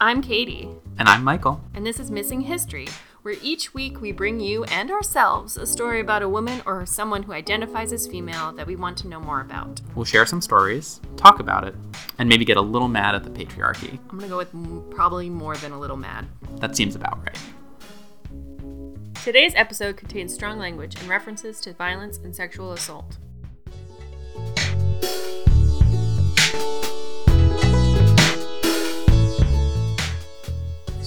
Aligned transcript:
I'm 0.00 0.22
Katie, 0.22 0.68
And 0.98 1.08
I'm 1.08 1.22
Michael. 1.22 1.60
and 1.74 1.84
this 1.84 2.00
is 2.00 2.10
Missing 2.10 2.42
History, 2.42 2.88
where 3.22 3.34
each 3.42 3.74
week 3.74 4.00
we 4.00 4.12
bring 4.12 4.40
you 4.40 4.64
and 4.64 4.90
ourselves 4.90 5.56
a 5.58 5.66
story 5.66 6.00
about 6.00 6.22
a 6.22 6.28
woman 6.28 6.62
or 6.64 6.86
someone 6.86 7.22
who 7.22 7.32
identifies 7.32 7.92
as 7.92 8.06
female 8.06 8.52
that 8.52 8.66
we 8.66 8.76
want 8.76 8.96
to 8.98 9.08
know 9.08 9.20
more 9.20 9.42
about. 9.42 9.80
We'll 9.94 10.06
share 10.06 10.24
some 10.24 10.40
stories, 10.40 11.00
talk 11.16 11.38
about 11.38 11.64
it, 11.64 11.74
and 12.18 12.28
maybe 12.28 12.44
get 12.46 12.56
a 12.56 12.62
little 12.62 12.88
mad 12.88 13.14
at 13.14 13.24
the 13.24 13.30
patriarchy. 13.30 13.98
I'm 14.10 14.18
gonna 14.18 14.28
go 14.28 14.38
with 14.38 14.54
m- 14.54 14.84
probably 14.90 15.28
more 15.28 15.56
than 15.56 15.72
a 15.72 15.78
little 15.78 15.98
mad. 15.98 16.26
That 16.56 16.76
seems 16.76 16.94
about 16.96 17.18
right. 17.26 17.38
Today's 19.22 19.52
episode 19.54 19.98
contains 19.98 20.32
strong 20.32 20.58
language 20.58 20.98
and 20.98 21.06
references 21.08 21.60
to 21.60 21.74
violence 21.74 22.16
and 22.18 22.34
sexual 22.34 22.72
assault. 22.72 23.18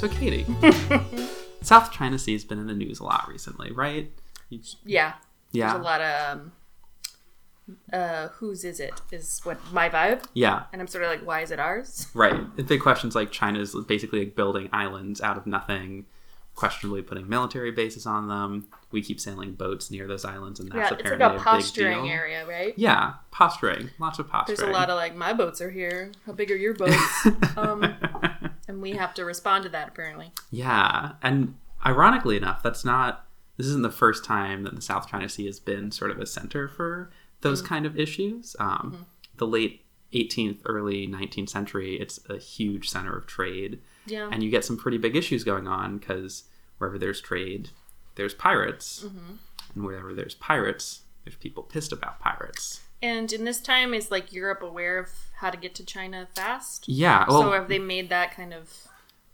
So, 0.03 0.09
Katie, 0.09 0.45
South 1.61 1.93
China 1.93 2.19
Sea 2.19 2.33
has 2.33 2.43
been 2.43 2.59
in 2.59 2.67
the 2.67 2.73
news 2.73 2.99
a 2.99 3.05
lot 3.05 3.25
recently, 3.29 3.71
right? 3.71 4.11
You- 4.49 4.59
Yeah, 4.83 5.13
Yeah. 5.53 5.67
there's 5.69 5.79
a 5.79 5.81
lot 5.83 6.01
of 6.01 6.37
um, 6.39 6.51
uh, 7.93 8.27
whose 8.33 8.65
is 8.65 8.81
it? 8.81 8.99
Is 9.13 9.39
what 9.45 9.57
my 9.71 9.87
vibe, 9.87 10.25
Yeah, 10.33 10.63
and 10.73 10.81
I'm 10.81 10.87
sort 10.89 11.05
of 11.05 11.09
like, 11.09 11.25
why 11.25 11.39
is 11.39 11.51
it 11.51 11.59
ours? 11.61 12.07
right. 12.13 12.53
The 12.57 12.63
big 12.63 12.81
questions 12.81 13.15
like 13.15 13.31
China's 13.31 13.73
basically 13.87 14.19
like 14.19 14.35
building 14.35 14.67
islands 14.73 15.21
out 15.21 15.37
of 15.37 15.47
nothing, 15.47 16.05
questionably 16.55 17.01
putting 17.01 17.27
military 17.27 17.71
bases 17.71 18.05
on 18.05 18.27
them. 18.27 18.67
We 18.91 19.01
keep 19.01 19.19
sailing 19.19 19.53
boats 19.53 19.89
near 19.89 20.07
those 20.07 20.23
islands, 20.23 20.59
and 20.59 20.71
that's 20.71 20.91
yeah, 20.91 20.97
it's 20.97 21.09
like 21.09 21.19
a 21.19 21.35
a, 21.35 21.39
posturing 21.39 22.09
area, 22.09 22.45
right? 22.45 22.73
Yeah, 22.77 23.13
posturing. 23.31 23.89
Lots 23.99 24.19
of 24.19 24.27
posturing. 24.27 24.57
There's 24.57 24.69
a 24.69 24.71
lot 24.71 24.89
of 24.89 24.95
like, 24.95 25.15
my 25.15 25.33
boats 25.33 25.61
are 25.61 25.71
here. 25.71 26.11
How 26.25 26.33
big 26.33 26.51
are 26.51 26.55
your 26.55 26.73
boats? 26.75 27.27
um, 27.57 27.95
and 28.67 28.81
we 28.81 28.91
have 28.91 29.13
to 29.15 29.25
respond 29.25 29.63
to 29.63 29.69
that 29.69 29.89
apparently. 29.89 30.31
Yeah, 30.51 31.13
and 31.21 31.55
ironically 31.85 32.37
enough, 32.37 32.61
that's 32.61 32.85
not. 32.85 33.25
This 33.57 33.67
isn't 33.67 33.83
the 33.83 33.91
first 33.91 34.25
time 34.25 34.63
that 34.63 34.75
the 34.75 34.81
South 34.81 35.07
China 35.07 35.29
Sea 35.29 35.45
has 35.45 35.59
been 35.59 35.91
sort 35.91 36.09
of 36.09 36.19
a 36.19 36.25
center 36.25 36.67
for 36.67 37.11
those 37.41 37.61
kind 37.61 37.85
of 37.85 37.97
issues. 37.99 38.55
Um, 38.59 39.05
The 39.37 39.47
late 39.47 39.83
18th, 40.13 40.59
early 40.65 41.07
19th 41.07 41.49
century, 41.49 41.99
it's 41.99 42.19
a 42.29 42.37
huge 42.37 42.89
center 42.89 43.15
of 43.15 43.27
trade, 43.27 43.79
Yeah. 44.05 44.29
and 44.31 44.43
you 44.43 44.49
get 44.49 44.65
some 44.65 44.77
pretty 44.77 44.97
big 44.97 45.15
issues 45.15 45.43
going 45.43 45.67
on 45.67 45.97
because 45.97 46.43
wherever 46.77 46.97
there's 46.97 47.21
trade, 47.21 47.69
there's 48.15 48.33
pirates, 48.33 49.05
and 49.73 49.83
wherever 49.85 50.13
there's 50.13 50.35
pirates, 50.35 51.01
there's 51.23 51.35
people 51.37 51.63
pissed 51.63 51.91
about 51.91 52.19
pirates. 52.19 52.81
And 53.01 53.31
in 53.33 53.43
this 53.43 53.59
time, 53.59 53.93
is 53.93 54.11
like 54.11 54.31
Europe 54.33 54.61
aware 54.61 54.97
of 54.97 55.09
how 55.37 55.49
to 55.49 55.57
get 55.57 55.75
to 55.75 55.85
China 55.85 56.27
fast? 56.35 56.87
Yeah, 56.87 57.25
well, 57.27 57.41
so 57.41 57.51
have 57.51 57.67
they 57.67 57.79
made 57.79 58.09
that 58.09 58.35
kind 58.35 58.53
of? 58.53 58.69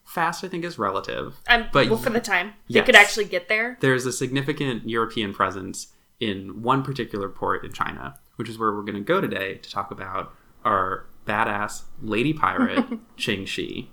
fast 0.06 0.44
I 0.44 0.48
think 0.48 0.66
is 0.66 0.80
relative. 0.80 1.36
Um, 1.48 1.67
But 1.72 1.88
well, 1.88 2.00
for 2.00 2.09
the 2.09 2.20
time 2.20 2.54
they 2.67 2.81
could 2.81 2.95
actually 2.95 3.26
get 3.26 3.48
there. 3.48 3.78
there's 3.80 4.08
a 4.08 4.11
significant 4.11 4.89
European 4.89 5.33
presence 5.36 5.89
in 6.20 6.64
one 6.64 6.81
particular 6.81 7.30
port 7.30 7.64
in 7.64 7.72
China, 7.72 8.16
which 8.38 8.50
is 8.50 8.58
where 8.58 8.73
we're 8.73 8.81
going 8.81 8.95
to 8.95 9.02
go 9.02 9.22
today 9.22 9.56
to 9.61 9.70
talk 9.70 9.92
about 9.92 10.33
our 10.66 11.06
badass 11.28 11.83
lady 12.02 12.33
pirate, 12.33 12.86
Qing 13.17 13.45
Shi. 13.45 13.92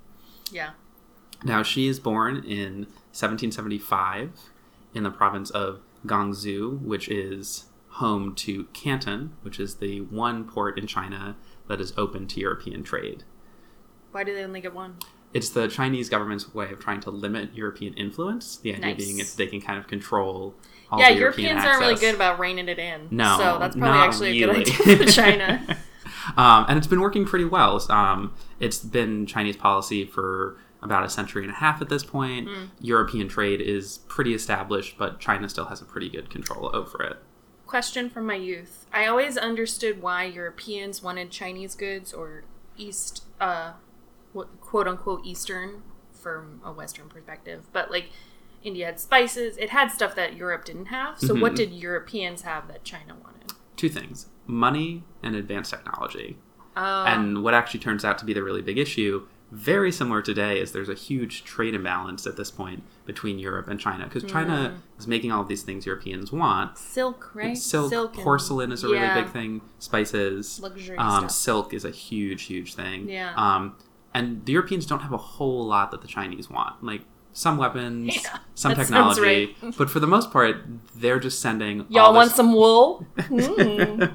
Yeah. 0.50 0.70
Now, 1.44 1.62
she 1.62 1.86
is 1.86 2.00
born 2.00 2.36
in 2.36 2.86
1775 3.12 4.30
in 4.94 5.02
the 5.02 5.10
province 5.10 5.50
of 5.50 5.80
Guangzhou, 6.06 6.80
which 6.80 7.08
is 7.08 7.66
home 7.88 8.34
to 8.36 8.64
Canton, 8.72 9.32
which 9.42 9.58
is 9.58 9.76
the 9.76 10.00
one 10.02 10.44
port 10.44 10.78
in 10.78 10.86
China 10.86 11.36
that 11.68 11.80
is 11.80 11.92
open 11.96 12.26
to 12.28 12.40
European 12.40 12.82
trade. 12.82 13.24
Why 14.12 14.24
do 14.24 14.34
they 14.34 14.44
only 14.44 14.60
get 14.60 14.74
one? 14.74 14.96
It's 15.34 15.50
the 15.50 15.68
Chinese 15.68 16.08
government's 16.08 16.54
way 16.54 16.70
of 16.70 16.78
trying 16.78 17.00
to 17.00 17.10
limit 17.10 17.54
European 17.54 17.92
influence. 17.94 18.56
The 18.56 18.72
idea 18.74 18.86
Nice. 18.86 18.96
being 18.96 19.18
if 19.18 19.36
they 19.36 19.46
can 19.46 19.60
kind 19.60 19.78
of 19.78 19.86
control 19.86 20.54
all 20.90 21.00
yeah, 21.00 21.08
European 21.08 21.48
Europeans 21.48 21.66
aren't 21.66 21.80
really 21.80 22.00
good 22.00 22.14
about 22.14 22.38
reining 22.38 22.68
it 22.68 22.78
in. 22.78 23.08
No, 23.10 23.36
so 23.38 23.58
that's 23.58 23.76
probably 23.76 23.98
actually 23.98 24.42
a 24.42 24.46
good 24.46 24.56
idea 24.56 24.96
for 24.96 25.12
China. 25.12 25.78
um, 26.36 26.66
and 26.68 26.78
it's 26.78 26.86
been 26.86 27.00
working 27.00 27.24
pretty 27.24 27.44
well. 27.44 27.84
Um, 27.90 28.34
it's 28.60 28.78
been 28.78 29.26
Chinese 29.26 29.56
policy 29.56 30.04
for 30.04 30.56
about 30.82 31.04
a 31.04 31.08
century 31.08 31.42
and 31.42 31.50
a 31.50 31.56
half 31.56 31.80
at 31.82 31.88
this 31.88 32.04
point. 32.04 32.48
Hmm. 32.48 32.64
European 32.80 33.28
trade 33.28 33.60
is 33.60 33.98
pretty 34.08 34.34
established, 34.34 34.96
but 34.98 35.18
China 35.20 35.48
still 35.48 35.64
has 35.66 35.80
a 35.80 35.84
pretty 35.84 36.08
good 36.08 36.30
control 36.30 36.70
over 36.74 37.02
it. 37.02 37.16
Question 37.66 38.08
from 38.10 38.26
my 38.26 38.36
youth: 38.36 38.86
I 38.92 39.06
always 39.06 39.36
understood 39.36 40.00
why 40.00 40.24
Europeans 40.24 41.02
wanted 41.02 41.30
Chinese 41.30 41.74
goods 41.74 42.12
or 42.12 42.44
East, 42.76 43.24
uh, 43.40 43.72
quote 44.60 44.86
unquote 44.86 45.24
Eastern, 45.24 45.82
from 46.12 46.60
a 46.64 46.72
Western 46.72 47.08
perspective, 47.08 47.66
but 47.72 47.90
like. 47.90 48.10
India 48.64 48.86
had 48.86 48.98
spices. 48.98 49.56
It 49.58 49.70
had 49.70 49.92
stuff 49.92 50.16
that 50.16 50.34
Europe 50.34 50.64
didn't 50.64 50.86
have. 50.86 51.20
So, 51.20 51.36
what 51.36 51.52
Mhm. 51.52 51.56
did 51.56 51.72
Europeans 51.72 52.42
have 52.42 52.66
that 52.66 52.82
China 52.82 53.14
wanted? 53.22 53.52
Two 53.76 53.88
things 53.88 54.26
money 54.46 55.04
and 55.22 55.34
advanced 55.34 55.70
technology. 55.70 56.36
Oh, 56.76 57.04
And 57.04 57.42
what 57.42 57.54
actually 57.54 57.80
turns 57.80 58.04
out 58.04 58.18
to 58.18 58.24
be 58.24 58.32
the 58.34 58.42
really 58.42 58.60
big 58.62 58.76
issue, 58.78 59.26
very 59.50 59.90
similar 59.90 60.20
today, 60.20 60.60
is 60.60 60.72
there's 60.72 60.88
a 60.90 60.94
huge 60.94 61.42
trade 61.44 61.74
imbalance 61.74 62.26
at 62.26 62.36
this 62.36 62.50
point 62.50 62.82
between 63.06 63.38
Europe 63.38 63.68
and 63.68 63.80
China. 63.80 64.04
Because 64.04 64.24
China 64.30 64.70
Hmm. 64.96 65.00
is 65.00 65.06
making 65.06 65.32
all 65.32 65.40
of 65.40 65.48
these 65.48 65.62
things 65.62 65.86
Europeans 65.86 66.32
want. 66.32 66.76
silk, 66.76 67.30
right? 67.34 67.56
Silk, 67.56 67.92
and- 67.92 68.12
porcelain 68.12 68.72
is 68.72 68.84
a 68.84 68.88
really 68.88 68.98
yeah, 69.00 69.20
big 69.22 69.30
thing. 69.32 69.62
Spices, 69.78 70.60
Luxury 70.60 70.98
um, 70.98 71.20
stuff. 71.20 71.30
silk 71.30 71.74
is 71.74 71.84
a 71.84 71.90
huge, 71.90 72.42
huge 72.44 72.74
thing. 72.74 73.08
Yeah. 73.08 73.32
Um, 73.36 73.76
and 74.12 74.44
the 74.44 74.52
Europeans 74.52 74.84
don't 74.86 75.00
have 75.00 75.12
a 75.12 75.16
whole 75.18 75.64
lot 75.66 75.90
that 75.92 76.02
the 76.02 76.08
Chinese 76.08 76.50
want. 76.50 76.82
Like 76.84 77.02
some 77.32 77.56
weapons, 77.56 78.16
Yeah, 78.24 78.38
some 78.54 78.74
technology, 78.74 79.56
but 79.78 79.88
for 79.90 80.00
the 80.00 80.06
most 80.06 80.30
part, 80.30 80.56
they're 80.94 81.20
just 81.20 81.40
sending. 81.40 81.86
Y'all 81.88 82.12
want 82.14 82.32
some 82.32 82.52
wool? 82.52 83.06
Mm. 83.16 84.14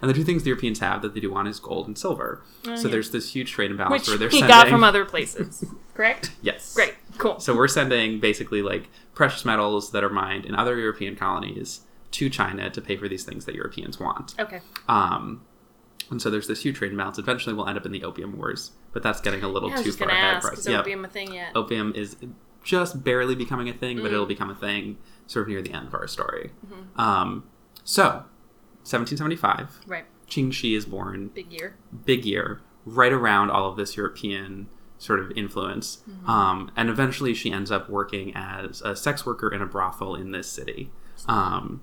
And 0.00 0.08
the 0.10 0.14
two 0.14 0.24
things 0.24 0.42
the 0.42 0.48
Europeans 0.48 0.78
have 0.80 1.02
that 1.02 1.14
they 1.14 1.20
do 1.20 1.30
want 1.30 1.48
is 1.48 1.60
gold 1.60 1.86
and 1.86 1.96
silver. 1.98 2.42
so 2.64 2.70
Oh, 2.72 2.74
yeah. 2.76 2.88
there's 2.88 3.10
this 3.10 3.32
huge 3.34 3.52
trade 3.52 3.70
imbalance 3.70 3.92
Which 4.02 4.08
where 4.08 4.18
they're 4.18 4.28
we 4.28 4.40
sending. 4.40 4.48
got 4.48 4.68
from 4.68 4.82
other 4.84 5.04
places, 5.04 5.64
correct? 5.94 6.32
yes, 6.42 6.74
Great, 6.74 6.94
cool. 7.18 7.38
So 7.40 7.54
we're 7.56 7.68
sending 7.68 8.20
basically 8.20 8.62
like 8.62 8.88
precious 9.14 9.44
metals 9.44 9.92
that 9.92 10.02
are 10.04 10.10
mined 10.10 10.44
in 10.46 10.54
other 10.54 10.78
European 10.78 11.16
colonies 11.16 11.82
to 12.12 12.28
China 12.28 12.68
to 12.70 12.80
pay 12.80 12.96
for 12.96 13.08
these 13.08 13.24
things 13.24 13.44
that 13.46 13.54
Europeans 13.54 13.98
want. 14.00 14.34
Okay. 14.38 14.60
Um, 14.88 15.42
and 16.10 16.20
so 16.20 16.28
there's 16.28 16.46
this 16.48 16.62
huge 16.62 16.76
trade 16.76 16.90
imbalance. 16.92 17.18
Eventually, 17.18 17.54
we'll 17.54 17.66
end 17.68 17.78
up 17.78 17.86
in 17.86 17.92
the 17.92 18.04
opium 18.04 18.36
wars, 18.36 18.72
but 18.92 19.02
that's 19.02 19.20
getting 19.20 19.42
a 19.42 19.48
little 19.48 19.70
Yeah, 19.70 19.82
too 19.82 19.92
far 19.92 20.08
ahead 20.08 20.36
ask, 20.36 20.46
for 20.46 20.52
us. 20.52 20.58
is 20.60 20.66
Yeah, 20.68 20.80
opium 20.80 21.04
a 21.04 21.08
thing 21.08 21.32
yet? 21.32 21.52
opium 21.54 21.92
is 21.94 22.16
just 22.62 23.02
barely 23.02 23.34
becoming 23.34 23.68
a 23.68 23.72
thing, 23.72 23.96
but 23.96 24.10
Mm. 24.10 24.14
it'll 24.14 24.26
become 24.26 24.50
a 24.50 24.54
thing 24.54 24.98
sort 25.26 25.44
of 25.44 25.48
near 25.48 25.62
the 25.62 25.72
end 25.72 25.88
of 25.88 25.94
our 25.94 26.06
story. 26.06 26.50
Mm-hmm. 26.66 27.00
Um, 27.00 27.44
so, 27.82 28.24
1775, 28.84 29.80
Right. 29.86 30.04
Qing 30.28 30.52
Shi 30.52 30.74
is 30.74 30.84
born. 30.86 31.28
Big 31.34 31.52
year. 31.52 31.76
Big 32.04 32.24
year, 32.24 32.60
right 32.84 33.12
around 33.12 33.50
all 33.50 33.68
of 33.68 33.76
this 33.76 33.96
European 33.96 34.68
sort 34.98 35.20
of 35.20 35.30
influence. 35.32 36.02
Mm-hmm. 36.08 36.30
Um, 36.30 36.70
and 36.76 36.88
eventually, 36.88 37.34
she 37.34 37.50
ends 37.52 37.70
up 37.70 37.88
working 37.90 38.32
as 38.34 38.80
a 38.82 38.94
sex 38.96 39.26
worker 39.26 39.52
in 39.52 39.60
a 39.60 39.66
brothel 39.66 40.14
in 40.14 40.30
this 40.32 40.48
city. 40.48 40.90
Um, 41.28 41.82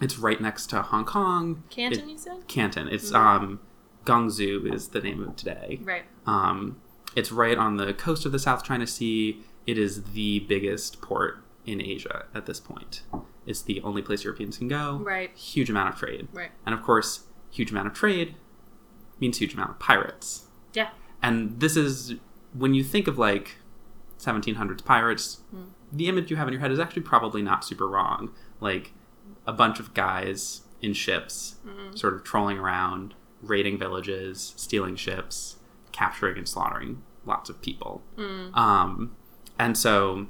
it's 0.00 0.18
right 0.18 0.40
next 0.40 0.66
to 0.70 0.82
Hong 0.82 1.04
Kong. 1.04 1.64
Canton, 1.70 2.08
It- 2.08 2.12
you 2.12 2.18
said? 2.18 2.48
Canton. 2.48 2.88
It's 2.88 3.10
Mhm. 3.12 3.16
um, 3.16 3.60
Guangzhou 4.06 4.72
is 4.72 4.88
the 4.88 5.00
name 5.00 5.22
of 5.22 5.36
today. 5.36 5.80
Right. 5.82 6.04
Um, 6.26 6.76
it's 7.16 7.30
right 7.32 7.56
on 7.56 7.76
the 7.76 7.94
coast 7.94 8.26
of 8.26 8.32
the 8.32 8.38
South 8.38 8.64
China 8.64 8.86
Sea. 8.86 9.42
It 9.66 9.78
is 9.78 10.02
the 10.12 10.40
biggest 10.40 11.00
port 11.00 11.38
in 11.64 11.80
Asia 11.80 12.26
at 12.34 12.46
this 12.46 12.60
point. 12.60 13.02
It's 13.46 13.62
the 13.62 13.80
only 13.82 14.02
place 14.02 14.24
Europeans 14.24 14.58
can 14.58 14.68
go. 14.68 14.96
Right. 15.02 15.36
Huge 15.36 15.68
amount 15.70 15.90
of 15.90 15.96
trade. 15.98 16.28
Right. 16.32 16.50
And 16.64 16.74
of 16.74 16.82
course, 16.82 17.24
huge 17.50 17.70
amount 17.70 17.86
of 17.88 17.94
trade 17.94 18.36
means 19.20 19.38
huge 19.38 19.54
amount 19.54 19.70
of 19.70 19.78
pirates. 19.78 20.46
Yeah. 20.72 20.90
And 21.22 21.60
this 21.60 21.76
is 21.76 22.14
when 22.52 22.74
you 22.74 22.82
think 22.84 23.06
of 23.06 23.18
like 23.18 23.56
1700s 24.18 24.84
pirates, 24.84 25.40
Hmm. 25.50 25.64
the 25.92 26.08
image 26.08 26.30
you 26.30 26.36
have 26.36 26.48
in 26.48 26.52
your 26.52 26.60
head 26.60 26.72
is 26.72 26.78
actually 26.78 27.02
probably 27.02 27.42
not 27.42 27.64
super 27.64 27.88
wrong. 27.88 28.32
Like 28.60 28.92
a 29.46 29.52
bunch 29.52 29.78
of 29.80 29.94
guys 29.94 30.62
in 30.80 30.92
ships, 30.94 31.56
Mm. 31.66 31.98
sort 31.98 32.14
of 32.14 32.24
trolling 32.24 32.58
around, 32.58 33.14
raiding 33.42 33.78
villages, 33.78 34.54
stealing 34.56 34.96
ships, 34.96 35.56
capturing 35.92 36.36
and 36.38 36.48
slaughtering 36.48 37.02
lots 37.26 37.48
of 37.50 37.60
people. 37.62 38.02
Mm. 38.16 38.54
Um, 38.56 39.16
and 39.58 39.76
so, 39.78 40.26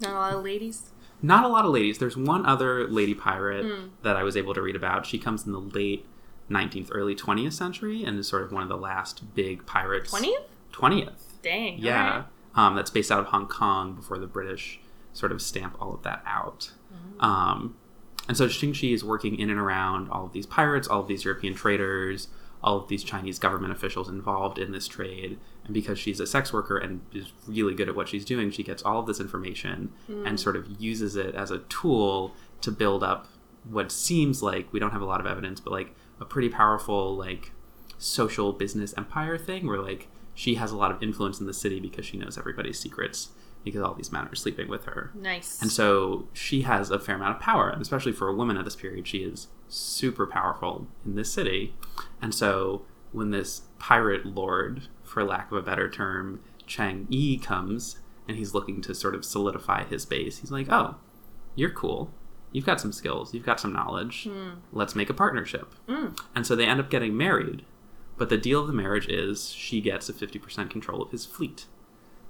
Not 0.00 0.10
a 0.10 0.14
lot 0.14 0.32
of 0.34 0.44
ladies. 0.44 0.90
Not 1.22 1.44
a 1.44 1.48
lot 1.48 1.64
of 1.64 1.72
ladies. 1.72 1.98
There's 1.98 2.16
one 2.16 2.44
other 2.46 2.86
lady 2.88 3.14
pirate 3.14 3.64
Mm. 3.66 3.90
that 4.02 4.16
I 4.16 4.22
was 4.22 4.36
able 4.36 4.52
to 4.54 4.60
read 4.62 4.76
about. 4.76 5.06
She 5.06 5.18
comes 5.18 5.46
in 5.46 5.52
the 5.52 5.60
late 5.60 6.06
19th, 6.50 6.88
early 6.92 7.14
20th 7.14 7.52
century 7.54 8.04
and 8.04 8.18
is 8.18 8.28
sort 8.28 8.42
of 8.42 8.52
one 8.52 8.62
of 8.62 8.68
the 8.68 8.76
last 8.76 9.34
big 9.34 9.64
pirates. 9.66 10.12
20th? 10.12 10.44
20th. 10.72 11.12
Dang. 11.42 11.78
Yeah. 11.78 12.06
alright. 12.10 12.24
Um, 12.56 12.74
that's 12.76 12.90
based 12.90 13.10
out 13.10 13.20
of 13.20 13.26
Hong 13.26 13.48
Kong 13.48 13.94
before 13.94 14.18
the 14.18 14.26
British 14.26 14.78
sort 15.12 15.32
of 15.32 15.40
stamp 15.42 15.76
all 15.80 15.94
of 15.94 16.02
that 16.02 16.22
out. 16.26 16.72
Um, 17.20 17.74
and 18.28 18.36
so 18.36 18.46
Qing 18.46 18.74
Shi 18.74 18.92
is 18.92 19.04
working 19.04 19.38
in 19.38 19.50
and 19.50 19.58
around 19.58 20.08
all 20.10 20.26
of 20.26 20.32
these 20.32 20.46
pirates, 20.46 20.86
all 20.88 21.00
of 21.00 21.08
these 21.08 21.24
European 21.24 21.54
traders, 21.54 22.28
all 22.62 22.76
of 22.78 22.88
these 22.88 23.02
Chinese 23.04 23.38
government 23.38 23.72
officials 23.72 24.08
involved 24.08 24.58
in 24.58 24.72
this 24.72 24.86
trade. 24.88 25.38
And 25.64 25.72
because 25.72 25.98
she's 25.98 26.20
a 26.20 26.26
sex 26.26 26.52
worker 26.52 26.76
and 26.76 27.00
is 27.12 27.32
really 27.46 27.74
good 27.74 27.88
at 27.88 27.96
what 27.96 28.08
she's 28.08 28.24
doing, 28.24 28.50
she 28.50 28.62
gets 28.62 28.82
all 28.82 29.00
of 29.00 29.06
this 29.06 29.20
information 29.20 29.92
and 30.08 30.38
sort 30.38 30.56
of 30.56 30.80
uses 30.80 31.16
it 31.16 31.34
as 31.34 31.50
a 31.50 31.58
tool 31.58 32.34
to 32.60 32.70
build 32.70 33.02
up 33.02 33.28
what 33.68 33.90
seems 33.90 34.42
like 34.42 34.70
we 34.72 34.78
don't 34.78 34.90
have 34.90 35.00
a 35.00 35.06
lot 35.06 35.20
of 35.20 35.26
evidence, 35.26 35.60
but 35.60 35.72
like 35.72 35.94
a 36.20 36.24
pretty 36.24 36.48
powerful 36.48 37.16
like 37.16 37.52
social 37.96 38.52
business 38.52 38.92
empire 38.98 39.38
thing 39.38 39.66
where 39.66 39.80
like 39.80 40.08
she 40.34 40.56
has 40.56 40.70
a 40.70 40.76
lot 40.76 40.90
of 40.90 41.02
influence 41.02 41.40
in 41.40 41.46
the 41.46 41.54
city 41.54 41.80
because 41.80 42.04
she 42.04 42.18
knows 42.18 42.36
everybody's 42.36 42.78
secrets 42.78 43.30
because 43.64 43.80
all 43.80 43.94
these 43.94 44.12
men 44.12 44.26
are 44.26 44.34
sleeping 44.34 44.68
with 44.68 44.84
her. 44.84 45.10
Nice. 45.14 45.60
And 45.62 45.72
so 45.72 46.28
she 46.34 46.62
has 46.62 46.90
a 46.90 46.98
fair 46.98 47.14
amount 47.14 47.36
of 47.36 47.40
power, 47.40 47.70
and 47.70 47.80
especially 47.80 48.12
for 48.12 48.28
a 48.28 48.34
woman 48.34 48.58
at 48.58 48.64
this 48.64 48.76
period, 48.76 49.08
she 49.08 49.18
is 49.18 49.48
super 49.68 50.26
powerful 50.26 50.86
in 51.04 51.14
this 51.14 51.32
city. 51.32 51.74
And 52.20 52.34
so 52.34 52.82
when 53.12 53.30
this 53.30 53.62
pirate 53.78 54.26
lord, 54.26 54.88
for 55.14 55.24
lack 55.24 55.50
of 55.50 55.56
a 55.56 55.62
better 55.62 55.88
term, 55.88 56.40
Cheng 56.66 57.06
Yi 57.08 57.38
comes 57.38 57.98
and 58.28 58.36
he's 58.36 58.52
looking 58.54 58.80
to 58.82 58.94
sort 58.94 59.14
of 59.14 59.24
solidify 59.24 59.84
his 59.84 60.04
base, 60.04 60.38
he's 60.38 60.50
like, 60.50 60.66
"Oh, 60.70 60.96
you're 61.54 61.70
cool. 61.70 62.10
You've 62.52 62.66
got 62.66 62.80
some 62.80 62.92
skills. 62.92 63.32
You've 63.34 63.44
got 63.46 63.60
some 63.60 63.72
knowledge. 63.72 64.28
Let's 64.72 64.94
make 64.94 65.10
a 65.10 65.14
partnership." 65.14 65.72
Mm. 65.88 66.18
And 66.34 66.46
so 66.46 66.54
they 66.56 66.66
end 66.66 66.80
up 66.80 66.90
getting 66.90 67.16
married. 67.16 67.64
But 68.16 68.28
the 68.28 68.38
deal 68.38 68.60
of 68.60 68.66
the 68.66 68.72
marriage 68.72 69.08
is 69.08 69.50
she 69.50 69.80
gets 69.80 70.08
a 70.08 70.12
50% 70.12 70.70
control 70.70 71.02
of 71.02 71.10
his 71.10 71.24
fleet. 71.26 71.66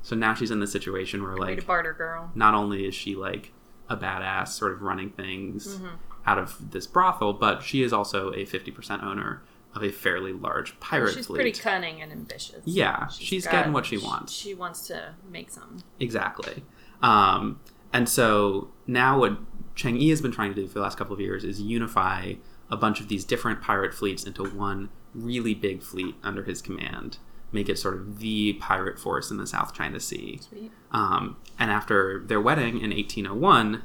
So 0.02 0.14
now 0.16 0.34
she's 0.34 0.50
in 0.50 0.60
the 0.60 0.66
situation 0.66 1.22
where 1.22 1.36
like 1.36 1.66
barter 1.66 1.92
girl. 1.92 2.30
not 2.34 2.54
only 2.54 2.86
is 2.86 2.94
she 2.94 3.14
like 3.14 3.52
a 3.88 3.96
badass 3.96 4.48
sort 4.48 4.72
of 4.72 4.82
running 4.82 5.10
things 5.10 5.76
Mm-hmm. 5.76 5.94
out 6.26 6.38
of 6.38 6.70
this 6.72 6.86
brothel, 6.86 7.32
but 7.34 7.62
she 7.62 7.82
is 7.82 7.92
also 7.92 8.30
a 8.32 8.44
50% 8.46 9.02
owner 9.02 9.42
of 9.74 9.82
a 9.82 9.90
fairly 9.90 10.32
large 10.32 10.78
pirate 10.80 11.14
She's 11.14 11.26
fleet. 11.26 11.36
pretty 11.36 11.52
cunning 11.58 12.00
and 12.00 12.12
ambitious. 12.12 12.62
Yeah, 12.64 13.08
she's 13.08 13.44
got- 13.44 13.52
getting 13.52 13.72
what 13.72 13.86
she 13.86 13.98
wants. 13.98 14.32
She 14.32 14.54
wants 14.54 14.86
to 14.88 15.14
make 15.30 15.50
some. 15.50 15.78
Exactly. 16.00 16.62
Um, 17.02 17.60
and 17.92 18.08
so 18.08 18.68
now 18.86 19.18
what 19.18 19.38
Cheng 19.74 19.96
Yi 19.96 20.10
has 20.10 20.20
been 20.22 20.32
trying 20.32 20.54
to 20.54 20.60
do 20.60 20.66
for 20.68 20.74
the 20.74 20.80
last 20.80 20.96
couple 20.96 21.14
of 21.14 21.20
years 21.20 21.44
is 21.44 21.60
unify 21.60 22.34
a 22.70 22.76
bunch 22.76 23.00
of 23.00 23.08
these 23.08 23.24
different 23.24 23.60
pirate 23.60 23.92
fleets 23.94 24.24
into 24.24 24.44
one 24.44 24.88
really 25.14 25.54
big 25.54 25.82
fleet 25.82 26.14
under 26.22 26.42
his 26.44 26.62
command, 26.62 27.18
make 27.52 27.68
it 27.68 27.78
sort 27.78 27.94
of 27.94 28.18
the 28.20 28.54
pirate 28.54 28.98
force 28.98 29.30
in 29.30 29.36
the 29.36 29.46
South 29.46 29.74
China 29.74 30.00
Sea. 30.00 30.38
Sweet. 30.48 30.72
Um, 30.92 31.36
and 31.58 31.70
after 31.70 32.20
their 32.24 32.40
wedding 32.40 32.80
in 32.80 32.90
1801, 32.90 33.82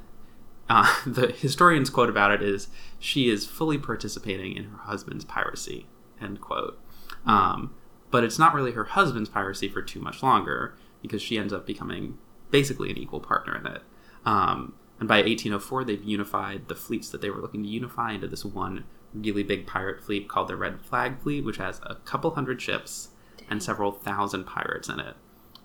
uh, 0.70 0.94
the 1.06 1.28
historian's 1.28 1.90
quote 1.90 2.10
about 2.10 2.32
it 2.32 2.42
is, 2.42 2.68
"She 3.00 3.30
is 3.30 3.46
fully 3.46 3.78
participating 3.78 4.56
in 4.56 4.66
her 4.66 4.78
husband's 4.78 5.26
piracy." 5.26 5.88
End 6.22 6.42
quote. 6.42 6.80
Um, 7.26 7.74
but 8.12 8.24
it's 8.24 8.40
not 8.40 8.54
really 8.54 8.72
her 8.72 8.86
husband's 8.86 9.30
piracy 9.30 9.70
for 9.70 9.82
too 9.82 10.00
much 10.00 10.24
longer 10.24 10.76
because 11.02 11.22
she 11.22 11.38
ends 11.38 11.54
up 11.54 11.66
becoming 11.66 12.18
basically 12.52 12.90
an 12.90 12.98
equal 12.98 13.20
partner 13.20 13.56
in 13.56 13.68
it. 13.68 13.82
Um, 14.26 14.74
and 15.00 15.08
by 15.08 15.18
1804, 15.18 15.86
they've 15.86 16.04
unified 16.04 16.68
the 16.68 16.76
fleets 16.76 17.10
that 17.10 17.22
they 17.22 17.30
were 17.30 17.42
looking 17.42 17.64
to 17.64 17.70
unify 17.70 18.12
into 18.14 18.28
this 18.28 18.44
one 18.44 18.84
really 19.14 19.44
big 19.44 19.66
pirate 19.66 20.04
fleet 20.04 20.28
called 20.28 20.48
the 20.48 20.56
Red 20.56 20.82
Flag 20.82 21.20
Fleet, 21.22 21.44
which 21.44 21.58
has 21.58 21.80
a 21.84 21.96
couple 21.96 22.32
hundred 22.32 22.62
ships 22.62 23.10
and 23.50 23.64
several 23.64 23.92
thousand 23.92 24.46
pirates 24.46 24.90
in 24.90 25.00
it. 25.00 25.16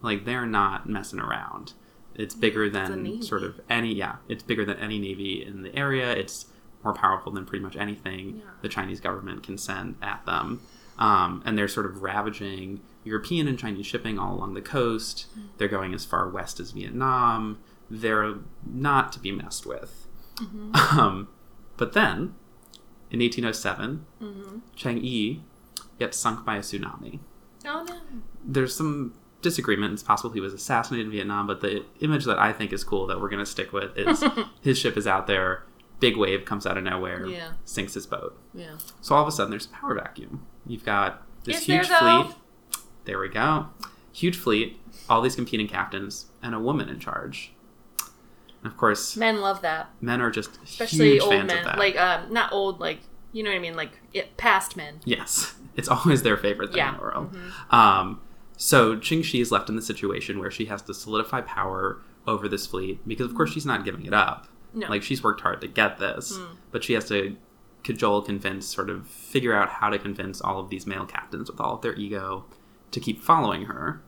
Like 0.01 0.25
they're 0.25 0.47
not 0.47 0.89
messing 0.89 1.19
around. 1.19 1.75
It's 2.15 2.35
bigger 2.35 2.69
than 2.71 3.03
navy. 3.03 3.23
sort 3.23 3.43
of 3.43 3.61
any 3.69 3.95
yeah, 3.95 4.17
it's 4.29 4.43
bigger 4.43 4.65
than 4.65 4.77
any 4.79 4.99
navy 4.99 5.45
in 5.45 5.63
the 5.63 5.75
area. 5.77 6.13
It's 6.13 6.47
more 6.85 6.95
powerful 6.95 7.33
than 7.33 7.45
pretty 7.47 7.63
much 7.65 7.77
anything 7.77 8.39
Yeah. 8.39 8.51
the 8.63 8.69
Chinese 8.69 9.01
government 9.01 9.43
can 9.43 9.57
send 9.59 9.97
at 10.03 10.25
them. 10.27 10.61
Um, 10.99 11.43
and 11.45 11.57
they're 11.59 11.67
sort 11.69 11.87
of 11.87 12.03
ravaging 12.03 12.81
European 13.03 13.49
and 13.49 13.59
Chinese 13.59 13.87
shipping 13.87 14.19
all 14.19 14.35
along 14.35 14.55
the 14.55 14.61
coast. 14.63 15.27
They're 15.59 15.67
going 15.69 15.93
as 15.95 16.05
far 16.05 16.29
west 16.29 16.61
as 16.61 16.71
Vietnam. 16.71 17.59
They're 17.91 18.37
not 18.65 19.13
to 19.13 19.19
be 19.21 19.33
messed 19.33 19.67
with. 19.67 20.07
Um, 20.93 21.29
but 21.77 21.93
then, 21.95 22.35
in 23.11 23.21
1807, 23.21 24.05
Mm-hmm. 24.21 25.39
Gets 25.99 26.19
sunk 26.19 26.45
by 26.45 26.57
a 26.57 26.61
tsunami. 26.61 27.21
Oh 27.67 27.85
no. 27.89 28.01
There's 28.45 28.75
some 28.75 29.15
disagreement. 29.45 29.93
It's 29.93 30.03
possible 30.03 30.31
he 30.33 30.41
was 30.41 30.53
assassinated 30.53 31.07
in 31.07 31.13
Vietnam, 31.13 31.47
but 31.47 31.61
the 31.61 31.85
image 32.01 32.25
that 32.25 32.39
I 32.41 32.53
think 32.53 32.73
is 32.73 32.83
cool 32.83 33.07
that 33.07 33.21
we're 33.21 33.29
going 33.29 33.39
to 33.45 33.47
stick 33.47 33.73
with 33.73 33.97
is 33.97 34.25
his 34.61 34.77
ship 34.79 34.97
is 34.97 35.07
out 35.07 35.29
there, 35.29 35.63
big 36.01 36.17
wave 36.17 36.45
comes 36.45 36.67
out 36.67 36.77
of 36.77 36.83
nowhere, 36.85 37.25
Yeah. 37.27 37.53
sinks 37.65 37.95
his 37.95 38.07
boat. 38.07 38.37
Yeah. 38.53 38.77
So 39.01 39.15
all 39.15 39.23
of 39.23 39.29
a 39.29 39.33
sudden, 39.33 39.51
there's 39.51 39.67
a 39.67 39.71
power 39.71 39.95
vacuum. 39.95 40.45
You've 40.67 40.85
got 40.85 41.23
this 41.45 41.59
Is 41.59 41.65
huge 41.67 41.89
though? 41.89 42.25
fleet. 42.25 42.37
There 43.05 43.19
we 43.21 43.29
go. 43.29 43.69
Huge 44.13 44.37
fleet, 44.37 44.81
all 45.09 45.21
these 45.21 45.37
competing 45.37 45.69
captains, 45.69 46.27
and 46.43 46.55
a 46.55 46.59
woman 46.59 46.89
in 46.89 46.99
charge. 46.99 47.53
And 48.63 48.73
of 48.73 48.77
course, 48.79 49.17
Men 49.17 49.41
love 49.41 49.61
that, 49.63 49.91
men 50.01 50.21
are 50.23 50.31
just 50.31 50.59
especially 50.65 51.11
huge 51.13 51.23
old 51.23 51.33
fans 51.33 51.49
men. 51.49 51.59
of 51.59 51.65
that. 51.65 51.79
Like 51.79 51.97
um, 52.01 52.33
not 52.33 52.53
old, 52.53 52.81
like 52.81 53.01
you 53.33 53.43
know 53.43 53.51
what 53.51 53.57
I 53.57 53.59
mean, 53.59 53.77
like 53.77 53.91
it, 54.15 54.37
past 54.39 54.77
men. 54.77 55.01
Yes, 55.05 55.55
it's 55.77 55.89
always 55.95 56.23
their 56.23 56.37
favorite 56.39 56.69
thing 56.69 56.79
Yeah. 56.79 56.95
Mm-hmm. 56.95 57.05
in 57.05 57.33
the 57.33 57.39
world. 57.41 57.53
Um, 57.71 58.21
so 58.57 58.97
Qing 58.97 59.25
Shi 59.25 59.41
is 59.41 59.51
left 59.51 59.69
in 59.69 59.77
the 59.77 59.83
situation 59.83 60.39
where 60.39 60.51
she 60.51 60.67
has 60.67 60.83
to 60.83 60.95
solidify 60.95 61.41
power 61.43 62.01
over 62.27 62.49
this 62.49 62.67
fleet 62.67 63.07
because, 63.07 63.27
of 63.27 63.35
course, 63.35 63.53
she's 63.53 63.67
not 63.67 63.85
giving 63.85 64.07
it 64.07 64.15
up. 64.15 64.49
No. 64.73 64.89
Like 64.89 65.03
she's 65.03 65.23
worked 65.23 65.41
hard 65.43 65.61
to 65.61 65.69
get 65.69 65.99
this, 65.99 66.37
Mm. 66.39 66.57
but 66.73 66.83
she 66.83 66.95
has 66.95 67.07
to 67.09 67.37
cajole, 67.85 68.23
convince, 68.23 68.67
sort 68.67 68.89
of 68.91 69.07
figure 69.07 69.55
out 69.55 69.69
how 69.69 69.91
to 69.91 69.99
convince 69.99 70.41
all 70.41 70.59
of 70.59 70.71
these 70.71 70.87
male 70.87 71.05
captains 71.05 71.51
with 71.51 71.61
all 71.61 71.75
of 71.77 71.83
their 71.83 71.95
ego 71.97 72.45
to 72.91 72.99
keep 73.01 73.23
following 73.23 73.67
her. 73.67 74.03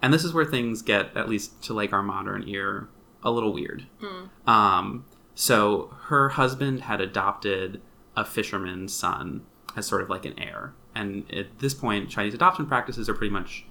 And 0.00 0.14
this 0.14 0.24
is 0.24 0.32
where 0.32 0.44
things 0.44 0.80
get, 0.80 1.14
at 1.16 1.28
least 1.28 1.60
to 1.64 1.74
like 1.74 1.92
our 1.92 2.02
modern 2.02 2.48
ear, 2.48 2.88
a 3.22 3.30
little 3.30 3.52
weird. 3.52 3.86
Mm. 4.00 4.48
Um, 4.48 5.04
so 5.34 5.94
her 6.04 6.30
husband 6.30 6.82
had 6.82 7.00
adopted 7.00 7.80
a 8.16 8.24
fisherman's 8.24 8.94
son 8.94 9.42
as 9.76 9.86
sort 9.86 10.02
of 10.02 10.08
like 10.08 10.24
an 10.24 10.38
heir. 10.38 10.72
And 10.94 11.30
at 11.32 11.58
this 11.58 11.74
point, 11.74 12.08
Chinese 12.10 12.34
adoption 12.34 12.66
practices 12.66 13.08
are 13.08 13.14
pretty 13.14 13.32
much 13.32 13.66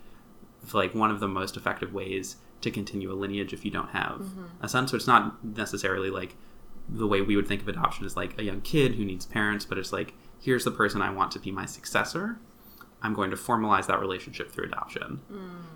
like 0.73 0.93
one 0.93 1.11
of 1.11 1.19
the 1.19 1.27
most 1.27 1.57
effective 1.57 1.93
ways 1.93 2.37
to 2.61 2.69
continue 2.71 3.11
a 3.11 3.15
lineage 3.15 3.53
if 3.53 3.63
you 3.63 3.71
don't 3.71 3.89
have 3.89 4.21
a 4.61 4.67
son. 4.67 4.87
So 4.87 4.95
it's 4.97 5.07
not 5.07 5.43
necessarily 5.45 6.09
like 6.09 6.35
the 6.89 7.07
way 7.07 7.21
we 7.21 7.35
would 7.35 7.47
think 7.47 7.61
of 7.61 7.67
adoption 7.67 8.05
as 8.05 8.17
like 8.17 8.37
a 8.39 8.43
young 8.43 8.61
kid 8.61 8.95
who 8.95 9.05
needs 9.05 9.25
parents, 9.25 9.63
but 9.65 9.77
it's 9.77 9.93
like, 9.93 10.13
here's 10.41 10.65
the 10.65 10.71
person 10.71 11.01
I 11.01 11.09
want 11.11 11.31
to 11.33 11.39
be 11.39 11.51
my 11.51 11.65
successor. 11.65 12.39
I'm 13.01 13.13
going 13.13 13.29
to 13.31 13.37
formalize 13.37 13.87
that 13.87 13.99
relationship 14.01 14.51
through 14.51 14.65
adoption. 14.65 15.21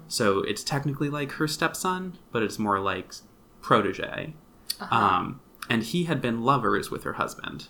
So 0.10 0.40
it's 0.40 0.64
technically 0.64 1.10
like 1.10 1.34
her 1.34 1.48
stepson, 1.48 2.18
but 2.34 2.44
it's 2.44 2.60
more 2.60 2.80
like 2.80 3.14
protege. 3.62 4.34
Uh-huh. 4.82 4.94
Um, 4.96 5.40
and 5.70 5.84
he 5.84 6.04
had 6.04 6.22
been 6.22 6.44
lovers 6.44 6.92
with 6.92 7.04
her 7.04 7.14
husband. 7.14 7.68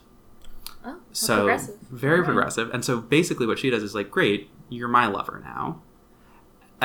oh, 0.84 0.98
So 1.12 1.36
progressive. 1.36 1.76
very 1.92 2.14
Alright. 2.14 2.26
progressive. 2.26 2.72
And 2.74 2.84
so 2.84 3.00
basically 3.00 3.46
what 3.46 3.60
she 3.60 3.70
does 3.70 3.84
is 3.84 3.94
like, 3.94 4.10
great, 4.10 4.50
you're 4.70 4.88
my 4.88 5.06
lover 5.06 5.40
now. 5.44 5.84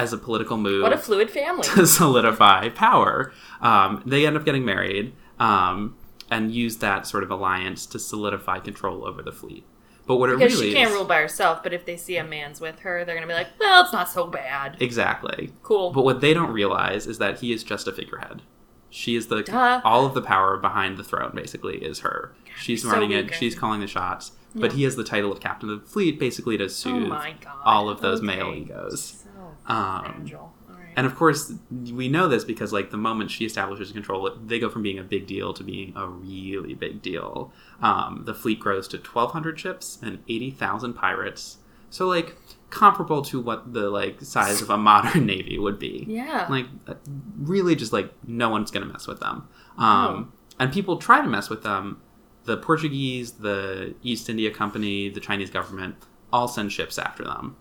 As 0.02 0.12
a 0.12 0.18
political 0.18 0.56
move 0.56 0.82
What 0.82 0.92
a 0.92 0.98
fluid 0.98 1.30
family. 1.30 1.62
to 1.74 1.86
solidify 1.86 2.68
power. 2.70 3.32
Um, 3.60 4.02
they 4.06 4.26
end 4.26 4.36
up 4.36 4.44
getting 4.44 4.64
married 4.64 5.12
um, 5.40 5.96
and 6.30 6.52
use 6.54 6.76
that 6.78 7.06
sort 7.06 7.22
of 7.24 7.30
alliance 7.30 7.86
to 7.86 7.98
solidify 7.98 8.60
control 8.60 9.04
over 9.06 9.22
the 9.22 9.32
fleet. 9.32 9.64
But 10.06 10.16
what 10.16 10.30
it 10.30 10.34
really 10.34 10.44
Because 10.46 10.60
she 10.60 10.72
can't 10.72 10.90
is, 10.90 10.94
rule 10.96 11.04
by 11.04 11.16
herself, 11.20 11.62
but 11.62 11.72
if 11.74 11.84
they 11.84 11.96
see 11.96 12.16
a 12.16 12.24
man's 12.24 12.60
with 12.60 12.78
her, 12.80 13.04
they're 13.04 13.14
gonna 13.14 13.26
be 13.26 13.34
like, 13.34 13.48
"Well, 13.60 13.82
it's 13.82 13.92
not 13.92 14.08
so 14.08 14.26
bad." 14.26 14.76
exactly. 14.80 15.52
Cool. 15.62 15.90
But 15.92 16.02
what 16.04 16.20
they 16.22 16.32
don't 16.32 16.50
realize 16.52 17.06
is 17.06 17.18
that 17.18 17.40
he 17.40 17.52
is 17.52 17.62
just 17.62 17.86
a 17.88 17.92
figurehead. 17.92 18.40
She 18.88 19.16
is 19.16 19.26
the 19.26 19.42
Duh. 19.42 19.82
all 19.84 20.06
of 20.06 20.14
the 20.14 20.22
power 20.22 20.56
behind 20.56 20.96
the 20.96 21.04
throne. 21.04 21.32
Basically, 21.34 21.76
is 21.84 22.00
her. 22.00 22.32
She's 22.58 22.82
so 22.84 22.90
running 22.90 23.10
it. 23.10 23.34
She's 23.34 23.54
calling 23.54 23.80
the 23.80 23.86
shots. 23.86 24.32
But 24.54 24.72
he 24.72 24.84
has 24.84 24.96
the 24.96 25.04
title 25.04 25.30
of 25.30 25.40
captain 25.40 25.68
of 25.68 25.82
the 25.82 25.86
fleet, 25.86 26.18
basically 26.18 26.56
to 26.56 26.64
oh 26.64 26.68
soothe 26.68 27.10
god. 27.10 27.34
all 27.66 27.90
of 27.90 28.00
those 28.00 28.18
Okay. 28.18 28.26
male 28.28 28.54
egos. 28.54 29.24
Um, 29.68 30.04
fragile. 30.16 30.52
All 30.68 30.74
right. 30.76 30.92
And 30.96 31.06
of 31.06 31.14
course, 31.14 31.52
we 31.70 32.08
know 32.08 32.26
this 32.28 32.42
because, 32.44 32.72
like, 32.72 32.90
the 32.90 32.96
moment 32.96 33.30
she 33.30 33.44
establishes 33.44 33.92
control, 33.92 34.30
they 34.44 34.58
go 34.58 34.68
from 34.68 34.82
being 34.82 34.98
a 34.98 35.04
big 35.04 35.26
deal 35.26 35.52
to 35.54 35.62
being 35.62 35.92
a 35.96 36.06
really 36.08 36.74
big 36.74 37.02
deal. 37.02 37.52
Um, 37.80 38.22
the 38.24 38.34
fleet 38.34 38.58
grows 38.58 38.88
to 38.88 38.96
1,200 38.96 39.60
ships 39.60 39.98
and 40.02 40.18
80,000 40.28 40.94
pirates. 40.94 41.58
So, 41.90 42.06
like, 42.06 42.36
comparable 42.70 43.22
to 43.22 43.40
what 43.40 43.72
the 43.72 43.88
like 43.88 44.20
size 44.20 44.60
of 44.60 44.68
a 44.68 44.76
modern 44.90 45.24
navy 45.24 45.58
would 45.58 45.78
be. 45.78 46.04
yeah. 46.08 46.46
Like, 46.50 46.66
uh, 46.86 46.94
really, 47.38 47.74
just 47.76 47.92
like 47.94 48.12
no 48.26 48.50
one's 48.50 48.70
gonna 48.70 48.84
mess 48.86 49.06
with 49.06 49.20
them. 49.20 49.48
Um, 49.78 50.32
And 50.60 50.72
people 50.72 50.96
try 50.98 51.20
to 51.22 51.28
mess 51.28 51.48
with 51.48 51.62
them. 51.62 52.00
The 52.44 52.56
Portuguese, 52.58 53.32
the 53.32 53.94
East 54.02 54.28
India 54.28 54.50
Company, 54.50 55.08
the 55.08 55.20
Chinese 55.20 55.48
government 55.50 55.94
all 56.32 56.48
send 56.48 56.72
ships 56.72 56.98
after 56.98 57.22
them, 57.24 57.56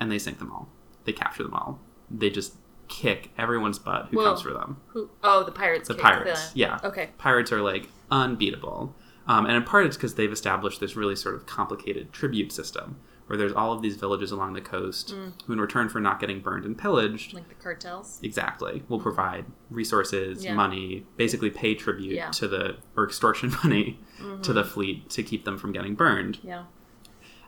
and 0.00 0.10
they 0.10 0.18
sink 0.18 0.38
them 0.38 0.52
all. 0.52 0.68
They 1.06 1.12
capture 1.12 1.42
them 1.42 1.54
all. 1.54 1.80
They 2.10 2.30
just 2.30 2.54
kick 2.88 3.30
everyone's 3.38 3.78
butt 3.78 4.08
who 4.10 4.18
Whoa. 4.18 4.24
comes 4.24 4.42
for 4.42 4.52
them. 4.52 4.80
Who? 4.88 5.10
Oh, 5.22 5.42
the 5.42 5.52
pirates. 5.52 5.88
The 5.88 5.94
pirates, 5.94 6.52
yeah. 6.54 6.78
Okay. 6.84 7.10
Pirates 7.18 7.50
are 7.52 7.62
like 7.62 7.88
unbeatable. 8.10 8.94
Um, 9.26 9.46
and 9.46 9.56
in 9.56 9.64
part, 9.64 9.86
it's 9.86 9.96
because 9.96 10.14
they've 10.14 10.30
established 10.30 10.80
this 10.80 10.94
really 10.94 11.16
sort 11.16 11.34
of 11.34 11.46
complicated 11.46 12.12
tribute 12.12 12.52
system 12.52 13.00
where 13.26 13.36
there's 13.36 13.52
all 13.52 13.72
of 13.72 13.82
these 13.82 13.96
villages 13.96 14.30
along 14.30 14.52
the 14.52 14.60
coast 14.60 15.12
mm. 15.12 15.32
who, 15.44 15.52
in 15.52 15.60
return 15.60 15.88
for 15.88 15.98
not 15.98 16.20
getting 16.20 16.40
burned 16.40 16.64
and 16.64 16.78
pillaged, 16.78 17.34
Like 17.34 17.48
the 17.48 17.56
cartels. 17.56 18.20
exactly, 18.22 18.84
will 18.88 18.98
mm-hmm. 18.98 19.02
provide 19.02 19.46
resources, 19.68 20.44
Yeah. 20.44 20.54
money, 20.54 21.04
basically 21.16 21.50
pay 21.50 21.74
tribute 21.74 22.14
Yeah. 22.14 22.30
to 22.30 22.46
the 22.46 22.76
or 22.96 23.04
extortion 23.04 23.50
money 23.64 23.98
mm-hmm. 24.20 24.42
to 24.42 24.52
the 24.52 24.62
fleet 24.62 25.10
to 25.10 25.24
keep 25.24 25.44
them 25.44 25.58
from 25.58 25.72
getting 25.72 25.96
burned. 25.96 26.38
Yeah. 26.44 26.64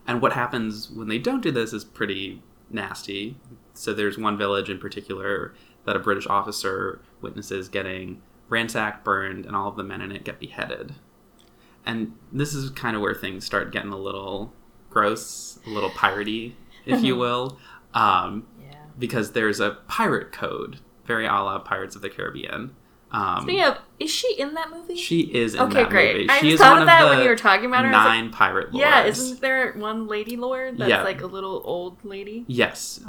And 0.06 0.20
what 0.20 0.32
happens 0.32 0.90
when 0.90 1.06
they 1.06 1.18
don't 1.18 1.42
do 1.42 1.52
this 1.52 1.72
is 1.72 1.84
pretty 1.84 2.42
nasty. 2.70 3.36
So 3.74 3.92
there's 3.92 4.18
one 4.18 4.36
village 4.38 4.68
in 4.70 4.78
particular 4.78 5.54
that 5.84 5.96
a 5.96 6.00
British 6.00 6.26
officer 6.26 7.00
witnesses 7.20 7.68
getting 7.68 8.20
ransacked, 8.48 9.04
burned, 9.04 9.46
and 9.46 9.54
all 9.54 9.68
of 9.68 9.76
the 9.76 9.84
men 9.84 10.00
in 10.00 10.12
it 10.12 10.24
get 10.24 10.38
beheaded. 10.40 10.94
And 11.86 12.14
this 12.32 12.54
is 12.54 12.70
kind 12.70 12.96
of 12.96 13.02
where 13.02 13.14
things 13.14 13.44
start 13.44 13.72
getting 13.72 13.92
a 13.92 13.96
little 13.98 14.52
gross, 14.90 15.58
a 15.66 15.70
little 15.70 15.90
piratey, 15.90 16.54
if 16.84 17.02
you 17.02 17.16
will, 17.24 17.58
um, 17.94 18.46
Yeah. 18.60 18.74
because 18.98 19.32
there's 19.32 19.60
a 19.60 19.78
pirate 19.88 20.32
code, 20.32 20.80
very 21.06 21.26
a 21.26 21.32
la 21.32 21.58
Pirates 21.60 21.96
of 21.96 22.02
the 22.02 22.10
Caribbean. 22.10 22.74
Um, 23.10 23.42
Speaking 23.42 23.64
of, 23.64 23.78
is 23.98 24.10
she 24.10 24.34
in 24.38 24.52
that 24.54 24.70
movie? 24.70 24.94
she 24.96 25.20
is 25.22 25.54
in 25.54 25.60
okay, 25.62 25.82
that 25.84 25.90
great. 25.90 26.14
movie. 26.16 26.28
I 26.28 26.40
She 26.40 26.52
is 26.52 26.60
thought 26.60 26.72
one 26.72 26.82
of 26.82 26.86
that 26.86 27.02
the 27.04 27.08
when 27.08 27.22
you 27.22 27.28
were 27.28 27.36
talking 27.36 27.64
about 27.66 27.84
her. 27.84 27.90
Was 27.90 27.96
like, 27.96 28.04
nine 28.04 28.30
pirate 28.30 28.72
lords. 28.74 28.78
yeah, 28.86 29.04
isn't 29.04 29.40
there 29.40 29.72
one 29.72 30.06
lady 30.08 30.36
lord 30.36 30.76
that's 30.76 30.90
Yeah. 30.90 31.02
like 31.02 31.22
a 31.22 31.26
little 31.26 31.62
old 31.64 32.04
lady? 32.04 32.44
Yes, 32.48 33.00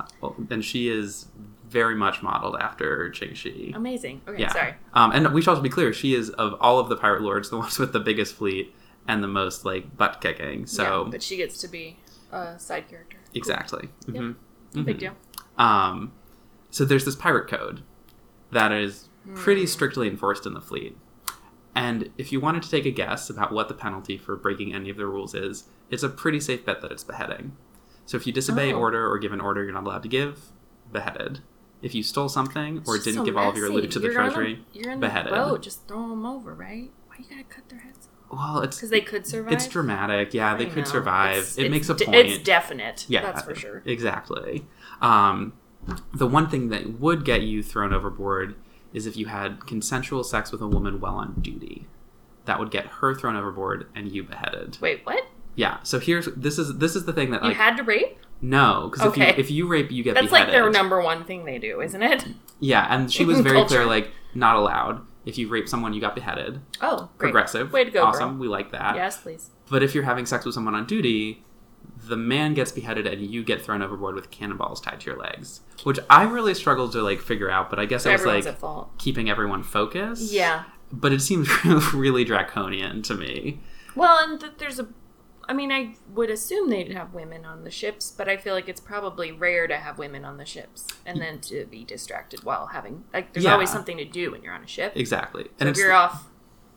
and 0.50 0.64
she 0.64 0.88
is 0.88 1.26
very 1.68 1.96
much 1.96 2.24
modeled 2.24 2.56
after 2.60 3.10
Ching 3.12 3.34
Shi. 3.34 3.74
Amazing. 3.76 4.22
Okay, 4.28 4.42
Yeah. 4.42 4.52
sorry. 4.54 4.74
Um, 4.94 5.12
and 5.12 5.34
we 5.34 5.42
should 5.42 5.50
also 5.52 5.62
be 5.62 5.70
clear, 5.70 5.92
she 5.94 6.16
is 6.16 6.30
of 6.32 6.56
all 6.62 6.80
of 6.80 6.88
the 6.90 6.96
pirate 6.96 7.22
lords 7.22 7.50
the 7.50 7.58
ones 7.60 7.78
with 7.78 7.92
the 7.94 8.00
biggest 8.00 8.36
fleet 8.36 8.74
and 9.08 9.22
the 9.22 9.28
most 9.28 9.66
like 9.66 9.98
butt 9.98 10.22
kicking. 10.22 10.66
So 10.66 11.04
yeah, 11.04 11.12
but 11.12 11.22
she 11.22 11.36
gets 11.36 11.58
to 11.60 11.68
be 11.68 11.98
a 12.32 12.58
side 12.58 12.88
character. 12.90 13.18
Cool. 13.18 13.32
exactly. 13.38 13.90
Yep. 14.08 14.16
Mhm. 14.16 14.36
Big 14.86 14.96
Mhm. 14.96 15.00
deal. 15.00 15.14
Um, 15.58 16.14
so 16.72 16.86
there's 16.86 17.04
this 17.06 17.16
pirate 17.18 17.50
code 17.50 17.82
that 18.52 18.72
is 18.72 19.09
pretty 19.36 19.66
strictly 19.66 20.08
enforced 20.08 20.46
in 20.46 20.54
the 20.54 20.62
fleet. 20.62 20.98
And 21.76 22.10
if 22.18 22.32
you 22.32 22.40
wanted 22.40 22.64
to 22.64 22.70
take 22.70 22.86
a 22.86 22.92
guess 22.92 23.30
about 23.30 23.52
what 23.52 23.68
the 23.68 23.74
penalty 23.74 24.18
for 24.18 24.36
breaking 24.36 24.74
any 24.74 24.90
of 24.90 24.98
the 24.98 25.06
rules 25.06 25.34
is, 25.36 25.66
it's 25.90 26.04
a 26.04 26.10
pretty 26.10 26.40
safe 26.40 26.66
bet 26.66 26.82
that 26.82 26.92
it's 26.92 27.04
beheading. 27.04 27.56
So 28.06 28.18
if 28.18 28.26
you 28.26 28.34
disobey 28.34 28.74
Oh. 28.74 28.80
order 28.80 29.10
or 29.10 29.18
give 29.20 29.32
an 29.34 29.40
order 29.42 29.64
you're 29.64 29.74
not 29.74 29.84
allowed 29.84 30.04
to 30.04 30.10
give, 30.10 30.52
beheaded. 30.92 31.40
If 31.82 31.94
you 31.96 32.04
stole 32.04 32.28
something 32.28 32.84
or 32.88 32.98
didn't 32.98 33.14
so 33.14 33.24
give 33.24 33.38
all 33.38 33.50
of 33.50 33.56
your 33.56 33.70
loot 33.70 33.92
to 33.92 34.00
the 34.00 34.08
You're 34.10 34.20
a- 34.20 34.24
treasury, 34.26 34.66
you're 34.74 34.92
in 34.92 35.00
beheaded. 35.00 35.32
the 35.32 35.38
boat. 35.38 35.62
Just 35.62 35.88
throw 35.88 36.10
them 36.10 36.26
over, 36.26 36.54
right? 36.54 36.92
Why 37.08 37.16
you 37.20 37.26
gotta 37.30 37.44
cut 37.44 37.70
their 37.70 37.80
heads 37.80 38.10
off? 38.32 38.38
well, 38.38 38.62
it's 38.62 38.78
Because 38.78 38.90
they 38.90 39.02
could 39.02 39.26
survive. 39.26 39.54
it's 39.54 39.68
dramatic. 39.68 40.34
Yeah, 40.34 40.56
they 40.58 40.66
I 40.66 40.70
could 40.70 40.86
know. 40.86 40.90
survive. 40.92 41.32
It's- 41.38 41.58
it 41.58 41.66
it's 41.66 41.72
makes 41.72 41.90
a 41.90 41.94
de- 41.94 42.06
point. 42.06 42.18
It's 42.18 42.44
definite. 42.44 43.06
Yeah, 43.08 43.22
that's 43.22 43.44
for 43.44 43.56
sure. 43.56 43.82
Exactly. 43.86 44.68
Um, 45.02 45.54
the 46.14 46.28
one 46.28 46.48
thing 46.50 46.70
that 46.70 47.00
would 47.00 47.24
get 47.24 47.44
you 47.44 47.64
thrown 47.64 47.94
overboard 47.94 48.56
is 48.94 49.06
if 49.06 49.16
you 49.18 49.28
had 49.28 49.66
consensual 49.66 50.24
sex 50.24 50.52
with 50.52 50.62
a 50.62 50.68
woman 50.68 51.00
while 51.00 51.16
on 51.16 51.36
duty. 51.42 51.88
That 52.46 52.60
would 52.60 52.72
get 52.72 52.86
her 52.88 53.14
thrown 53.14 53.36
overboard 53.36 53.88
and 53.96 54.12
you 54.12 54.24
beheaded. 54.24 54.78
Wait, 54.82 55.06
what? 55.06 55.24
Yeah. 55.56 55.78
So 55.84 56.00
here's 56.00 56.26
this 56.36 56.58
is 56.58 56.78
this 56.78 56.96
is 56.96 57.06
the 57.06 57.14
thing 57.14 57.32
that 57.32 57.44
You 57.44 57.50
like 57.50 57.58
had 57.58 57.78
to 57.78 57.84
rape? 57.84 58.18
no 58.42 58.90
because 58.92 59.08
Okay. 59.08 59.30
if 59.32 59.38
you 59.38 59.44
if 59.44 59.52
you 59.52 59.68
rape 59.68 59.92
you 59.92 60.02
get 60.04 60.14
beheaded. 60.16 60.32
That's 60.32 60.46
like 60.46 60.52
their 60.52 60.70
number 60.72 61.02
one 61.02 61.26
thing 61.26 61.46
they 61.46 61.60
do, 61.60 61.82
isn't 61.82 62.02
it? 62.02 62.26
yeah, 62.60 62.88
and 62.90 63.12
she 63.12 63.26
was 63.26 63.40
very 63.42 63.64
clear 63.66 63.86
like 63.86 64.12
not 64.34 64.56
allowed. 64.56 65.02
If 65.26 65.38
you 65.38 65.48
rape 65.50 65.68
someone, 65.68 65.94
you 65.94 66.02
got 66.02 66.16
beheaded. 66.16 66.62
Oh, 66.82 67.10
great. 67.18 67.32
Progressive. 67.32 67.72
Way 67.74 67.84
to 67.84 67.92
go, 67.92 68.06
Awesome. 68.06 68.32
bro. 68.32 68.40
We 68.40 68.48
like 68.48 68.72
that. 68.72 68.96
Yes, 68.96 69.18
please. 69.18 69.52
But 69.70 69.84
if 69.84 69.94
you're 69.94 70.06
having 70.06 70.26
sex 70.26 70.46
with 70.46 70.56
someone 70.56 70.74
on 70.74 70.88
duty, 70.88 71.44
the 72.08 72.16
man 72.18 72.54
gets 72.54 72.72
beheaded 72.72 73.06
and 73.08 73.22
you 73.22 73.44
get 73.44 73.62
thrown 73.62 73.82
overboard 73.82 74.16
with 74.16 74.32
cannonballs 74.32 74.80
tied 74.82 75.00
to 75.02 75.06
your 75.08 75.20
legs, 75.20 75.62
which 75.84 76.00
I 76.10 76.24
really 76.24 76.54
struggled 76.54 76.92
to 76.94 77.02
like 77.04 77.20
figure 77.20 77.50
out. 77.50 77.70
But 77.70 77.80
I 77.80 77.86
guess 77.86 78.06
it 78.06 78.12
was 78.12 78.22
everyone's 78.22 78.46
like 78.46 78.54
at 78.56 78.60
fault. 78.60 78.98
keeping 78.98 79.30
everyone 79.30 79.64
focused. 79.64 80.32
Yeah. 80.32 80.64
But 80.92 81.14
it 81.14 81.22
seems 81.22 81.48
really 81.94 82.24
draconian 82.26 83.02
to 83.04 83.14
me. 83.16 83.60
Well, 83.96 84.18
and 84.24 84.40
th- 84.40 84.54
there's 84.58 84.80
a. 84.80 84.88
I 85.48 85.54
mean, 85.54 85.72
I 85.72 85.96
would 86.14 86.30
assume 86.30 86.70
they'd 86.70 86.92
have 86.92 87.14
women 87.16 87.44
on 87.44 87.64
the 87.64 87.72
ships, 87.72 88.12
but 88.16 88.30
I 88.30 88.38
feel 88.38 88.54
like 88.54 88.70
it's 88.70 88.80
probably 88.80 89.32
rare 89.32 89.66
to 89.68 89.78
have 89.78 89.98
women 89.98 90.24
on 90.24 90.38
the 90.38 90.46
ships 90.46 90.86
and 91.08 91.20
then 91.20 91.40
to 91.42 91.66
be 91.66 91.84
distracted 91.84 92.44
while 92.44 92.68
having. 92.68 93.04
Like, 93.14 93.34
there's 93.34 93.46
Yeah. 93.46 93.54
always 93.54 93.72
something 93.72 93.98
to 93.98 94.06
do 94.06 94.30
when 94.32 94.44
you're 94.44 94.54
on 94.54 94.64
a 94.64 94.68
ship. 94.68 94.94
Exactly. 94.96 95.46
So 95.46 95.50
and 95.60 95.70
if 95.70 95.78
you're 95.78 95.92
off 95.92 96.28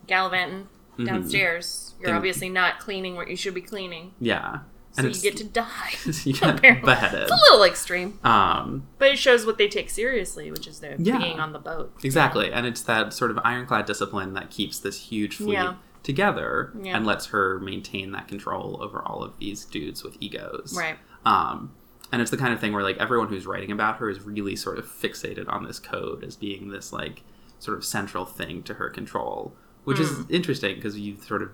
gallivanting 0.07 0.69
Mhm. 0.97 1.05
downstairs, 1.05 1.93
you're 1.99 2.15
obviously 2.15 2.49
not 2.49 2.79
cleaning 2.79 3.15
what 3.15 3.27
you 3.29 3.35
should 3.35 3.53
be 3.53 3.61
cleaning. 3.61 4.13
yeah. 4.19 4.59
So 4.93 5.03
and 5.05 5.15
you 5.15 5.21
get 5.21 5.37
to 5.37 5.43
die. 5.43 5.91
you 6.23 6.33
get 6.39 6.55
apparently. 6.57 6.85
beheaded. 6.85 7.23
It's 7.23 7.31
a 7.31 7.35
little 7.51 7.63
extreme, 7.63 8.19
Um, 8.23 8.87
but 8.99 9.09
it 9.09 9.17
shows 9.19 9.45
what 9.45 9.57
they 9.57 9.67
take 9.67 9.89
seriously, 9.89 10.51
which 10.51 10.67
is 10.67 10.79
their 10.79 10.95
Yeah. 10.99 11.17
being 11.17 11.39
on 11.39 11.51
the 11.51 11.59
boat. 11.59 11.93
exactly, 12.03 12.51
and 12.51 12.65
it's 12.67 12.81
that 12.83 13.11
sort 13.13 13.31
of 13.31 13.39
ironclad 13.43 13.85
discipline 13.85 14.33
that 14.33 14.49
keeps 14.51 14.79
this 14.79 14.97
huge 15.09 15.35
fleet 15.37 15.53
Yeah. 15.53 15.75
together 16.03 16.71
Yeah. 16.81 16.95
and 16.95 17.05
lets 17.05 17.27
her 17.27 17.59
maintain 17.59 18.11
that 18.11 18.27
control 18.27 18.77
over 18.81 19.01
all 19.01 19.23
of 19.23 19.37
these 19.39 19.65
dudes 19.65 20.03
with 20.03 20.15
egos. 20.19 20.75
Right. 20.77 20.97
Um, 21.25 21.71
and 22.11 22.21
it's 22.21 22.29
the 22.29 22.37
kind 22.37 22.53
of 22.53 22.59
thing 22.59 22.73
where 22.73 22.83
like 22.83 22.97
everyone 22.97 23.29
who's 23.29 23.47
writing 23.47 23.71
about 23.71 23.97
her 23.97 24.09
is 24.09 24.21
really 24.21 24.55
sort 24.55 24.77
of 24.77 24.85
fixated 24.85 25.49
on 25.49 25.63
this 25.63 25.79
code 25.79 26.23
as 26.23 26.35
being 26.35 26.69
this 26.69 26.93
like 26.93 27.23
sort 27.57 27.77
of 27.77 27.83
central 27.83 28.25
thing 28.25 28.61
to 28.63 28.75
her 28.75 28.89
control, 28.91 29.55
which 29.85 29.99
is 29.99 30.11
Hmm. 30.11 30.21
interesting 30.29 30.75
because 30.75 30.99
you 30.99 31.15
sort 31.25 31.41
of 31.41 31.49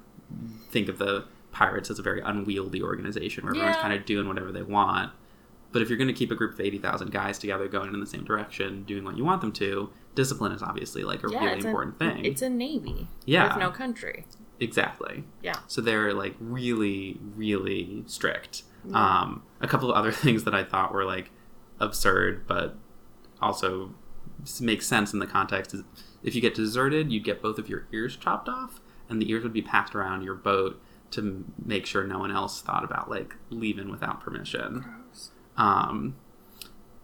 think 0.71 0.89
of 0.89 0.97
the 0.97 1.23
pirates 1.51 1.89
as 1.89 1.99
a 1.99 2.01
very 2.01 2.21
unwieldy 2.21 2.81
organization 2.81 3.43
where 3.43 3.53
everyone's 3.53 3.77
kind 3.77 3.93
of 3.93 4.05
doing 4.05 4.27
whatever 4.27 4.51
they 4.51 4.61
want. 4.61 5.11
But 5.71 5.81
if 5.81 5.89
you're 5.89 5.97
going 5.97 6.07
to 6.07 6.13
keep 6.13 6.31
a 6.31 6.35
group 6.35 6.53
of 6.53 6.61
80,000 6.61 7.11
guys 7.11 7.37
together 7.37 7.67
going 7.67 7.93
in 7.93 7.99
the 7.99 8.07
same 8.07 8.23
direction, 8.23 8.83
doing 8.83 9.03
what 9.03 9.17
you 9.17 9.23
want 9.23 9.41
them 9.41 9.51
to, 9.53 9.91
discipline 10.15 10.51
is 10.51 10.63
obviously 10.63 11.03
like 11.03 11.23
a 11.23 11.31
Yeah, 11.31 11.45
really 11.45 11.65
important 11.65 11.95
a, 11.95 11.99
thing. 11.99 12.25
It's 12.25 12.41
a 12.41 12.49
navy. 12.49 13.07
Yeah. 13.25 13.49
With 13.49 13.57
no 13.57 13.69
country. 13.69 14.25
Exactly. 14.59 15.23
Yeah. 15.43 15.57
So 15.67 15.81
they're 15.81 16.13
like 16.13 16.35
really, 16.39 17.19
really 17.35 18.03
strict. 18.07 18.63
Yeah. 18.85 19.21
Um, 19.21 19.43
a 19.61 19.67
couple 19.67 19.91
of 19.91 19.95
other 19.95 20.11
things 20.23 20.43
that 20.45 20.55
I 20.55 20.63
thought 20.63 20.91
were 20.93 21.05
like 21.05 21.29
absurd, 21.79 22.47
but 22.47 22.75
also 23.41 23.93
makes 24.59 24.87
sense 24.87 25.13
in 25.13 25.19
the 25.19 25.27
context 25.27 25.73
is 25.73 25.83
if 26.23 26.35
you 26.35 26.41
get 26.41 26.53
deserted, 26.53 27.11
you'd 27.11 27.23
get 27.23 27.41
both 27.41 27.57
of 27.57 27.69
your 27.69 27.87
ears 27.91 28.17
chopped 28.17 28.49
off, 28.49 28.81
and 29.07 29.21
the 29.21 29.29
ears 29.29 29.43
would 29.43 29.53
be 29.53 29.61
passed 29.61 29.95
around 29.95 30.23
your 30.23 30.35
boat 30.35 30.81
to 31.11 31.45
make 31.63 31.85
sure 31.85 32.05
no 32.05 32.19
one 32.19 32.31
else 32.31 32.61
thought 32.61 32.83
about 32.83 33.09
like 33.09 33.35
leaving 33.49 33.89
without 33.89 34.21
permission. 34.21 34.85
Um, 35.57 36.15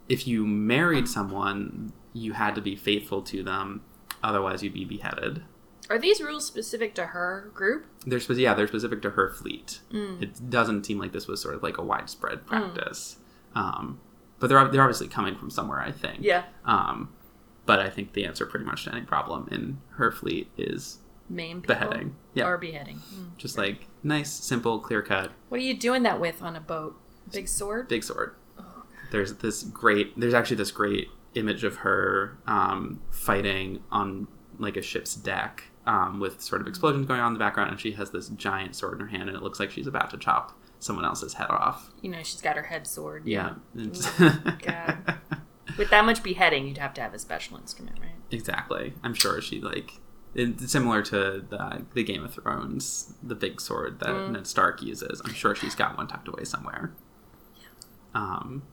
if 0.08 0.28
you 0.28 0.46
married 0.46 1.08
someone, 1.08 1.92
you 2.14 2.34
had 2.34 2.56
to 2.56 2.62
be 2.62 2.76
faithful 2.76 3.22
to 3.24 3.44
them, 3.44 3.82
otherwise 4.24 4.64
you'd 4.64 4.74
be 4.74 4.86
beheaded. 4.86 5.44
Are 5.90 6.00
these 6.00 6.22
rules 6.22 6.48
specific 6.48 6.96
to 6.96 7.08
her 7.08 7.52
group? 7.54 7.86
They're 8.06 8.20
specific, 8.20 8.44
yeah, 8.44 8.54
they're 8.54 8.68
specific 8.68 9.02
to 9.04 9.12
her 9.12 9.30
fleet. 9.30 9.82
Mm. 9.92 10.22
It 10.22 10.50
doesn't 10.50 10.86
seem 10.86 10.98
like 11.00 11.12
this 11.12 11.28
was 11.28 11.42
sort 11.42 11.56
of 11.56 11.64
like 11.64 11.78
a 11.78 11.84
widespread 11.84 12.46
practice. 12.46 13.18
Um, 13.54 14.00
but 14.40 14.48
they're 14.48 14.68
they're 14.68 14.82
obviously 14.82 15.08
coming 15.08 15.36
from 15.36 15.50
somewhere, 15.50 15.80
I 15.80 15.92
think. 15.92 16.20
Yeah. 16.22 16.44
Um, 16.66 17.14
but 17.66 17.80
I 17.80 17.90
think 17.90 18.14
the 18.14 18.26
answer 18.26 18.46
pretty 18.46 18.66
much 18.66 18.86
to 18.86 18.92
any 18.92 19.02
problem 19.02 19.48
in 19.52 19.80
her 19.92 20.12
fleet 20.12 20.50
is 20.58 21.00
Maim 21.30 21.62
people? 21.62 21.76
beheading. 21.76 22.16
Yeah, 22.34 22.46
Or 22.46 22.58
beheading. 22.58 22.98
Mm. 23.14 23.38
just 23.38 23.58
like 23.58 23.88
nice, 24.04 24.32
simple, 24.32 24.80
clear 24.80 25.02
cut, 25.02 25.32
What 25.50 25.60
are 25.60 25.64
you 25.64 25.76
doing 25.78 26.04
that 26.04 26.20
with 26.20 26.42
on 26.42 26.56
a 26.56 26.62
boat? 26.62 26.96
Big 27.32 27.48
sword? 27.48 27.88
big 27.88 28.04
sword. 28.04 28.36
Oh, 28.60 28.84
There's 29.12 29.34
this 29.36 29.64
great. 29.64 30.20
There's 30.20 30.34
actually 30.34 30.58
this 30.58 30.72
great 30.72 31.08
image 31.34 31.64
of 31.64 31.78
her 31.78 32.38
um, 32.48 33.02
fighting 33.12 33.82
on 33.92 34.28
like 34.60 34.78
a 34.78 34.82
ship's 34.82 35.16
deck 35.16 35.64
um, 35.86 36.20
with 36.20 36.42
sort 36.42 36.62
of 36.62 36.68
explosions 36.68 37.06
going 37.08 37.20
on 37.20 37.28
in 37.28 37.34
the 37.34 37.40
background, 37.40 37.72
and 37.72 37.80
she 37.80 37.92
has 37.94 38.12
this 38.12 38.30
giant 38.30 38.76
sword 38.76 38.94
in 38.96 39.00
her 39.02 39.08
hand, 39.08 39.28
and 39.30 39.36
it 39.38 39.42
looks 39.44 39.60
like 39.60 39.72
she's 39.72 39.88
about 39.88 40.10
to 40.12 40.18
chop 40.18 40.58
someone 40.80 41.04
else's 41.06 41.34
head 41.34 41.48
off. 41.50 41.90
You 42.02 42.10
know, 42.12 42.22
she's 42.24 42.42
got 42.42 42.56
her 42.58 42.64
head 42.64 42.86
sword. 42.86 43.26
Yeah. 43.26 43.56
God. 43.76 44.98
With 45.78 45.90
that 45.90 46.06
much 46.06 46.22
beheading, 46.24 46.68
you'd 46.68 46.78
have 46.78 46.94
to 46.96 47.02
have 47.02 47.14
a 47.14 47.20
special 47.20 47.58
instrument, 47.58 47.98
right? 48.00 48.12
exactly. 48.32 48.94
I'm 49.04 49.14
sure 49.14 49.42
she 49.42 49.60
like 49.62 49.94
it's 50.36 50.72
similar 50.72 51.02
to 51.04 51.44
the, 51.50 51.86
the 51.94 52.04
Game 52.04 52.24
of 52.24 52.34
Thrones, 52.34 53.14
the 53.24 53.36
big 53.36 53.60
sword 53.62 54.00
that 54.02 54.10
Mm. 54.10 54.32
Ned 54.32 54.48
Stark 54.48 54.82
uses. 54.84 55.22
I'm 55.26 55.34
sure 55.34 55.56
she's 55.56 55.76
got 55.76 55.98
one 55.98 56.08
tucked 56.08 56.28
away 56.28 56.44
somewhere. 56.44 56.94
Um, 58.14 58.64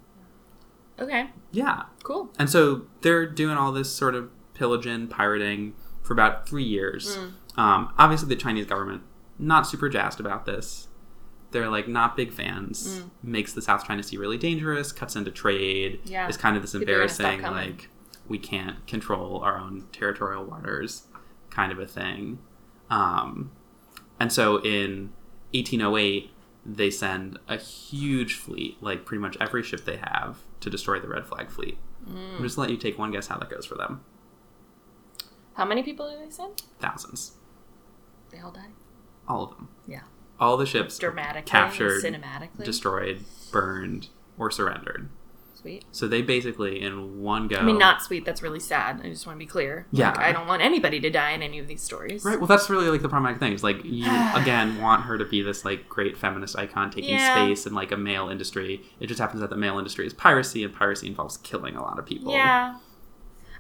Okay, 1.01 1.31
yeah, 1.51 1.85
cool. 2.05 2.31
and 2.39 2.49
so 2.51 2.83
they're 3.01 3.27
doing 3.27 3.57
all 3.57 3.73
this 3.73 3.93
sort 3.93 4.15
of 4.15 4.31
pillaging, 4.55 5.09
pirating 5.09 5.75
for 6.03 6.13
about 6.13 6.49
three 6.49 6.63
years. 6.65 7.17
Mm. 7.17 7.33
Um, 7.59 7.93
obviously, 7.99 8.29
the 8.29 8.37
Chinese 8.37 8.67
government 8.67 9.03
not 9.39 9.67
super 9.67 9.89
jazzed 9.89 10.21
about 10.21 10.45
this. 10.45 10.89
They're 11.51 11.69
like 11.71 11.89
not 11.89 12.17
big 12.17 12.33
fans. 12.33 13.01
Mm. 13.03 13.11
Makes 13.23 13.53
the 13.55 13.63
South 13.63 13.87
China 13.87 14.03
Sea 14.03 14.17
really 14.17 14.39
dangerous. 14.39 14.93
Cuts 14.93 15.17
into 15.17 15.31
trade. 15.31 16.01
Yeah. 16.05 16.29
It's 16.29 16.37
kind 16.37 16.57
of 16.57 16.63
this 16.63 16.73
People 16.73 16.91
are 16.95 16.99
gonna 16.99 17.09
stop 17.09 17.33
embarrassing 17.33 17.71
like 17.77 17.89
we 18.29 18.39
can't 18.39 18.87
control 18.87 19.41
our 19.41 19.59
own 19.59 19.87
territorial 19.93 20.45
waters 20.45 21.07
kind 21.53 21.71
of 21.73 21.79
a 21.79 21.87
thing. 21.87 22.39
Um, 22.91 23.53
and 24.19 24.33
so 24.33 24.57
in 24.63 25.13
1808, 25.55 26.31
they 26.65 26.91
send 26.91 27.39
a 27.49 27.57
huge 27.57 28.35
fleet, 28.35 28.83
like 28.83 29.05
pretty 29.05 29.21
much 29.21 29.37
every 29.41 29.63
ship 29.63 29.85
they 29.85 29.97
have, 29.97 30.39
to 30.61 30.71
destroy 30.71 30.99
the 31.01 31.09
Red 31.09 31.27
Flag 31.27 31.51
fleet. 31.51 31.79
Mm. 32.09 32.37
I'm 32.37 32.43
just 32.43 32.59
let 32.59 32.71
you 32.71 32.77
take 32.77 32.99
one 32.99 33.11
guess 33.13 33.27
how 33.29 33.39
that 33.39 33.51
goes 33.51 33.67
for 33.67 33.75
them. 33.77 34.05
How 35.55 35.65
many 35.65 35.83
people 35.83 36.11
do 36.11 36.19
they 36.25 36.31
send? 36.31 36.63
Thousands, 36.81 37.33
They 38.31 38.39
all 38.41 38.51
die. 38.53 38.71
all 39.29 39.45
of 39.45 39.51
them. 39.51 39.69
Yeah. 39.87 40.01
All 40.41 40.57
the 40.57 40.67
ships 40.67 40.99
Dramatically, 40.99 41.51
captured, 41.51 42.03
cinematically. 42.03 42.65
destroyed, 42.65 43.25
burned, 43.53 44.09
or 44.39 44.51
surrendered. 44.51 45.09
Sweet. 45.63 45.85
So 45.93 46.09
they 46.09 46.23
basically, 46.23 46.83
in 46.83 47.23
one 47.23 47.47
go. 47.49 47.57
I 47.57 47.63
mean, 47.63 47.79
not 47.79 48.03
sweet. 48.03 48.25
That's 48.25 48.43
really 48.43 48.59
sad. 48.61 49.01
I 49.03 49.09
just 49.09 49.27
want 49.27 49.37
to 49.37 49.39
be 49.39 49.47
clear. 49.47 49.87
Yeah. 49.93 50.11
Like, 50.11 50.19
I 50.19 50.33
don't 50.33 50.49
want 50.49 50.61
anybody 50.61 50.99
to 51.01 51.09
die 51.09 51.31
in 51.31 51.43
any 51.43 51.61
of 51.61 51.69
these 51.69 51.83
stories. 51.83 52.25
Right. 52.25 52.37
Well, 52.39 52.49
that's 52.49 52.69
really 52.69 52.89
like 52.89 53.01
the 53.01 53.09
problematic 53.09 53.39
thing. 53.39 53.53
Is 53.53 53.63
like 53.63 53.85
you 53.85 54.05
again 54.35 54.81
want 54.81 55.03
her 55.05 55.17
to 55.19 55.25
be 55.25 55.41
this 55.41 55.65
like 55.65 55.89
great 55.89 56.17
feminist 56.19 56.59
icon 56.59 56.91
taking 56.91 57.15
Yeah. 57.15 57.35
space 57.35 57.65
in 57.67 57.75
like 57.75 57.93
a 57.93 57.97
male 57.97 58.29
industry. 58.29 58.83
It 58.99 59.07
just 59.07 59.21
happens 59.21 59.41
that 59.41 59.51
the 59.51 59.57
male 59.57 59.79
industry 59.79 60.05
is 60.07 60.13
piracy, 60.13 60.65
and 60.65 60.75
piracy 60.75 61.07
involves 61.07 61.37
killing 61.39 61.77
a 61.77 61.83
lot 61.83 61.99
of 61.99 62.07
people. 62.07 62.33
Yeah. 62.33 62.79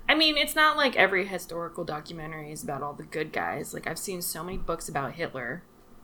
I 0.09 0.16
mean, 0.16 0.37
it's 0.37 0.56
not 0.56 0.76
like 0.76 0.97
every 0.97 1.26
historical 1.26 1.85
documentary 1.85 2.50
is 2.50 2.64
about 2.64 2.82
all 2.82 2.92
the 2.92 3.04
good 3.04 3.32
guys. 3.32 3.73
Like, 3.73 3.87
I've 3.87 3.99
seen 3.99 4.21
so 4.21 4.42
many 4.42 4.59
books 4.59 4.88
about 4.88 5.12
Hitler. 5.12 5.62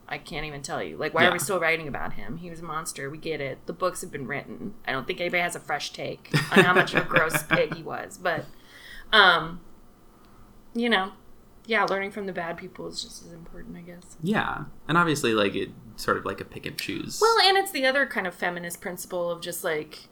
I 0.08 0.18
can't 0.18 0.46
even 0.46 0.62
tell 0.62 0.82
you. 0.82 0.96
Like, 0.96 1.12
why 1.14 1.22
Yeah. 1.22 1.28
are 1.28 1.32
we 1.32 1.38
still 1.38 1.60
writing 1.60 1.86
about 1.88 2.14
him? 2.14 2.38
He 2.38 2.48
was 2.50 2.60
a 2.60 2.64
monster. 2.64 3.10
We 3.10 3.18
get 3.18 3.40
it. 3.40 3.66
The 3.66 3.72
books 3.72 4.00
have 4.00 4.10
been 4.10 4.26
written. 4.26 4.74
I 4.86 4.92
don't 4.92 5.06
think 5.06 5.20
anybody 5.20 5.42
has 5.42 5.54
a 5.54 5.60
fresh 5.60 5.92
take 5.92 6.30
on 6.56 6.64
how 6.64 6.72
much 6.72 6.94
of 6.94 7.02
a 7.04 7.08
gross 7.08 7.42
pig 7.42 7.74
he 7.74 7.82
was. 7.82 8.16
But, 8.16 8.46
um, 9.12 9.60
you 10.74 10.88
know, 10.88 11.12
yeah, 11.66 11.84
learning 11.84 12.12
from 12.12 12.24
the 12.26 12.32
bad 12.32 12.56
people 12.56 12.86
is 12.88 13.02
just 13.02 13.24
as 13.26 13.32
important, 13.32 13.76
I 13.76 13.82
guess. 13.82 14.16
Yeah, 14.22 14.64
and 14.88 14.96
obviously 14.96 15.34
like 15.34 15.54
it 15.54 15.70
sort 15.96 16.16
of 16.16 16.24
like 16.24 16.40
a 16.40 16.44
pick 16.44 16.64
and 16.64 16.78
choose. 16.78 17.18
Well, 17.20 17.36
and 17.46 17.58
it's 17.58 17.70
the 17.70 17.84
other 17.84 18.06
kind 18.06 18.26
of 18.26 18.34
feminist 18.34 18.80
principle 18.80 19.30
of 19.30 19.42
just 19.42 19.62
like 19.64 20.08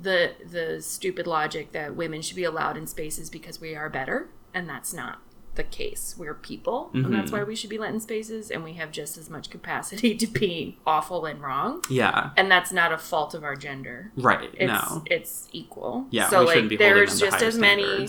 the 0.00 0.34
the 0.48 0.80
stupid 0.82 1.26
logic 1.26 1.72
that 1.72 1.96
women 1.96 2.22
should 2.22 2.36
be 2.36 2.44
allowed 2.44 2.76
in 2.76 2.86
spaces 2.86 3.30
because 3.30 3.60
we 3.60 3.74
are 3.74 3.88
better, 3.90 4.28
and 4.54 4.68
that's 4.68 4.92
not 4.92 5.18
the 5.56 5.64
case. 5.64 6.14
We're 6.16 6.34
people, 6.34 6.90
and 6.94 7.12
that's 7.12 7.32
why 7.32 7.42
we 7.42 7.56
should 7.56 7.70
be 7.70 7.78
let 7.78 7.92
in 7.92 8.00
spaces, 8.00 8.50
and 8.50 8.62
we 8.62 8.74
have 8.74 8.92
just 8.92 9.18
as 9.18 9.28
much 9.28 9.50
capacity 9.50 10.14
to 10.18 10.26
be 10.26 10.78
awful 10.86 11.26
and 11.26 11.42
wrong. 11.42 11.82
yeah. 11.90 12.30
And 12.36 12.50
that's 12.50 12.72
not 12.72 12.92
a 12.92 12.98
fault 12.98 13.34
of 13.34 13.42
our 13.42 13.56
gender. 13.56 14.12
Right. 14.16 14.50
It's 14.54 14.72
no. 14.72 15.02
it's 15.06 15.48
equal. 15.52 16.06
Yeah. 16.10 16.28
So 16.28 16.42
like 16.42 16.78
there's 16.78 17.18
just 17.18 17.42
as 17.42 17.58
many 17.58 18.08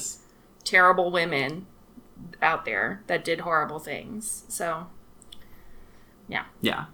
terrible 0.63 1.11
women 1.11 1.65
out 2.41 2.65
there 2.65 3.03
that 3.07 3.23
did 3.23 3.41
horrible 3.41 3.79
things. 3.79 4.43
So 4.47 4.87
yeah. 6.27 6.45
Yeah. 6.61 6.85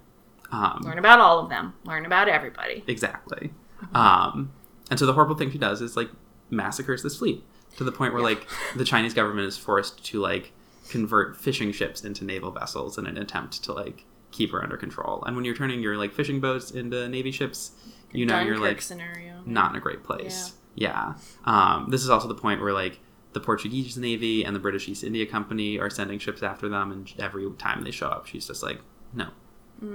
Um, 0.52 0.82
learn 0.84 1.00
about 1.00 1.20
all 1.20 1.40
of 1.40 1.50
them. 1.50 1.74
Learn 1.84 2.06
about 2.06 2.30
everybody. 2.30 2.84
Exactly. 2.88 3.52
Mm-hmm. 3.82 3.96
Um, 3.96 4.54
and 4.90 5.00
so 5.00 5.06
the 5.06 5.14
horrible 5.14 5.36
thing 5.36 5.52
she 5.52 5.58
does 5.58 5.82
is 5.82 5.98
like 5.98 6.10
massacres 6.50 7.02
this 7.02 7.18
fleet 7.18 7.44
to 7.78 7.84
the 7.84 7.92
point 7.92 8.14
where 8.14 8.22
Yeah. 8.22 8.28
like 8.30 8.48
the 8.76 8.86
Chinese 8.86 9.14
government 9.14 9.48
is 9.48 9.58
forced 9.58 10.04
to 10.06 10.20
like 10.20 10.52
convert 10.90 11.36
fishing 11.38 11.72
ships 11.72 12.04
into 12.04 12.24
naval 12.26 12.52
vessels 12.52 12.98
in 12.98 13.06
an 13.08 13.18
attempt 13.18 13.64
to 13.64 13.74
like 13.74 14.06
keep 14.32 14.52
her 14.52 14.62
under 14.64 14.78
control. 14.78 15.24
And 15.26 15.36
when 15.36 15.46
you're 15.46 15.56
turning 15.56 15.82
your 15.82 15.98
like 15.98 16.14
fishing 16.14 16.40
boats 16.40 16.72
into 16.72 17.08
navy 17.10 17.32
ships, 17.32 17.72
you 18.12 18.26
know 18.26 18.40
you're 18.42 18.58
like 18.60 18.82
scenario. 18.82 19.42
not 19.46 19.72
in 19.72 19.78
a 19.78 19.80
great 19.80 20.04
place. 20.04 20.54
Yeah. 20.76 21.14
Um, 21.46 21.88
this 21.90 22.04
is 22.04 22.10
also 22.10 22.28
the 22.28 22.36
point 22.36 22.62
where 22.62 22.74
like 22.74 23.00
the 23.34 23.40
Portuguese 23.40 23.98
Navy 23.98 24.44
and 24.44 24.56
the 24.56 24.60
British 24.60 24.88
East 24.88 25.04
India 25.04 25.26
Company 25.26 25.80
are 25.80 25.90
sending 25.90 26.20
ships 26.20 26.44
after 26.44 26.70
them, 26.70 26.92
and 26.92 27.12
every 27.18 27.50
time 27.58 27.84
they 27.84 27.90
show 27.92 28.08
up, 28.08 28.28
she's 28.28 28.46
just 28.48 28.62
like, 28.62 28.80
no, 29.14 29.30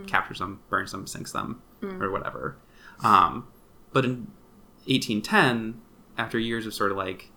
captures 0.09 0.39
them, 0.41 0.61
burns 0.69 0.91
them, 0.93 1.07
sinks 1.07 1.31
them, 1.33 1.63
or 1.83 2.11
whatever. 2.11 2.57
Um, 3.05 3.47
but 3.93 4.05
in 4.05 4.27
1810, 4.87 5.81
after 6.17 6.39
years 6.39 6.67
of 6.67 6.75
sort 6.75 6.91
of 6.91 6.97
like 6.97 7.31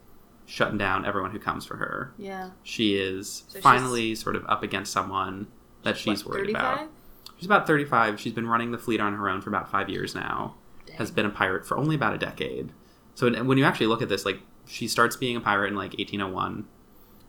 shutting 0.52 0.78
down 0.78 1.06
everyone 1.06 1.32
who 1.32 1.40
comes 1.40 1.66
for 1.66 1.78
her, 1.78 2.14
Yeah. 2.18 2.50
she 2.62 2.96
is 2.98 3.46
So 3.48 3.62
finally 3.62 4.16
sort 4.16 4.36
of 4.36 4.44
up 4.50 4.64
against 4.64 4.92
someone 4.92 5.48
that 5.84 5.96
she's 5.96 6.26
What, 6.26 6.34
worried 6.36 6.48
35? 6.48 6.74
about. 6.78 6.90
She's 7.38 7.46
about 7.46 7.66
35. 7.66 8.20
She's 8.20 8.34
been 8.34 8.48
running 8.48 8.72
the 8.72 8.78
fleet 8.78 9.00
on 9.00 9.14
her 9.14 9.30
own 9.30 9.40
for 9.40 9.50
about 9.50 9.72
five 9.72 9.88
years 9.90 10.14
now 10.14 10.56
Dang. 10.86 10.98
has 10.98 11.10
been 11.10 11.26
a 11.26 11.30
pirate 11.30 11.66
for 11.66 11.78
only 11.78 11.96
about 11.96 12.14
a 12.14 12.18
decade. 12.18 12.74
So 13.16 13.30
when- 13.32 13.48
when 13.48 13.58
you 13.58 13.64
actually 13.64 13.88
look 13.88 14.02
at 14.02 14.10
this, 14.10 14.26
like 14.26 14.42
she 14.66 14.90
starts 14.90 15.16
being 15.16 15.38
a 15.38 15.42
pirate 15.42 15.70
in 15.70 15.76
like 15.76 15.94
1801, 15.98 16.66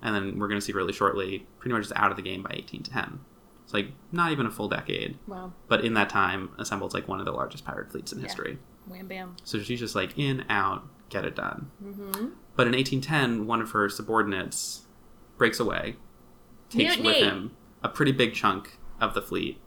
and 0.03 0.15
then 0.17 0.41
we're 0.41 0.49
going 0.49 0.61
to 0.61 0.65
see 0.65 0.73
really 0.73 0.93
shortly, 0.93 1.47
pretty 1.61 1.73
much 1.75 1.85
is 1.85 1.93
out 1.95 2.11
of 2.11 2.17
the 2.17 2.23
game 2.25 2.43
by 2.43 2.51
1810. 2.51 3.21
It's 3.63 3.73
like 3.73 3.93
not 4.11 4.33
even 4.33 4.47
a 4.47 4.51
full 4.51 4.69
decade, 4.69 5.17
Wow. 5.29 5.53
but 5.69 5.85
in 5.85 5.95
that 5.95 6.09
time 6.09 6.51
assembles 6.59 6.93
like 6.93 7.07
one 7.07 7.21
of 7.21 7.25
the 7.27 7.31
largest 7.33 7.65
pirate 7.65 7.93
fleets 7.93 8.13
in 8.13 8.19
Yeah. 8.19 8.25
history. 8.27 8.59
Wham 8.87 9.07
bam. 9.07 9.37
So 9.45 9.61
she's 9.61 9.79
just 9.79 9.95
like 9.95 10.19
in, 10.19 10.45
out, 10.51 10.85
get 11.13 11.25
it 11.25 11.37
done. 11.37 11.71
Mm-hmm. 11.83 12.29
But 12.57 12.67
in 12.67 12.73
1810, 12.75 13.47
one 13.47 13.61
of 13.61 13.71
her 13.71 13.89
subordinates 13.89 14.83
breaks 15.37 15.61
away, 15.61 15.97
takes 16.71 16.97
with 16.97 17.17
him 17.17 17.57
a 17.83 17.89
pretty 17.89 18.13
big 18.13 18.35
chunk 18.35 18.79
of 19.01 19.15
the 19.15 19.23
fleet, 19.23 19.61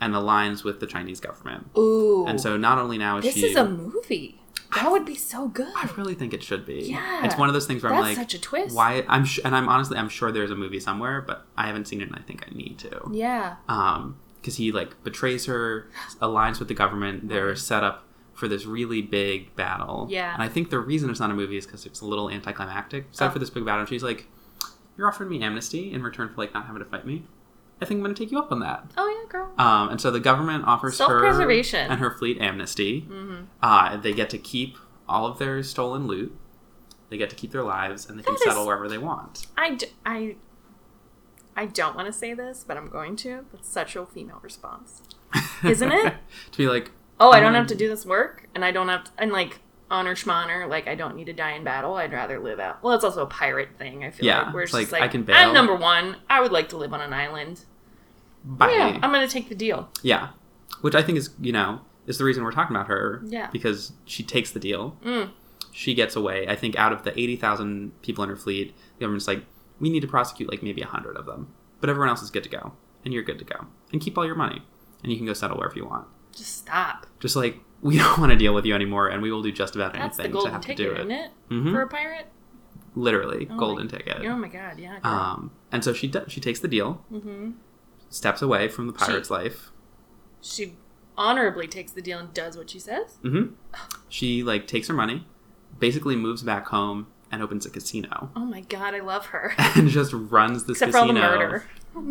and 0.00 0.14
aligns 0.14 0.64
with 0.64 0.80
the 0.80 0.86
Chinese 0.86 1.20
government. 1.20 1.68
Ooh. 1.76 2.26
And 2.26 2.40
so 2.40 2.56
not 2.56 2.78
only 2.78 2.98
now 2.98 3.18
is 3.18 3.24
she 3.24 3.30
this 3.30 3.40
she 3.40 3.46
is 3.46 3.56
a 3.56 3.68
movie. 3.68 4.40
That 4.74 4.90
would 4.90 5.06
be 5.06 5.14
so 5.14 5.48
good. 5.48 5.72
I 5.74 5.88
really 5.96 6.14
think 6.14 6.34
it 6.34 6.42
should 6.42 6.66
be. 6.66 6.90
Yeah. 6.90 7.24
It's 7.24 7.38
one 7.38 7.48
of 7.48 7.54
those 7.54 7.66
things 7.66 7.82
where 7.82 7.92
I'm 7.92 8.00
like, 8.00 8.16
such 8.16 8.34
a 8.34 8.40
twist. 8.40 8.76
why? 8.76 9.04
I'm 9.08 9.24
sh- 9.24 9.40
and 9.44 9.56
I'm 9.56 9.68
honestly, 9.68 9.96
I'm 9.96 10.10
sure 10.10 10.30
there's 10.30 10.50
a 10.50 10.54
movie 10.56 10.78
somewhere, 10.80 11.22
but 11.22 11.46
I 11.56 11.66
haven't 11.66 11.86
seen 11.88 12.00
it, 12.02 12.08
and 12.08 12.16
I 12.16 12.20
think 12.20 12.44
I 12.46 12.54
need 12.54 12.78
to. 12.80 13.08
Yeah. 13.10 13.56
Um, 13.68 14.18
because 14.36 14.56
he 14.56 14.70
like 14.70 15.02
betrays 15.04 15.46
her, 15.46 15.88
aligns 16.20 16.58
with 16.58 16.68
the 16.68 16.74
government. 16.74 17.28
They're 17.28 17.56
set 17.56 17.82
up 17.82 18.04
for 18.38 18.46
this 18.48 18.64
really 18.66 19.02
big 19.02 19.54
battle. 19.56 20.06
Yeah. 20.08 20.32
And 20.32 20.42
I 20.42 20.48
think 20.48 20.70
the 20.70 20.78
reason 20.78 21.10
it's 21.10 21.20
not 21.20 21.30
a 21.30 21.34
movie 21.34 21.56
is 21.56 21.66
because 21.66 21.84
it's 21.86 22.00
a 22.00 22.06
little 22.06 22.30
anticlimactic. 22.30 23.06
Except 23.10 23.30
Oh. 23.30 23.32
for 23.32 23.38
this 23.40 23.50
big 23.50 23.64
battle, 23.64 23.84
she's 23.86 24.02
like, 24.02 24.28
"You're 24.96 25.08
offering 25.08 25.28
me 25.30 25.42
amnesty 25.42 25.92
in 25.92 26.02
return 26.02 26.28
for 26.28 26.36
like 26.36 26.54
not 26.54 26.66
having 26.66 26.82
to 26.82 26.88
fight 26.88 27.04
me. 27.06 27.24
I 27.80 27.84
think 27.84 27.98
I'm 27.98 28.04
going 28.04 28.14
to 28.14 28.22
take 28.24 28.30
you 28.30 28.38
up 28.38 28.50
on 28.52 28.60
that." 28.60 28.90
Oh 28.96 29.08
yeah, 29.22 29.28
girl. 29.30 29.52
Um, 29.58 29.88
and 29.90 30.00
so 30.00 30.10
the 30.10 30.20
government 30.20 30.64
offers 30.66 30.94
her 30.98 31.06
Self-preservation. 31.06 31.90
and 31.90 32.00
her 32.00 32.10
fleet 32.12 32.38
amnesty. 32.40 33.02
Mm-hmm. 33.02 33.44
Uh, 33.62 33.96
they 33.96 34.12
get 34.12 34.30
to 34.30 34.38
keep 34.38 34.76
all 35.08 35.26
of 35.26 35.38
their 35.38 35.62
stolen 35.62 36.06
loot. 36.06 36.36
They 37.10 37.16
get 37.16 37.30
to 37.30 37.36
keep 37.36 37.50
their 37.52 37.62
lives, 37.64 38.08
and 38.08 38.18
they 38.18 38.22
can 38.22 38.34
That 38.34 38.40
is- 38.40 38.44
settle 38.44 38.66
wherever 38.66 38.88
they 38.88 38.98
want. 38.98 39.46
I, 39.56 39.74
d- 39.76 39.86
I, 40.04 40.36
I 41.56 41.66
don't 41.66 41.96
want 41.96 42.06
to 42.06 42.12
say 42.12 42.34
this, 42.34 42.64
but 42.66 42.76
I'm 42.76 42.88
going 42.88 43.16
to. 43.16 43.46
That's 43.50 43.68
such 43.68 43.96
a 43.96 44.04
female 44.06 44.38
response. 44.42 45.02
Isn't 45.64 45.90
it? 45.90 46.14
to 46.52 46.58
be 46.58 46.68
like, 46.68 46.90
Oh, 47.20 47.30
I 47.32 47.40
don't 47.40 47.48
Um, 47.50 47.54
have 47.54 47.66
to 47.68 47.74
do 47.74 47.88
this 47.88 48.06
work, 48.06 48.48
and 48.54 48.64
I 48.64 48.70
don't 48.70 48.88
have 48.88 49.04
to, 49.04 49.10
and 49.18 49.32
like 49.32 49.60
honor 49.90 50.14
schmonor, 50.14 50.68
like 50.68 50.86
I 50.86 50.94
don't 50.94 51.16
need 51.16 51.26
to 51.26 51.32
die 51.32 51.52
in 51.52 51.64
battle. 51.64 51.94
I'd 51.94 52.12
rather 52.12 52.38
live 52.38 52.60
out. 52.60 52.82
Well, 52.82 52.94
it's 52.94 53.04
also 53.04 53.22
a 53.22 53.26
pirate 53.26 53.70
thing. 53.78 54.04
I 54.04 54.10
feel 54.10 54.26
Yeah, 54.26 54.42
like 54.42 54.54
where 54.54 54.62
it's 54.64 54.72
like, 54.72 54.92
like, 54.92 55.02
I 55.02 55.08
can 55.08 55.22
bail. 55.22 55.36
I'm 55.36 55.54
number 55.54 55.74
one. 55.74 56.16
I 56.28 56.40
would 56.40 56.52
like 56.52 56.68
to 56.70 56.76
live 56.76 56.92
on 56.92 57.00
an 57.00 57.12
island. 57.12 57.64
bye. 58.44 58.70
Yeah. 58.70 58.98
I'm 59.02 59.10
gonna 59.12 59.26
take 59.28 59.48
the 59.48 59.54
deal. 59.54 59.88
Yeah, 60.02 60.28
which 60.82 60.94
I 60.94 61.02
think 61.02 61.18
is, 61.18 61.30
you 61.40 61.52
know, 61.52 61.80
is 62.06 62.18
the 62.18 62.24
reason 62.24 62.44
we're 62.44 62.52
talking 62.52 62.74
about 62.76 62.86
her. 62.88 63.22
Yeah. 63.26 63.48
Because 63.50 63.92
she 64.04 64.22
takes 64.22 64.50
the 64.52 64.60
deal. 64.60 64.96
Mm. 65.04 65.30
She 65.72 65.94
gets 65.94 66.16
away. 66.16 66.46
I 66.48 66.56
think 66.56 66.76
out 66.76 66.92
of 66.92 67.02
the 67.02 67.18
80,000 67.18 68.00
people 68.02 68.24
in 68.24 68.30
her 68.30 68.36
fleet, 68.36 68.74
the 68.96 69.00
government's 69.04 69.26
like, 69.28 69.44
we 69.80 69.90
need 69.90 70.00
to 70.00 70.08
prosecute 70.08 70.50
like 70.50 70.62
maybe 70.62 70.80
100 70.82 71.16
of 71.16 71.26
them. 71.26 71.52
But 71.80 71.88
everyone 71.90 72.08
else 72.08 72.22
is 72.22 72.30
good 72.30 72.42
to 72.44 72.48
go. 72.48 72.72
And 73.04 73.14
you're 73.14 73.22
good 73.22 73.38
to 73.38 73.44
go. 73.44 73.66
And 73.92 74.00
keep 74.00 74.16
all 74.18 74.26
your 74.26 74.34
money. 74.34 74.62
And 75.02 75.12
you 75.12 75.18
can 75.18 75.26
go 75.26 75.32
settle 75.34 75.56
wherever 75.58 75.76
you 75.76 75.84
want. 75.86 76.06
Just 76.38 76.56
stop. 76.58 77.06
Just 77.20 77.36
like, 77.36 77.58
we 77.82 77.98
don't 77.98 78.18
want 78.18 78.30
to 78.32 78.36
deal 78.38 78.54
with 78.54 78.64
you 78.64 78.74
anymore, 78.74 79.08
and 79.08 79.22
we 79.22 79.30
will 79.30 79.42
do 79.42 79.52
just 79.52 79.74
about 79.76 79.92
That's 79.92 80.18
anything 80.18 80.40
to 80.42 80.50
have 80.50 80.60
to 80.62 80.74
do 80.74 80.92
isn't 80.94 81.10
it. 81.10 81.30
it? 81.50 81.52
Mhm. 81.52 81.72
For 81.72 81.82
a 81.82 81.88
pirate. 81.88 82.26
Literally, 82.94 83.46
Oh 83.50 83.52
my- 83.54 83.58
golden 83.58 83.88
ticket. 83.88 84.24
Oh 84.24 84.36
my 84.36 84.48
god, 84.48 84.78
yeah. 84.78 84.98
Girl. 85.00 85.12
Um, 85.12 85.50
and 85.70 85.84
so 85.84 85.92
she 85.92 86.08
do- 86.08 86.24
she 86.28 86.40
takes 86.40 86.58
the 86.60 86.68
deal, 86.68 87.04
mm-hmm. 87.12 87.50
steps 88.08 88.42
away 88.42 88.68
from 88.68 88.86
the 88.86 88.92
pirate's 88.92 89.30
life. 89.30 89.70
She 90.40 90.76
honorably 91.16 91.66
takes 91.68 91.92
the 91.92 92.00
deal 92.02 92.18
and 92.18 92.32
does 92.32 92.56
what 92.56 92.70
she 92.70 92.78
says. 92.78 93.18
hmm 93.22 93.48
She 94.08 94.42
like 94.42 94.66
takes 94.66 94.88
her 94.88 94.94
money, 94.94 95.26
basically 95.78 96.16
moves 96.16 96.42
back 96.42 96.66
home 96.68 97.08
and 97.30 97.42
opens 97.42 97.66
a 97.66 97.70
casino, 97.70 98.30
Oh 98.34 98.46
my 98.46 98.62
god, 98.62 98.94
I 98.94 99.00
love 99.00 99.26
her. 99.26 99.52
and 99.58 99.88
just 99.88 100.12
runs 100.14 100.64
this 100.64 100.76
Except 100.80 100.92
for 100.92 100.98
all 100.98 101.06
the 101.08 101.12
casino 101.14 101.30
murder, 101.38 101.64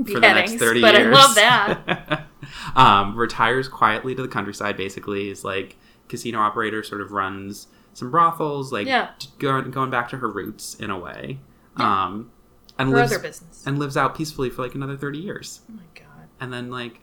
for 0.06 0.14
the 0.14 0.20
next 0.20 0.54
beheadings, 0.54 0.60
thirty 0.62 0.82
but 0.82 0.96
years. 0.96 1.16
I 1.16 1.20
love 1.20 1.36
that. 1.36 2.26
um, 2.76 3.16
retires 3.16 3.68
quietly 3.68 4.16
to 4.16 4.22
the 4.22 4.28
countryside. 4.28 4.78
Basically, 4.78 5.30
is 5.30 5.44
like 5.44 5.78
casino 6.10 6.40
operator, 6.40 6.84
sort 6.84 7.02
of 7.02 7.12
runs 7.12 7.68
some 7.94 8.12
brothels, 8.12 8.72
like 8.72 8.88
Yeah. 8.88 9.10
going 9.40 9.72
going 9.72 9.90
back 9.90 10.10
to 10.10 10.18
her 10.18 10.30
roots 10.30 10.76
in 10.76 10.90
a 10.90 10.98
way. 11.00 11.40
Yeah. 11.80 12.06
Um, 12.06 12.32
and 12.80 12.90
Her 12.90 12.96
lives 12.98 13.64
and 13.66 13.80
lives 13.80 13.98
out 13.98 14.16
peacefully 14.16 14.50
for 14.50 14.62
like 14.62 14.76
another 14.76 14.96
thirty 14.96 15.20
years, 15.20 15.62
oh 15.70 15.74
my 15.76 15.84
god. 15.96 16.28
and 16.40 16.54
then 16.54 16.70
like 16.70 17.00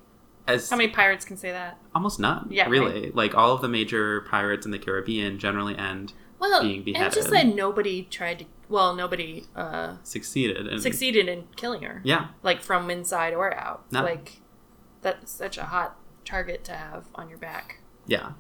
as 0.47 0.69
How 0.71 0.77
many 0.77 0.91
pirates 0.91 1.25
can 1.25 1.37
say 1.37 1.51
that? 1.51 1.79
almost 1.95 2.21
none. 2.21 2.47
Yeah, 2.51 2.69
really. 2.69 3.11
Like 3.13 3.35
all 3.35 3.53
of 3.55 3.61
the 3.61 3.69
major 3.69 4.21
pirates 4.23 4.67
in 4.67 4.73
the 4.73 4.79
Caribbean 4.79 5.39
generally 5.39 5.77
end 5.77 6.13
Well, 6.51 6.63
Being 6.63 6.97
and 6.97 7.13
just 7.13 7.31
beheaded. 7.31 7.51
that 7.53 7.57
nobody 7.57 8.03
tried 8.05 8.41
to. 8.41 8.45
Well, 8.69 8.95
nobody 8.95 9.45
uh, 9.55 9.97
succeeded 10.03 10.67
and 10.67 10.81
succeeded 10.83 11.29
in 11.29 11.45
killing 11.57 11.83
her. 11.83 12.01
Yeah, 12.05 12.29
Like 12.43 12.63
from 12.63 12.91
inside 12.91 13.35
or 13.35 13.55
out. 13.55 13.85
No. 13.93 14.03
Like 14.03 14.41
that's 15.03 15.31
such 15.33 15.59
a 15.59 15.65
hot 15.65 15.99
target 16.25 16.65
to 16.65 16.73
have 16.73 17.07
on 17.15 17.29
your 17.29 17.39
back. 17.39 17.81
Yeah. 18.07 18.33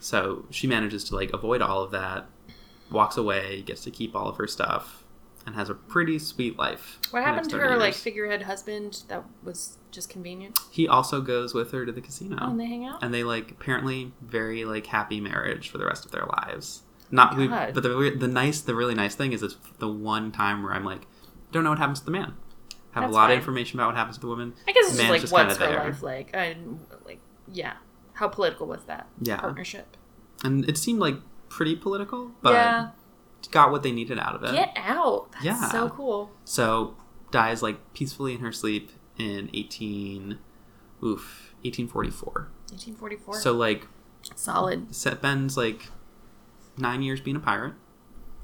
So 0.00 0.44
she 0.50 0.66
manages 0.66 1.04
to 1.04 1.14
like 1.16 1.32
avoid 1.32 1.62
all 1.62 1.82
of 1.82 1.90
that, 1.92 2.26
walks 2.90 3.16
away, 3.16 3.62
gets 3.62 3.82
to 3.84 3.90
keep 3.90 4.14
all 4.14 4.28
of 4.28 4.36
her 4.36 4.46
stuff, 4.46 5.04
and 5.46 5.54
has 5.54 5.70
a 5.70 5.74
pretty 5.74 6.18
sweet 6.18 6.58
life. 6.58 6.98
What 7.10 7.24
happened 7.24 7.48
to 7.50 7.56
30 7.56 7.68
her 7.68 7.76
like 7.78 7.94
figurehead 7.94 8.42
husband 8.42 9.02
that 9.08 9.24
was 9.42 9.78
just 9.90 10.08
convenient? 10.10 10.58
He 10.70 10.86
also 10.86 11.20
goes 11.20 11.54
with 11.54 11.72
her 11.72 11.84
to 11.86 11.90
the 11.92 12.00
casino. 12.02 12.36
Oh, 12.40 12.50
and 12.50 12.60
they 12.60 12.66
hang 12.66 12.84
out? 12.84 13.02
and 13.02 13.12
they 13.12 13.24
like 13.24 13.50
apparently 13.50 14.12
very 14.20 14.64
like 14.64 14.86
happy 14.86 15.20
marriage 15.20 15.70
for 15.70 15.78
the 15.78 15.86
rest 15.86 16.04
of 16.04 16.10
their 16.12 16.26
lives. 16.26 16.82
Not 17.10 17.36
we, 17.36 17.48
but 17.48 17.74
the 17.82 18.14
the 18.18 18.28
nice 18.28 18.60
the 18.60 18.74
really 18.74 18.94
nice 18.94 19.14
thing 19.14 19.32
is 19.32 19.42
it's 19.42 19.56
the 19.78 19.88
one 19.88 20.30
time 20.32 20.62
where 20.62 20.72
I'm 20.74 20.84
like 20.84 21.06
don't 21.52 21.64
know 21.64 21.70
what 21.70 21.78
happens 21.78 22.00
to 22.00 22.04
the 22.04 22.10
man. 22.10 22.34
Have 22.92 23.02
That's 23.04 23.12
a 23.12 23.14
lot 23.14 23.24
fine. 23.28 23.32
of 23.32 23.38
information 23.38 23.78
about 23.78 23.88
what 23.88 23.96
happens 23.96 24.16
to 24.16 24.20
the 24.20 24.26
woman. 24.26 24.54
I 24.66 24.72
guess 24.72 24.88
it's 24.88 24.98
Man's 24.98 25.20
just 25.22 25.32
like 25.32 25.46
what's 25.48 25.58
her 25.58 25.76
life 25.76 26.02
like? 26.02 26.34
I 26.36 26.56
like 27.06 27.20
yeah. 27.50 27.74
How 28.14 28.28
political 28.28 28.66
was 28.66 28.84
that 28.84 29.06
Yeah, 29.20 29.38
partnership? 29.38 29.96
and 30.44 30.68
it 30.68 30.76
seemed 30.76 30.98
like 31.00 31.16
pretty 31.48 31.76
political, 31.76 32.32
but 32.42 32.52
yeah, 32.52 32.90
got 33.50 33.70
what 33.70 33.82
they 33.82 33.92
needed 33.92 34.18
out 34.18 34.34
of 34.34 34.42
it. 34.44 34.52
get 34.52 34.72
out. 34.76 35.32
That's 35.32 35.44
Yeah. 35.44 35.68
so 35.70 35.88
cool. 35.90 36.30
So 36.44 36.96
dies 37.30 37.62
like 37.62 37.92
peacefully 37.94 38.34
in 38.34 38.40
her 38.40 38.52
sleep 38.52 38.90
in 39.18 39.48
eighteen, 39.54 40.38
oof, 41.02 41.54
eighteen 41.64 41.88
forty 41.88 42.10
four. 42.10 42.48
1844. 42.70 43.40
So 43.40 43.52
like 43.52 43.86
solid. 44.34 44.94
Set 44.94 45.22
Ben's 45.22 45.56
like 45.56 45.86
nine 46.78 47.02
years 47.02 47.20
being 47.20 47.36
a 47.36 47.40
pirate, 47.40 47.74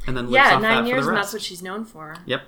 and 0.06 0.16
then 0.16 0.28
Yeah, 0.28 0.58
nine 0.58 0.86
years, 0.86 1.06
and 1.06 1.16
that's 1.16 1.32
what 1.32 1.42
she's 1.42 1.62
known 1.62 1.84
for. 1.84 2.16
Yep. 2.26 2.42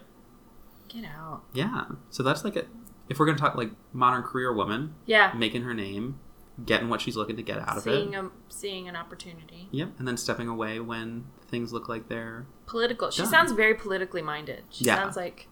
Get 0.89 1.05
out. 1.05 1.43
Yeah. 1.53 1.85
So 2.11 2.23
that's 2.23 2.45
like 2.45 2.57
a 2.57 2.65
if 3.09 3.19
we're 3.19 3.27
gonna 3.27 3.39
talk 3.39 3.55
like 3.57 3.71
modern 3.93 4.23
career 4.23 4.53
woman 4.53 4.95
Yeah, 5.07 5.33
making 5.37 5.63
her 5.63 5.75
name, 5.75 6.19
getting 6.65 6.89
what 6.89 7.01
she's 7.01 7.17
looking 7.17 7.37
to 7.37 7.43
get 7.43 7.59
out 7.59 7.77
of 7.77 7.83
seeing 7.83 8.15
it. 8.15 8.25
a 8.25 8.31
seeing 8.49 8.89
an 8.89 8.97
opportunity. 8.97 9.69
Yep. 9.73 9.91
And 9.99 10.07
then 10.09 10.17
stepping 10.17 10.49
away 10.49 10.81
when 10.81 11.25
things 11.49 11.73
look 11.73 11.89
like 11.89 12.09
they're 12.09 12.47
Political. 12.67 13.11
She 13.11 13.23
Done. 13.23 13.31
sounds 13.31 13.53
very 13.53 13.75
politically 13.75 14.23
minded. 14.23 14.65
She 14.71 14.85
Yeah. 14.85 14.97
sounds 14.97 15.17
like 15.17 15.49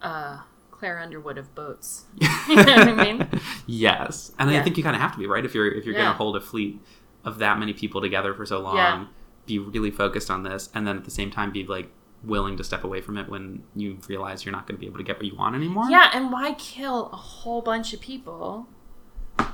uh, 0.00 0.40
Claire 0.72 0.98
Underwood 0.98 1.38
of 1.38 1.54
boats. 1.54 2.06
You 2.48 2.56
know 2.56 2.62
what 2.64 2.88
I 2.88 2.94
mean? 3.04 3.28
yes. 3.66 4.32
And 4.38 4.50
Yeah. 4.50 4.60
I 4.60 4.62
think 4.62 4.76
you 4.76 4.82
kind 4.82 4.96
of 4.96 5.02
have 5.02 5.12
to 5.12 5.18
be 5.18 5.26
right 5.26 5.44
if 5.44 5.54
you're 5.54 5.68
if 5.70 5.84
you're 5.84 5.94
Yeah. 5.94 6.02
gonna 6.04 6.14
hold 6.16 6.36
a 6.36 6.40
fleet 6.40 6.80
of 7.24 7.38
that 7.38 7.58
many 7.58 7.72
people 7.72 8.00
together 8.00 8.34
for 8.34 8.44
so 8.46 8.60
long. 8.60 8.76
Yeah. 8.76 9.04
Be 9.46 9.58
really 9.58 9.90
focused 9.90 10.30
on 10.30 10.42
this, 10.42 10.70
and 10.74 10.86
then 10.86 10.96
at 10.96 11.04
the 11.04 11.10
same 11.10 11.30
time 11.30 11.52
be 11.52 11.64
like 11.64 11.90
willing 12.24 12.56
to 12.56 12.64
step 12.64 12.84
away 12.84 13.00
from 13.00 13.18
it 13.18 13.28
when 13.28 13.64
you 13.74 13.98
realize 14.08 14.44
you're 14.44 14.52
not 14.52 14.66
going 14.66 14.76
to 14.76 14.80
be 14.80 14.86
able 14.86 14.98
to 14.98 15.04
get 15.04 15.16
what 15.16 15.26
you 15.26 15.34
want 15.34 15.56
anymore. 15.56 15.86
Yeah, 15.90 16.10
and 16.14 16.30
why 16.30 16.54
kill 16.54 17.06
a 17.12 17.16
whole 17.16 17.62
bunch 17.62 17.92
of 17.92 18.00
people? 18.00 18.68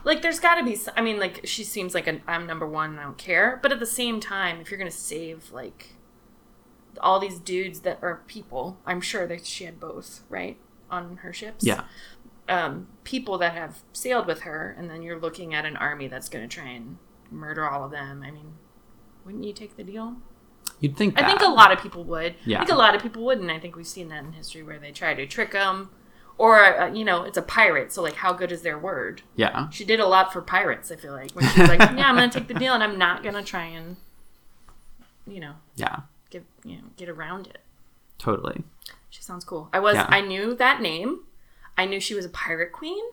Like, 0.04 0.22
there's 0.22 0.40
got 0.40 0.56
to 0.56 0.64
be. 0.64 0.78
I 0.96 1.00
mean, 1.00 1.18
like, 1.18 1.40
she 1.44 1.64
seems 1.64 1.94
like 1.94 2.06
an 2.06 2.22
I'm 2.26 2.46
number 2.46 2.66
one. 2.66 2.90
and 2.90 3.00
I 3.00 3.04
don't 3.04 3.18
care. 3.18 3.58
But 3.62 3.72
at 3.72 3.80
the 3.80 3.86
same 3.86 4.20
time, 4.20 4.60
if 4.60 4.70
you're 4.70 4.78
gonna 4.78 4.90
save 4.90 5.50
like 5.52 5.94
all 7.00 7.20
these 7.20 7.38
dudes 7.38 7.80
that 7.80 7.98
are 8.02 8.22
people, 8.26 8.78
I'm 8.84 9.00
sure 9.00 9.26
that 9.26 9.46
she 9.46 9.64
had 9.64 9.78
both 9.80 10.22
right 10.28 10.58
on 10.90 11.18
her 11.18 11.32
ships. 11.32 11.64
Yeah. 11.64 11.84
Um, 12.48 12.88
people 13.04 13.38
that 13.38 13.52
have 13.52 13.82
sailed 13.92 14.26
with 14.26 14.40
her, 14.40 14.74
and 14.78 14.90
then 14.90 15.02
you're 15.02 15.18
looking 15.18 15.54
at 15.54 15.64
an 15.64 15.76
army 15.76 16.08
that's 16.08 16.28
gonna 16.28 16.48
try 16.48 16.68
and 16.68 16.98
murder 17.30 17.68
all 17.68 17.84
of 17.84 17.90
them. 17.90 18.22
I 18.26 18.30
mean, 18.30 18.54
wouldn't 19.28 19.44
you 19.44 19.52
take 19.52 19.76
the 19.76 19.84
deal? 19.84 20.16
You'd 20.80 20.96
think. 20.96 21.20
I 21.20 21.26
think 21.26 21.42
a 21.42 21.48
lot 21.50 21.70
of 21.70 21.80
people 21.82 22.02
would. 22.04 22.34
Yeah. 22.46 22.56
I 22.56 22.64
think 22.64 22.70
a 22.74 22.78
lot 22.78 22.94
of 22.94 23.02
people 23.02 23.22
would, 23.26 23.38
and 23.40 23.50
I 23.50 23.58
think 23.58 23.76
we've 23.76 23.86
seen 23.86 24.08
that 24.08 24.24
in 24.24 24.32
history 24.32 24.62
where 24.62 24.78
they 24.78 24.90
try 24.90 25.12
to 25.12 25.26
trick 25.26 25.52
them, 25.52 25.90
or 26.38 26.64
uh, 26.80 26.90
you 26.94 27.04
know, 27.04 27.24
it's 27.24 27.36
a 27.36 27.42
pirate. 27.42 27.92
So 27.92 28.00
like, 28.02 28.14
how 28.14 28.32
good 28.32 28.50
is 28.50 28.62
their 28.62 28.78
word? 28.78 29.20
Yeah. 29.36 29.68
She 29.68 29.84
did 29.84 30.00
a 30.00 30.06
lot 30.06 30.32
for 30.32 30.40
pirates. 30.40 30.90
I 30.90 30.96
feel 30.96 31.12
like 31.12 31.32
when 31.32 31.46
she's 31.48 31.68
like, 31.68 31.80
"Yeah, 31.80 32.08
I'm 32.08 32.14
gonna 32.14 32.30
take 32.30 32.48
the 32.48 32.54
deal, 32.54 32.72
and 32.72 32.82
I'm 32.82 32.96
not 32.96 33.22
gonna 33.22 33.42
try 33.44 33.64
and, 33.64 33.96
you 35.26 35.40
know, 35.40 35.52
Yeah. 35.76 36.00
get 36.30 36.44
you 36.64 36.76
know 36.76 36.84
get 36.96 37.10
around 37.10 37.48
it." 37.48 37.58
Totally. 38.18 38.62
She 39.10 39.20
sounds 39.22 39.44
cool. 39.44 39.68
I 39.74 39.80
was 39.80 39.94
Yeah. 39.96 40.06
I 40.08 40.22
knew 40.22 40.54
that 40.54 40.80
name. 40.80 41.20
I 41.76 41.84
knew 41.84 42.00
she 42.00 42.14
was 42.14 42.24
a 42.24 42.30
pirate 42.30 42.72
queen, 42.72 43.04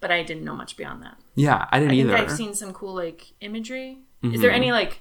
but 0.00 0.10
I 0.10 0.22
didn't 0.24 0.44
know 0.44 0.56
much 0.56 0.76
beyond 0.76 1.02
that. 1.04 1.18
Yeah, 1.36 1.66
I 1.70 1.78
didn't 1.78 1.92
I 1.92 1.94
think 1.96 2.08
either. 2.10 2.16
I've 2.18 2.32
seen 2.32 2.54
some 2.54 2.72
cool 2.72 2.94
like 2.94 3.32
imagery. 3.40 3.98
Is 4.22 4.40
there 4.40 4.50
any 4.52 4.70
like 4.72 5.00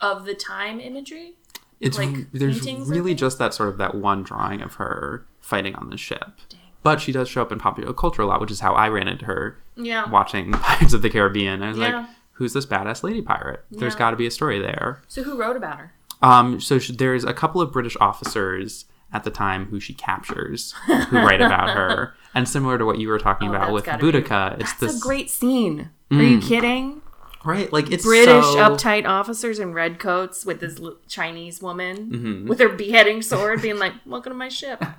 of 0.00 0.24
the 0.24 0.34
time 0.34 0.80
imagery? 0.80 1.34
it's 1.80 1.96
like, 1.96 2.30
there's 2.32 2.66
really 2.66 3.14
just 3.14 3.38
that 3.38 3.54
sort 3.54 3.70
of 3.70 3.78
that 3.78 3.94
one 3.94 4.22
drawing 4.22 4.60
of 4.60 4.74
her 4.74 5.24
fighting 5.40 5.74
on 5.76 5.88
the 5.88 5.96
ship. 5.96 6.30
Dang. 6.50 6.60
But 6.82 7.00
she 7.00 7.10
does 7.10 7.26
show 7.28 7.40
up 7.40 7.50
in 7.52 7.58
popular 7.58 7.92
culture 7.94 8.20
a 8.22 8.26
lot, 8.26 8.38
which 8.40 8.50
is 8.50 8.60
how 8.60 8.74
I 8.74 8.88
ran 8.88 9.08
into 9.08 9.24
her 9.24 9.56
Yeah. 9.76 10.08
watching 10.10 10.52
Pirates 10.52 10.92
of 10.92 11.00
the 11.02 11.08
Caribbean. 11.10 11.62
I 11.62 11.68
was 11.70 11.78
Yeah. 11.78 11.96
like, 12.00 12.06
"Who's 12.32 12.52
this 12.52 12.66
badass 12.66 13.02
lady 13.02 13.22
pirate?" 13.22 13.64
There's 13.70 13.94
Yeah. 13.94 13.98
got 13.98 14.10
to 14.10 14.16
be 14.16 14.26
a 14.26 14.30
story 14.30 14.58
there. 14.58 15.02
So 15.08 15.22
who 15.22 15.38
wrote 15.38 15.56
about 15.56 15.78
her? 15.78 15.92
Um, 16.22 16.60
so 16.60 16.78
sh- 16.78 16.90
there's 16.90 17.24
a 17.24 17.32
couple 17.32 17.62
of 17.62 17.72
British 17.72 17.96
officers 17.98 18.84
at 19.12 19.24
the 19.24 19.30
time 19.30 19.66
who 19.66 19.80
she 19.80 19.94
captures 19.94 20.72
who 20.86 21.16
write 21.16 21.40
about 21.40 21.70
her, 21.70 22.14
and 22.34 22.46
similar 22.48 22.76
to 22.78 22.84
what 22.84 22.98
you 22.98 23.08
were 23.08 23.18
talking 23.18 23.48
Oh, 23.48 23.54
about 23.54 23.72
with 23.72 23.86
gotta 23.86 24.04
be- 24.04 24.12
Boudica, 24.12 24.52
it's 24.60 24.70
That's 24.74 24.80
this 24.80 24.98
a 24.98 25.00
great 25.00 25.30
scene. 25.30 25.88
Are 26.12 26.22
you 26.22 26.38
Mm. 26.38 26.42
kidding? 26.46 27.02
Right, 27.44 27.72
like 27.72 27.90
it's 27.90 28.04
British 28.04 28.44
so- 28.44 28.56
uptight 28.56 29.06
officers 29.06 29.58
in 29.58 29.72
red 29.72 29.98
coats 29.98 30.44
with 30.44 30.60
this 30.60 30.80
Chinese 31.08 31.60
woman 31.62 32.10
Mhm. 32.10 32.48
with 32.48 32.58
her 32.60 32.68
beheading 32.68 33.22
sword, 33.22 33.62
being 33.62 33.78
like, 33.78 33.92
"Welcome 34.06 34.32
to 34.32 34.36
my 34.38 34.48
ship." 34.48 34.82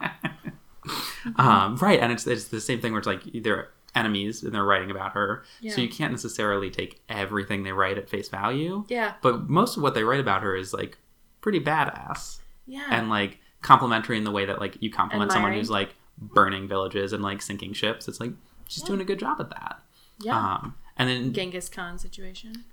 Um, 1.35 1.75
right, 1.77 1.99
and 1.99 2.11
it's 2.11 2.25
it's 2.25 2.45
the 2.45 2.59
same 2.59 2.81
thing 2.81 2.91
where 2.91 2.97
it's 2.99 3.07
like 3.07 3.21
they're 3.43 3.69
enemies 3.93 4.41
and 4.41 4.53
they're 4.53 4.63
writing 4.65 4.89
about 4.89 5.11
her, 5.13 5.43
Yeah. 5.59 5.73
so 5.75 5.81
you 5.81 5.89
can't 5.89 6.11
necessarily 6.11 6.71
take 6.71 7.01
everything 7.07 7.61
they 7.63 7.71
write 7.71 7.97
at 7.99 8.09
face 8.09 8.29
value. 8.29 8.85
Yeah, 8.87 9.13
But 9.21 9.47
most 9.49 9.77
of 9.77 9.83
what 9.83 9.93
they 9.93 10.03
write 10.03 10.19
about 10.19 10.41
her 10.41 10.55
is 10.55 10.73
like 10.73 10.97
pretty 11.41 11.59
badass 11.59 12.39
yeah. 12.65 12.85
and 12.89 13.09
like 13.09 13.39
complimentary 13.61 14.17
in 14.17 14.23
the 14.23 14.31
way 14.31 14.45
that 14.45 14.59
like 14.59 14.77
you 14.81 14.89
compliment 14.89 15.31
someone 15.31 15.53
who's 15.53 15.69
like 15.69 15.93
burning 16.17 16.67
villages 16.67 17.13
and 17.13 17.21
like 17.21 17.41
sinking 17.43 17.73
ships. 17.73 18.07
It's 18.07 18.19
like 18.19 18.31
she's 18.67 18.81
Yeah. 18.83 18.87
doing 18.87 19.01
a 19.01 19.05
good 19.05 19.19
job 19.19 19.39
at 19.39 19.49
that. 19.51 19.83
yeah. 20.19 20.37
Um, 20.55 20.75
and 21.01 21.09
then 21.09 21.33
Genghis 21.33 21.69
Khan 21.69 21.97
situation, 21.97 22.63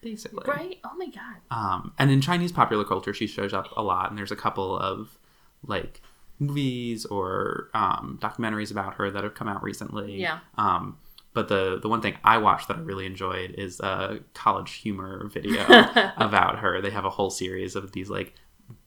basically, 0.00 0.44
right? 0.46 0.78
Oh 0.84 0.96
my 0.96 1.06
god. 1.06 1.36
Um, 1.50 1.92
and 1.98 2.10
in 2.10 2.20
Chinese 2.20 2.52
popular 2.52 2.84
culture, 2.84 3.12
she 3.12 3.26
shows 3.26 3.52
up 3.52 3.68
a 3.76 3.82
lot, 3.82 4.08
and 4.10 4.18
there's 4.18 4.32
a 4.32 4.36
couple 4.36 4.78
of 4.78 5.18
like 5.66 6.00
movies 6.38 7.04
or 7.06 7.70
um, 7.74 8.18
documentaries 8.20 8.70
about 8.70 8.94
her 8.94 9.10
that 9.10 9.22
have 9.24 9.34
come 9.34 9.48
out 9.48 9.62
recently. 9.62 10.20
Yeah. 10.20 10.40
Um, 10.56 10.98
but 11.32 11.48
the 11.48 11.78
the 11.80 11.88
one 11.88 12.00
thing 12.00 12.16
I 12.24 12.38
watched 12.38 12.68
that 12.68 12.76
I 12.76 12.80
really 12.80 13.06
enjoyed 13.06 13.50
is 13.52 13.80
a 13.80 14.20
college 14.34 14.72
humor 14.74 15.28
video 15.28 15.62
about 16.16 16.60
her. 16.60 16.80
They 16.80 16.90
have 16.90 17.04
a 17.04 17.10
whole 17.10 17.30
series 17.30 17.74
of 17.76 17.92
these 17.92 18.08
like 18.08 18.34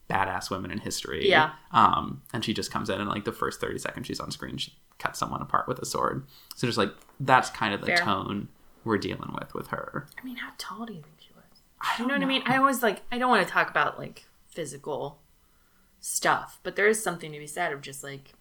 badass 0.10 0.50
women 0.50 0.72
in 0.72 0.80
history. 0.80 1.30
Yeah. 1.30 1.52
Um, 1.72 2.22
and 2.34 2.44
she 2.46 2.54
just 2.54 2.72
comes 2.72 2.90
in 2.90 3.02
and 3.02 3.10
like 3.10 3.26
the 3.26 3.34
first 3.34 3.60
thirty 3.60 3.78
seconds 3.78 4.08
she's 4.08 4.22
on 4.22 4.32
screen, 4.32 4.58
she 4.58 4.74
cuts 4.98 5.20
someone 5.20 5.42
apart 5.42 5.68
with 5.68 5.80
a 5.80 5.86
sword. 5.86 6.26
So 6.56 6.68
just 6.68 6.78
like 6.78 6.92
that's 7.20 7.50
kind 7.50 7.74
of 7.74 7.82
the 7.82 7.88
Fair. 7.88 7.98
tone 7.98 8.48
we're 8.88 8.98
dealing 8.98 9.36
with 9.40 9.54
with 9.54 9.68
her. 9.68 10.08
I 10.20 10.26
mean, 10.26 10.38
how 10.38 10.52
tall 10.58 10.86
do 10.86 10.94
you 10.94 11.02
think 11.02 11.16
she 11.20 11.34
was? 11.36 11.44
I 11.82 11.98
Do 11.98 12.04
you 12.04 12.10
know 12.10 12.16
what 12.16 12.24
I 12.24 12.26
mean? 12.28 12.44
I 12.46 12.58
always 12.58 12.82
like. 12.82 13.04
I 13.12 13.18
don't 13.18 13.30
want 13.30 13.46
to 13.46 13.52
talk 13.52 13.70
about 13.70 14.00
like 14.00 14.26
physical 14.48 15.20
stuff, 16.00 16.60
but 16.64 16.76
there 16.76 16.88
is 16.88 17.02
something 17.02 17.32
to 17.32 17.40
be 17.40 17.48
said 17.48 17.72
of 17.74 17.82
just 17.82 18.04
like, 18.04 18.34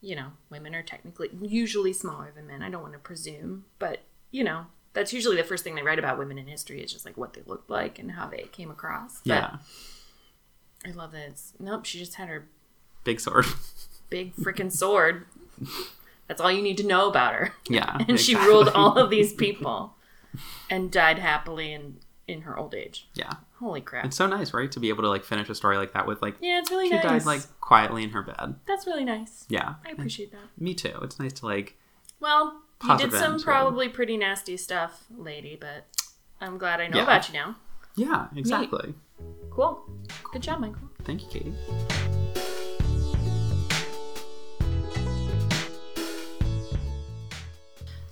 you 0.00 0.16
know, 0.16 0.28
women 0.50 0.74
are 0.74 0.82
technically 0.82 1.30
usually 1.40 1.92
smaller 1.92 2.32
than 2.34 2.46
men. 2.46 2.62
I 2.62 2.70
don't 2.70 2.82
want 2.82 2.94
to 2.94 2.98
presume, 2.98 3.64
but 3.78 4.00
you 4.30 4.42
know, 4.44 4.66
that's 4.92 5.12
usually 5.12 5.36
the 5.36 5.44
first 5.44 5.62
thing 5.64 5.74
they 5.74 5.82
write 5.82 5.98
about 5.98 6.18
women 6.18 6.38
in 6.38 6.46
history 6.46 6.82
is 6.82 6.92
just 6.92 7.04
like 7.04 7.16
what 7.16 7.34
they 7.34 7.42
looked 7.46 7.70
like 7.70 7.98
and 7.98 8.12
how 8.12 8.26
they 8.28 8.48
came 8.52 8.70
across. 8.70 9.20
But 9.24 9.34
Yeah. 9.34 9.56
I 10.86 10.90
love 10.92 11.12
that. 11.12 11.28
It's 11.28 11.52
nope. 11.58 11.84
She 11.84 11.98
just 11.98 12.14
had 12.14 12.28
her 12.28 12.48
Big 13.04 13.20
sword. 13.20 13.46
big 14.10 14.34
freaking 14.34 14.72
sword. 14.72 15.26
That's 16.28 16.40
all 16.40 16.50
you 16.50 16.62
need 16.62 16.76
to 16.78 16.86
know 16.86 17.08
about 17.08 17.34
her. 17.34 17.52
Yeah. 17.68 17.98
And 18.08 18.18
she 18.18 18.34
ruled 18.34 18.68
all 18.68 18.96
of 18.98 19.10
these 19.10 19.32
people 19.32 19.96
and 20.70 20.90
died 20.90 21.18
happily 21.18 21.72
in 21.72 21.98
in 22.26 22.42
her 22.42 22.58
old 22.58 22.74
age. 22.74 23.08
Yeah. 23.14 23.34
Holy 23.60 23.80
crap. 23.80 24.04
It's 24.04 24.16
so 24.16 24.26
nice, 24.26 24.52
right? 24.52 24.70
To 24.72 24.80
be 24.80 24.88
able 24.88 25.02
to 25.04 25.08
like 25.08 25.24
finish 25.24 25.48
a 25.48 25.54
story 25.54 25.76
like 25.78 25.92
that 25.92 26.06
with 26.06 26.20
like 26.22 26.34
yeah, 26.40 26.58
it's 26.58 26.70
really 26.70 26.88
she 26.88 26.94
nice. 26.94 27.02
died 27.04 27.24
like 27.24 27.42
quietly 27.60 28.02
in 28.02 28.10
her 28.10 28.22
bed. 28.22 28.56
That's 28.66 28.86
really 28.86 29.04
nice. 29.04 29.44
Yeah. 29.48 29.74
I 29.86 29.90
appreciate 29.92 30.32
that. 30.32 30.40
Me 30.58 30.74
too. 30.74 30.98
It's 31.02 31.18
nice 31.20 31.32
to 31.34 31.46
like 31.46 31.76
Well, 32.20 32.60
you 32.82 32.98
did 32.98 33.12
some 33.12 33.32
end 33.34 33.40
to 33.40 33.42
it. 33.42 33.44
probably 33.44 33.88
pretty 33.88 34.16
nasty 34.16 34.56
stuff, 34.56 35.04
lady, 35.16 35.56
but 35.58 35.86
I'm 36.40 36.58
glad 36.58 36.80
I 36.80 36.88
know 36.88 36.98
Yeah. 36.98 37.02
about 37.04 37.28
you 37.28 37.34
now. 37.34 37.56
Yeah, 37.94 38.26
exactly. 38.36 38.94
Cool. 39.50 39.80
Good 40.32 40.42
job, 40.42 40.60
Michael. 40.60 40.90
Thank 41.04 41.22
you, 41.22 41.28
Katie. 41.30 42.25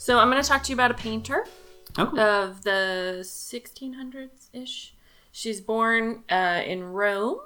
So 0.05 0.19
I'm 0.19 0.29
going 0.31 0.43
to 0.43 0.47
talk 0.47 0.62
to 0.64 0.69
you 0.69 0.77
about 0.77 0.90
a 0.90 0.95
painter 0.95 1.47
Oh, 1.97 2.14
of 2.19 2.62
the 2.62 3.21
1600s 3.23 4.51
ish. 4.53 4.93
She's 5.33 5.62
born 5.62 6.25
uh, 6.29 6.61
in 6.67 6.85
Rome. 6.93 7.38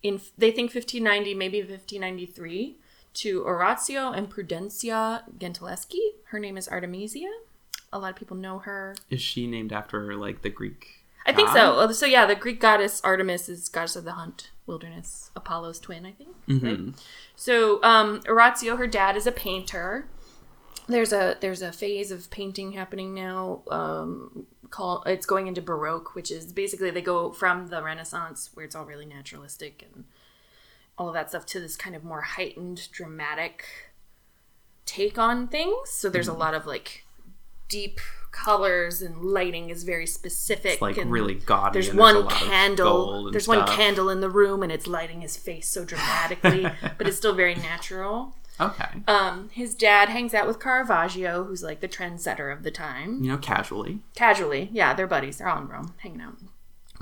In 0.00 0.20
they 0.38 0.52
think 0.52 0.72
1590, 0.72 1.34
maybe 1.34 1.58
1593, 1.58 2.76
to 3.14 3.44
Orazio 3.44 4.12
and 4.12 4.30
Prudencia 4.30 5.22
Gentileschi. 5.36 6.10
Her 6.26 6.38
name 6.38 6.56
is 6.56 6.68
Artemisia. 6.68 7.28
A 7.92 7.98
lot 7.98 8.10
of 8.10 8.16
people 8.16 8.36
know 8.36 8.60
her. 8.60 8.94
Is 9.10 9.20
she 9.20 9.48
named 9.48 9.72
after 9.72 10.14
like 10.14 10.42
the 10.42 10.48
Greek? 10.48 11.04
I 11.26 11.32
think 11.32 11.48
god? 11.48 11.88
so. 11.88 11.92
So 11.92 12.06
yeah, 12.06 12.24
the 12.24 12.36
Greek 12.36 12.60
goddess 12.60 13.00
Artemis 13.02 13.48
is 13.48 13.68
goddess 13.68 13.96
of 13.96 14.04
the 14.04 14.12
hunt, 14.12 14.52
wilderness, 14.64 15.32
Apollo's 15.34 15.80
twin, 15.80 16.06
I 16.06 16.12
think. 16.12 16.36
Mhm. 16.46 16.96
So 17.34 17.82
um, 17.82 18.20
Orazio, 18.28 18.76
her 18.76 18.86
dad, 18.86 19.16
is 19.16 19.26
a 19.26 19.32
painter. 19.32 20.06
There's 20.90 21.12
a 21.12 21.36
there's 21.40 21.62
a 21.62 21.72
phase 21.72 22.10
of 22.10 22.30
painting 22.30 22.72
happening 22.72 23.14
now. 23.14 23.62
Um, 23.70 24.46
called 24.70 25.02
it's 25.06 25.26
going 25.26 25.46
into 25.46 25.62
Baroque, 25.62 26.14
which 26.14 26.30
is 26.30 26.52
basically 26.52 26.90
they 26.90 27.02
go 27.02 27.32
from 27.32 27.68
the 27.68 27.82
Renaissance, 27.82 28.50
where 28.54 28.64
it's 28.64 28.74
all 28.74 28.84
really 28.84 29.06
naturalistic 29.06 29.86
and 29.92 30.04
all 30.96 31.08
of 31.08 31.14
that 31.14 31.30
stuff, 31.30 31.46
to 31.46 31.60
this 31.60 31.76
kind 31.76 31.96
of 31.96 32.04
more 32.04 32.20
heightened, 32.20 32.88
dramatic 32.92 33.64
take 34.84 35.18
on 35.18 35.48
things. 35.48 35.90
So 35.90 36.08
there's 36.08 36.28
a 36.28 36.32
lot 36.32 36.54
of 36.54 36.66
like 36.66 37.06
deep 37.68 38.00
colors 38.32 39.00
and 39.02 39.24
lighting 39.24 39.70
is 39.70 39.82
very 39.82 40.06
specific. 40.06 40.72
It's 40.74 40.82
like 40.82 40.98
and 40.98 41.10
really 41.10 41.34
gaudy. 41.34 41.80
there's 41.80 41.94
one 41.94 42.16
a 42.16 42.18
lot 42.20 42.32
of 42.32 42.38
gold 42.38 42.50
candle. 42.50 43.26
and 43.26 43.34
There's 43.34 43.48
one 43.48 43.66
candle 43.66 44.10
in 44.10 44.20
the 44.20 44.30
room, 44.30 44.62
and 44.62 44.70
it's 44.70 44.86
lighting 44.86 45.20
his 45.22 45.36
face 45.36 45.68
so 45.68 45.84
dramatically, 45.84 46.66
but 46.98 47.08
it's 47.08 47.16
still 47.16 47.34
very 47.34 47.54
natural. 47.54 48.34
Okay. 48.60 49.02
Um, 49.08 49.48
his 49.52 49.74
dad 49.74 50.08
hangs 50.10 50.34
out 50.34 50.46
with 50.46 50.60
Caravaggio, 50.60 51.44
who's 51.44 51.62
like 51.62 51.80
the 51.80 51.88
trendsetter 51.88 52.52
of 52.52 52.62
the 52.62 52.70
time. 52.70 53.22
you 53.22 53.30
know, 53.30 53.38
casually. 53.38 54.00
Casually, 54.14 54.68
yeah, 54.72 54.92
they're 54.94 55.06
buddies. 55.06 55.38
They're 55.38 55.48
all 55.48 55.62
in 55.62 55.68
Rome, 55.68 55.94
hanging 55.98 56.20
out. 56.20 56.36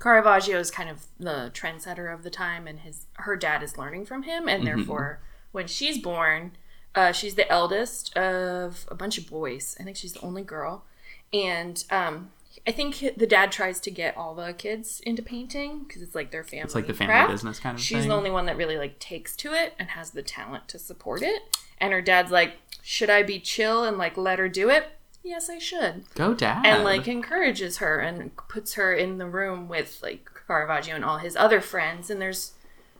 Caravaggio 0.01 0.59
is 0.59 0.71
kind 0.71 0.89
of 0.89 1.07
the 1.19 1.51
trendsetter 1.53 2.13
of 2.13 2.23
the 2.23 2.31
time, 2.31 2.67
and 2.69 2.81
his 2.81 3.07
her 3.15 3.35
dad 3.37 3.63
is 3.63 3.77
learning 3.77 4.07
from 4.07 4.23
him, 4.23 4.49
and 4.49 4.65
therefore, 4.67 5.21
when 5.51 5.67
she's 5.67 5.99
born, 5.99 6.53
uh, 6.95 7.11
she's 7.11 7.35
the 7.35 7.51
eldest 7.51 8.17
of 8.17 8.87
a 8.89 8.95
bunch 8.95 9.19
of 9.19 9.29
boys. 9.29 9.77
I 9.81 9.83
think 9.83 9.97
she's 9.97 10.13
the 10.13 10.21
only 10.21 10.43
girl, 10.43 10.85
and 11.33 11.83
um, 11.91 12.31
I 12.67 12.73
think 12.73 12.99
the 13.17 13.27
dad 13.27 13.51
tries 13.53 13.81
to 13.81 13.91
get 13.91 14.17
all 14.17 14.35
the 14.35 14.53
kids 14.53 15.01
into 15.01 15.23
painting 15.23 15.85
because 15.87 16.03
it's 16.03 16.15
like 16.15 16.31
their 16.31 16.45
family. 16.45 16.65
It's 16.65 16.75
like 16.75 16.87
the 16.87 16.95
family 16.95 17.13
craft. 17.15 17.31
business 17.33 17.59
kind 17.61 17.77
of 17.79 17.83
She's 17.83 18.01
thing. 18.01 18.09
the 18.09 18.15
only 18.15 18.31
one 18.31 18.47
that 18.47 18.57
really 18.57 18.77
like 18.77 18.99
takes 18.99 19.35
to 19.37 19.53
it 19.53 19.75
and 19.79 19.91
has 19.91 20.11
the 20.11 20.23
talent 20.23 20.69
to 20.69 20.79
support 20.79 21.23
it. 21.23 21.43
And 21.79 21.93
her 21.93 22.03
dad's 22.03 22.31
like, 22.33 22.55
"Should 22.83 23.11
I 23.11 23.23
be 23.23 23.39
chill 23.41 23.85
and 23.85 23.97
like 23.99 24.17
let 24.17 24.39
her 24.39 24.49
do 24.49 24.69
it?" 24.71 24.85
Yes, 25.23 25.51
I 25.51 25.59
should. 25.59 26.05
Go 26.15 26.33
dad. 26.35 26.65
And 26.65 26.85
like 26.85 27.07
encourages 27.09 27.79
her 27.79 27.99
and 27.99 28.35
puts 28.49 28.75
her 28.75 28.95
in 28.95 29.19
the 29.19 29.27
room 29.27 29.69
with 29.69 29.99
like 30.03 30.29
Caravaggio 30.47 30.95
and 30.95 31.05
all 31.05 31.19
his 31.19 31.37
other 31.37 31.61
friends. 31.61 32.09
And 32.09 32.21
there's, 32.21 32.53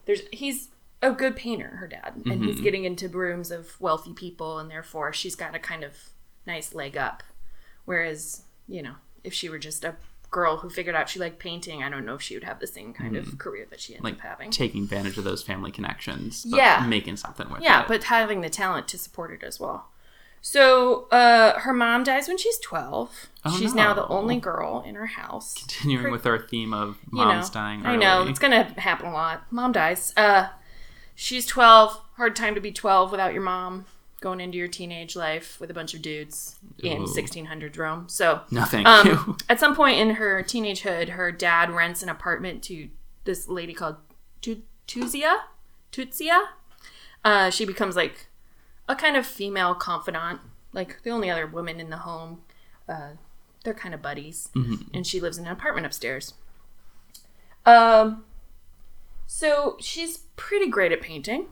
there's 0.05 0.23
he's 0.33 0.69
a 1.01 1.13
good 1.13 1.37
painter, 1.37 1.77
her 1.77 1.87
dad, 1.87 2.13
and 2.17 2.25
Mm-hmm. 2.25 2.45
he's 2.45 2.61
getting 2.61 2.85
into 2.85 3.09
rooms 3.09 3.51
of 3.51 3.81
wealthy 3.81 4.13
people, 4.13 4.59
and 4.59 4.71
therefore 4.71 5.13
she's 5.13 5.37
got 5.37 5.55
a 5.55 5.59
kind 5.59 5.85
of 5.85 5.93
nice 6.47 6.75
leg 6.75 6.97
up. 6.97 7.23
Whereas 7.85 8.43
you 8.67 8.83
know, 8.83 8.97
if 9.29 9.35
she 9.35 9.49
were 9.49 9.59
just 9.59 9.85
a 9.85 9.95
girl 10.31 10.59
who 10.59 10.69
figured 10.69 10.95
out 10.97 11.09
she 11.09 11.19
liked 11.21 11.39
painting, 11.39 11.83
I 11.83 11.89
don't 11.89 12.05
know 12.05 12.15
if 12.17 12.23
she 12.23 12.35
would 12.35 12.45
have 12.45 12.59
the 12.61 12.67
same 12.67 12.93
kind 12.93 13.17
of 13.17 13.39
career 13.39 13.67
that 13.71 13.81
she 13.81 13.95
ended 13.95 14.05
like 14.05 14.15
up 14.15 14.21
having. 14.21 14.51
taking 14.51 14.83
advantage 14.83 15.17
of 15.17 15.25
those 15.25 15.43
family 15.43 15.71
connections. 15.71 16.45
But 16.45 16.57
Yeah. 16.57 16.85
Making 16.87 17.17
something 17.17 17.49
with 17.49 17.63
Yeah, 17.63 17.83
it. 17.83 17.89
but 17.89 18.05
having 18.05 18.41
the 18.41 18.51
talent 18.51 18.89
to 18.89 18.99
support 18.99 19.31
it 19.31 19.43
as 19.43 19.61
well. 19.61 19.89
So 20.41 21.09
uh, 21.11 21.59
her 21.61 21.73
mom 21.73 22.05
dies 22.05 22.29
when 22.29 22.39
she's 22.39 22.59
12. 22.59 23.29
Oh, 23.45 23.57
she's 23.59 23.75
now 23.75 23.93
the 23.95 24.07
only 24.09 24.39
girl 24.39 24.83
in 24.87 24.95
her 24.95 25.07
house. 25.07 25.55
continuing 25.55 26.13
with 26.13 26.27
our 26.27 26.39
theme 26.39 26.73
of 26.75 26.99
You 27.11 27.19
moms 27.19 27.49
know, 27.49 27.55
dying. 27.61 27.87
I 27.87 27.97
know, 27.97 28.23
it's 28.27 28.39
going 28.39 28.53
to 28.53 28.81
happen 28.81 29.07
a 29.07 29.13
lot. 29.13 29.51
Mom 29.51 29.73
dies. 29.73 30.13
Uh, 30.17 30.49
she's 31.15 31.45
12. 31.47 32.01
Hard 32.17 32.37
time 32.37 32.55
to 32.55 32.61
be 32.61 32.71
12 32.71 33.11
without 33.11 33.33
your 33.33 33.43
mom 33.43 33.87
going 34.21 34.41
into 34.41 34.59
your 34.59 34.69
teenage 34.69 35.15
life 35.15 35.59
with 35.61 35.71
a 35.71 35.75
bunch 35.75 35.95
of 35.95 36.03
dudes 36.03 36.59
in 36.83 37.03
Ooh. 37.03 37.07
1600s 37.07 37.77
Rome. 37.79 38.09
So 38.09 38.41
No, 38.51 38.65
thank 38.65 38.87
um, 38.87 39.07
you. 39.07 39.37
at 39.49 39.61
some 39.61 39.77
point 39.77 39.99
in 39.99 40.11
her 40.17 40.43
teenagehood, 40.43 41.11
her 41.11 41.31
dad 41.31 41.71
rents 41.71 42.03
an 42.03 42.09
apartment 42.09 42.63
to 42.65 42.89
this 43.25 43.49
lady 43.49 43.73
called 43.75 43.97
Tu- 44.41 44.63
Tuzia. 44.89 45.37
Tutsia. 45.93 46.47
Uh, 47.25 47.51
she 47.51 47.65
becomes 47.65 47.95
like 47.97 48.27
a 48.89 48.97
kind 48.97 49.17
of 49.17 49.27
female 49.27 49.75
confidant, 49.75 50.41
like 50.73 51.03
the 51.03 51.11
only 51.11 51.31
other 51.31 51.47
woman 51.47 51.79
in 51.79 51.91
the 51.91 51.99
home. 51.99 52.43
Uh, 52.89 53.11
they're 53.65 53.75
kind 53.75 53.95
of 53.95 54.01
buddies, 54.01 54.49
and 54.95 55.07
she 55.07 55.21
lives 55.21 55.37
in 55.37 55.45
an 55.47 55.53
apartment 55.53 55.85
upstairs. 55.85 56.35
Um, 57.67 58.25
so 59.27 59.77
she's 59.81 60.19
pretty 60.37 60.69
great 60.69 60.91
at 60.93 61.03
painting. 61.03 61.47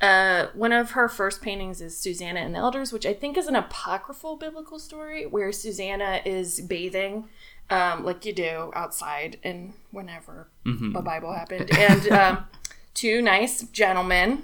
Uh, 0.00 0.48
one 0.52 0.72
of 0.72 0.90
her 0.90 1.08
first 1.08 1.40
paintings 1.40 1.80
is 1.80 1.96
Susanna 1.96 2.40
and 2.40 2.54
the 2.54 2.58
Elders, 2.58 2.92
which 2.92 3.06
I 3.06 3.14
think 3.14 3.38
is 3.38 3.46
an 3.46 3.56
apocryphal 3.56 4.36
biblical 4.36 4.78
story 4.78 5.24
where 5.24 5.52
Susanna 5.52 6.20
is 6.24 6.60
bathing, 6.60 7.28
um, 7.70 8.04
like 8.04 8.24
you 8.26 8.32
do 8.32 8.70
outside 8.74 9.38
and 9.42 9.72
whenever 9.90 10.48
the 10.92 11.00
Bible 11.00 11.32
happened. 11.32 11.70
And 11.76 12.08
um, 12.08 12.44
two 12.94 13.22
nice 13.22 13.62
gentlemen, 13.62 14.42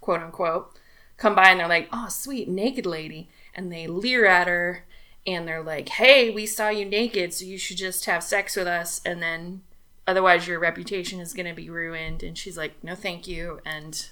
quote 0.00 0.20
unquote, 0.20 0.76
come 1.16 1.34
by 1.36 1.50
and 1.50 1.60
they're 1.60 1.68
like, 1.68 1.88
oh, 1.92 2.08
sweet, 2.08 2.48
naked 2.48 2.84
lady. 2.84 3.28
And 3.54 3.72
they 3.72 3.86
leer 3.86 4.26
at 4.26 4.48
her 4.48 4.84
and 5.26 5.46
they're 5.46 5.62
like, 5.62 5.90
hey, 5.90 6.30
we 6.30 6.46
saw 6.46 6.68
you 6.68 6.84
naked, 6.84 7.32
so 7.32 7.44
you 7.44 7.58
should 7.58 7.76
just 7.76 8.06
have 8.06 8.24
sex 8.24 8.56
with 8.56 8.66
us. 8.66 9.00
And 9.04 9.22
then 9.22 9.62
otherwise 10.06 10.48
your 10.48 10.58
reputation 10.58 11.20
is 11.20 11.32
going 11.32 11.46
to 11.46 11.54
be 11.54 11.70
ruined. 11.70 12.24
And 12.24 12.36
she's 12.36 12.56
like, 12.56 12.82
no, 12.82 12.96
thank 12.96 13.28
you. 13.28 13.60
And 13.64 14.08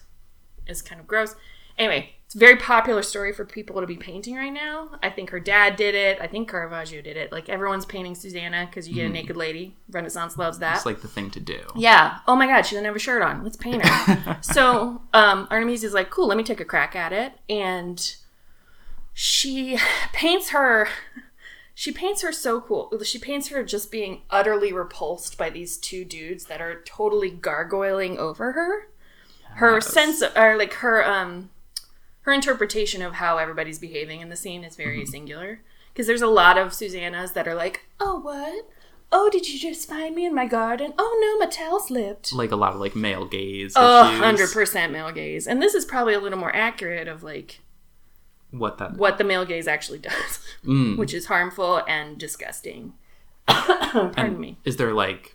it's 0.66 0.82
kind 0.82 1.00
of 1.00 1.06
gross. 1.06 1.34
Anyway, 1.78 2.10
it's 2.26 2.36
a 2.36 2.38
very 2.38 2.56
popular 2.56 3.02
story 3.02 3.32
for 3.32 3.44
people 3.44 3.80
to 3.80 3.88
be 3.88 3.96
painting 3.96 4.36
right 4.36 4.52
now. 4.52 4.90
I 5.02 5.10
think 5.10 5.30
her 5.30 5.40
dad 5.40 5.74
did 5.74 5.96
it. 5.96 6.18
I 6.20 6.28
think 6.28 6.48
Caravaggio 6.48 7.02
did 7.02 7.16
it. 7.16 7.32
Like 7.32 7.48
everyone's 7.48 7.84
painting 7.84 8.14
Susanna 8.14 8.66
because 8.66 8.88
you 8.88 8.94
get 8.94 9.06
a 9.06 9.08
naked 9.08 9.36
lady. 9.36 9.76
Renaissance 9.90 10.38
loves 10.38 10.60
that. 10.60 10.76
It's 10.76 10.86
like 10.86 11.00
the 11.00 11.08
thing 11.08 11.30
to 11.30 11.40
do. 11.40 11.58
Yeah. 11.74 12.18
Oh 12.28 12.36
my 12.36 12.46
God, 12.46 12.62
she 12.62 12.76
doesn't 12.76 12.84
have 12.84 12.94
a 12.94 13.00
shirt 13.00 13.22
on. 13.22 13.42
Let's 13.42 13.56
paint 13.56 13.84
her. 13.84 14.38
so 14.42 15.02
um, 15.12 15.48
Artemis 15.50 15.82
is 15.82 15.94
like, 15.94 16.10
cool, 16.10 16.28
let 16.28 16.36
me 16.36 16.44
take 16.44 16.60
a 16.60 16.64
crack 16.64 16.94
at 16.94 17.12
it. 17.12 17.32
And 17.48 18.14
she 19.12 19.78
paints 20.12 20.50
her. 20.50 20.86
She 21.74 21.92
paints 21.92 22.20
her 22.20 22.30
so 22.30 22.60
cool. 22.60 22.92
She 23.02 23.18
paints 23.18 23.48
her 23.48 23.64
just 23.64 23.90
being 23.90 24.20
utterly 24.28 24.70
repulsed 24.70 25.38
by 25.38 25.48
these 25.48 25.78
two 25.78 26.04
dudes 26.04 26.44
that 26.44 26.60
are 26.60 26.82
totally 26.82 27.30
gargoyling 27.30 28.18
over 28.18 28.52
her. 28.52 28.89
Her 29.56 29.80
sense, 29.80 30.22
of, 30.22 30.36
or 30.36 30.56
like 30.56 30.74
her, 30.74 31.06
um, 31.06 31.50
her 32.22 32.32
interpretation 32.32 33.02
of 33.02 33.14
how 33.14 33.38
everybody's 33.38 33.78
behaving 33.78 34.20
in 34.20 34.28
the 34.28 34.36
scene 34.36 34.64
is 34.64 34.74
Mm-hmm. 34.74 34.82
very 34.82 35.06
singular. 35.06 35.60
Because 35.92 36.06
there's 36.06 36.22
a 36.22 36.26
lot 36.28 36.56
of 36.56 36.68
Susannas 36.68 37.34
that 37.34 37.48
are 37.48 37.54
like, 37.54 37.86
oh 37.98 38.18
what? 38.20 38.68
Oh, 39.12 39.28
did 39.28 39.48
you 39.48 39.58
just 39.58 39.88
find 39.88 40.14
me 40.14 40.24
in 40.24 40.32
my 40.34 40.46
garden? 40.46 40.94
Oh 40.96 41.18
no, 41.20 41.44
my 41.44 41.50
towel 41.50 41.80
slipped. 41.80 42.32
Like 42.32 42.52
a 42.52 42.56
lot 42.56 42.74
of 42.74 42.80
like 42.80 42.94
male 42.94 43.26
gaze. 43.26 43.72
Oh, 43.74 44.18
100% 44.22 44.90
male 44.92 45.10
gaze. 45.10 45.48
And 45.48 45.60
this 45.60 45.74
is 45.74 45.84
probably 45.84 46.14
a 46.14 46.20
little 46.20 46.38
more 46.38 46.54
accurate 46.54 47.08
of 47.08 47.24
like 47.24 47.60
What 48.52 48.78
that? 48.78 48.96
what 48.96 49.18
the 49.18 49.24
male 49.24 49.44
gaze 49.44 49.66
actually 49.66 49.98
does, 49.98 50.38
Mm. 50.64 50.96
which 51.00 51.12
is 51.12 51.26
harmful 51.26 51.82
and 51.88 52.18
disgusting. 52.18 52.92
Pardon 53.48 54.12
And 54.16 54.38
me. 54.38 54.58
Is 54.64 54.76
there 54.76 54.92
like 54.94 55.34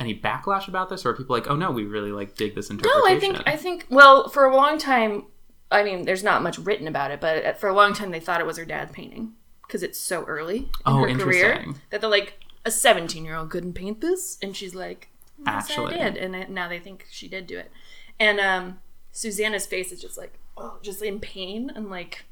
any 0.00 0.18
backlash 0.18 0.68
about 0.68 0.88
this, 0.88 1.04
or 1.04 1.10
are 1.10 1.14
people 1.14 1.34
like, 1.34 1.48
oh 1.48 1.56
no, 1.56 1.70
we 1.70 1.84
really 1.84 2.12
like 2.12 2.36
dig 2.36 2.54
this 2.54 2.70
interpretation? 2.70 3.02
No? 3.04 3.14
I 3.14 3.18
think 3.18 3.48
I 3.48 3.56
think 3.56 3.86
well, 3.90 4.28
for 4.28 4.44
a 4.44 4.54
long 4.54 4.78
time, 4.78 5.24
I 5.70 5.82
mean, 5.82 6.04
there's 6.04 6.22
not 6.22 6.42
much 6.42 6.58
written 6.58 6.88
about 6.88 7.10
it, 7.10 7.20
but 7.20 7.58
for 7.58 7.68
a 7.68 7.74
long 7.74 7.94
time 7.94 8.10
they 8.10 8.20
thought 8.20 8.40
it 8.40 8.46
was 8.46 8.56
her 8.56 8.64
dad's 8.64 8.92
painting 8.92 9.34
because 9.66 9.82
it's 9.82 10.00
so 10.00 10.24
early 10.24 10.58
in 10.58 10.68
Oh, 10.86 11.06
her 11.06 11.14
career 11.14 11.66
that 11.90 12.00
they're 12.00 12.10
like 12.10 12.40
a 12.64 12.70
17 12.70 13.24
year 13.24 13.36
old 13.36 13.50
couldn't 13.50 13.74
paint 13.74 14.00
this, 14.00 14.38
and 14.42 14.56
she's 14.56 14.74
like, 14.74 15.08
yes, 15.38 15.70
Actually. 15.70 16.00
I 16.00 16.10
did, 16.10 16.16
and 16.16 16.54
now 16.54 16.68
they 16.68 16.78
think 16.78 17.06
she 17.10 17.28
did 17.28 17.46
do 17.46 17.58
it, 17.58 17.70
and 18.18 18.40
um, 18.40 18.78
Susanna's 19.12 19.66
face 19.66 19.92
is 19.92 20.00
just 20.00 20.16
like, 20.16 20.38
oh, 20.56 20.78
just 20.82 21.02
in 21.02 21.20
pain 21.20 21.70
and 21.74 21.90
like 21.90 22.24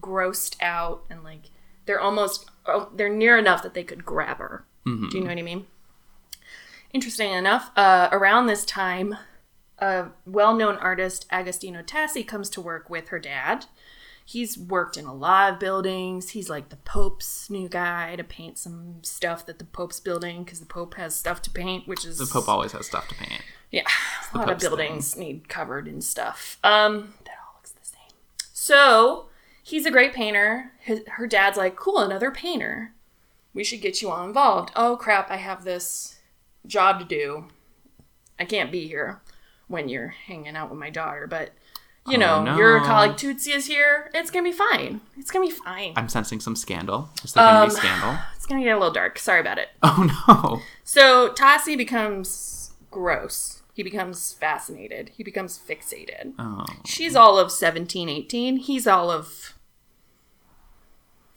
grossed 0.00 0.56
out, 0.60 1.04
and 1.10 1.22
like 1.22 1.50
they're 1.86 2.00
almost 2.00 2.50
oh, 2.66 2.90
they're 2.94 3.08
near 3.08 3.36
enough 3.36 3.62
that 3.62 3.74
they 3.74 3.84
could 3.84 4.04
grab 4.04 4.38
her. 4.38 4.64
Mm-hmm. 4.86 5.08
Do 5.08 5.18
you 5.18 5.24
know 5.24 5.30
what 5.30 5.38
I 5.38 5.42
mean? 5.42 5.66
Interesting 6.92 7.32
enough, 7.32 7.70
uh, 7.76 8.08
around 8.12 8.46
this 8.46 8.64
time, 8.64 9.16
a 9.78 10.06
well-known 10.26 10.76
artist, 10.76 11.26
Agostino 11.30 11.82
Tassi, 11.82 12.26
comes 12.26 12.48
to 12.50 12.60
work 12.60 12.88
with 12.88 13.08
her 13.08 13.18
dad. 13.18 13.66
He's 14.24 14.58
worked 14.58 14.96
in 14.96 15.06
a 15.06 15.14
lot 15.14 15.54
of 15.54 15.58
buildings. 15.58 16.30
He's 16.30 16.50
like 16.50 16.68
the 16.68 16.76
Pope's 16.76 17.48
new 17.48 17.68
guy 17.68 18.14
to 18.16 18.24
paint 18.24 18.58
some 18.58 18.96
stuff 19.02 19.46
that 19.46 19.58
the 19.58 19.64
Pope's 19.64 20.00
building 20.00 20.44
because 20.44 20.60
the 20.60 20.66
Pope 20.66 20.94
has 20.94 21.16
stuff 21.16 21.40
to 21.42 21.50
paint, 21.50 21.88
which 21.88 22.04
is 22.04 22.18
the 22.18 22.26
Pope 22.26 22.48
always 22.48 22.72
has 22.72 22.86
stuff 22.86 23.08
to 23.08 23.14
paint. 23.14 23.40
yeah, 23.70 23.84
a 24.34 24.36
lot 24.38 24.44
of 24.44 24.48
Pope's 24.50 24.62
thing. 24.62 24.70
buildings 24.70 25.16
need 25.16 25.48
covered 25.48 25.88
in 25.88 26.02
stuff. 26.02 26.58
Um, 26.62 27.14
that 27.24 27.36
all 27.46 27.54
looks 27.56 27.70
the 27.70 27.86
same. 27.86 28.00
So 28.52 29.28
he's 29.62 29.86
a 29.86 29.90
great 29.90 30.12
painter. 30.12 30.72
His, 30.78 31.02
her 31.12 31.26
dad's 31.26 31.56
like, 31.56 31.76
cool, 31.76 31.98
another 31.98 32.30
painter. 32.30 32.92
We 33.54 33.64
should 33.64 33.80
get 33.80 34.02
you 34.02 34.10
all 34.10 34.26
involved. 34.26 34.72
Oh 34.76 34.96
crap, 34.98 35.30
I 35.30 35.36
have 35.36 35.64
this 35.64 36.17
job 36.68 37.00
to 37.00 37.04
do. 37.04 37.46
I 38.38 38.44
can't 38.44 38.70
be 38.70 38.86
here 38.86 39.20
when 39.66 39.88
you're 39.88 40.08
hanging 40.08 40.54
out 40.56 40.70
with 40.70 40.78
my 40.78 40.90
daughter, 40.90 41.26
but 41.26 41.50
you 42.06 42.16
Oh, 42.16 42.20
know, 42.20 42.42
no. 42.44 42.56
your 42.56 42.80
colleague 42.80 43.16
Tootsie 43.16 43.52
is 43.52 43.66
here. 43.66 44.10
It's 44.14 44.30
gonna 44.30 44.44
be 44.44 44.52
fine. 44.52 45.00
It's 45.16 45.30
gonna 45.30 45.46
be 45.46 45.52
fine. 45.52 45.92
I'm 45.96 46.08
sensing 46.08 46.40
some 46.40 46.54
scandal. 46.56 47.10
Is 47.24 47.32
there 47.32 47.42
gonna 47.44 47.60
Um, 47.64 47.68
be 47.68 47.74
scandal? 47.74 48.16
It's 48.36 48.46
gonna 48.46 48.64
get 48.64 48.70
a 48.76 48.78
little 48.78 48.92
dark. 48.94 49.18
Sorry 49.18 49.40
about 49.40 49.58
it. 49.58 49.68
Oh 49.82 50.08
no. 50.28 50.62
So 50.84 51.30
Tassi 51.34 51.76
becomes 51.76 52.72
gross. 52.90 53.62
He 53.74 53.82
becomes 53.82 54.32
fascinated. 54.32 55.10
He 55.16 55.22
becomes 55.22 55.58
fixated. 55.58 56.32
Oh. 56.38 56.64
She's 56.86 57.14
all 57.14 57.38
of 57.38 57.52
17, 57.52 58.08
18. 58.08 58.56
He's 58.56 58.86
all 58.88 59.10
of, 59.10 59.54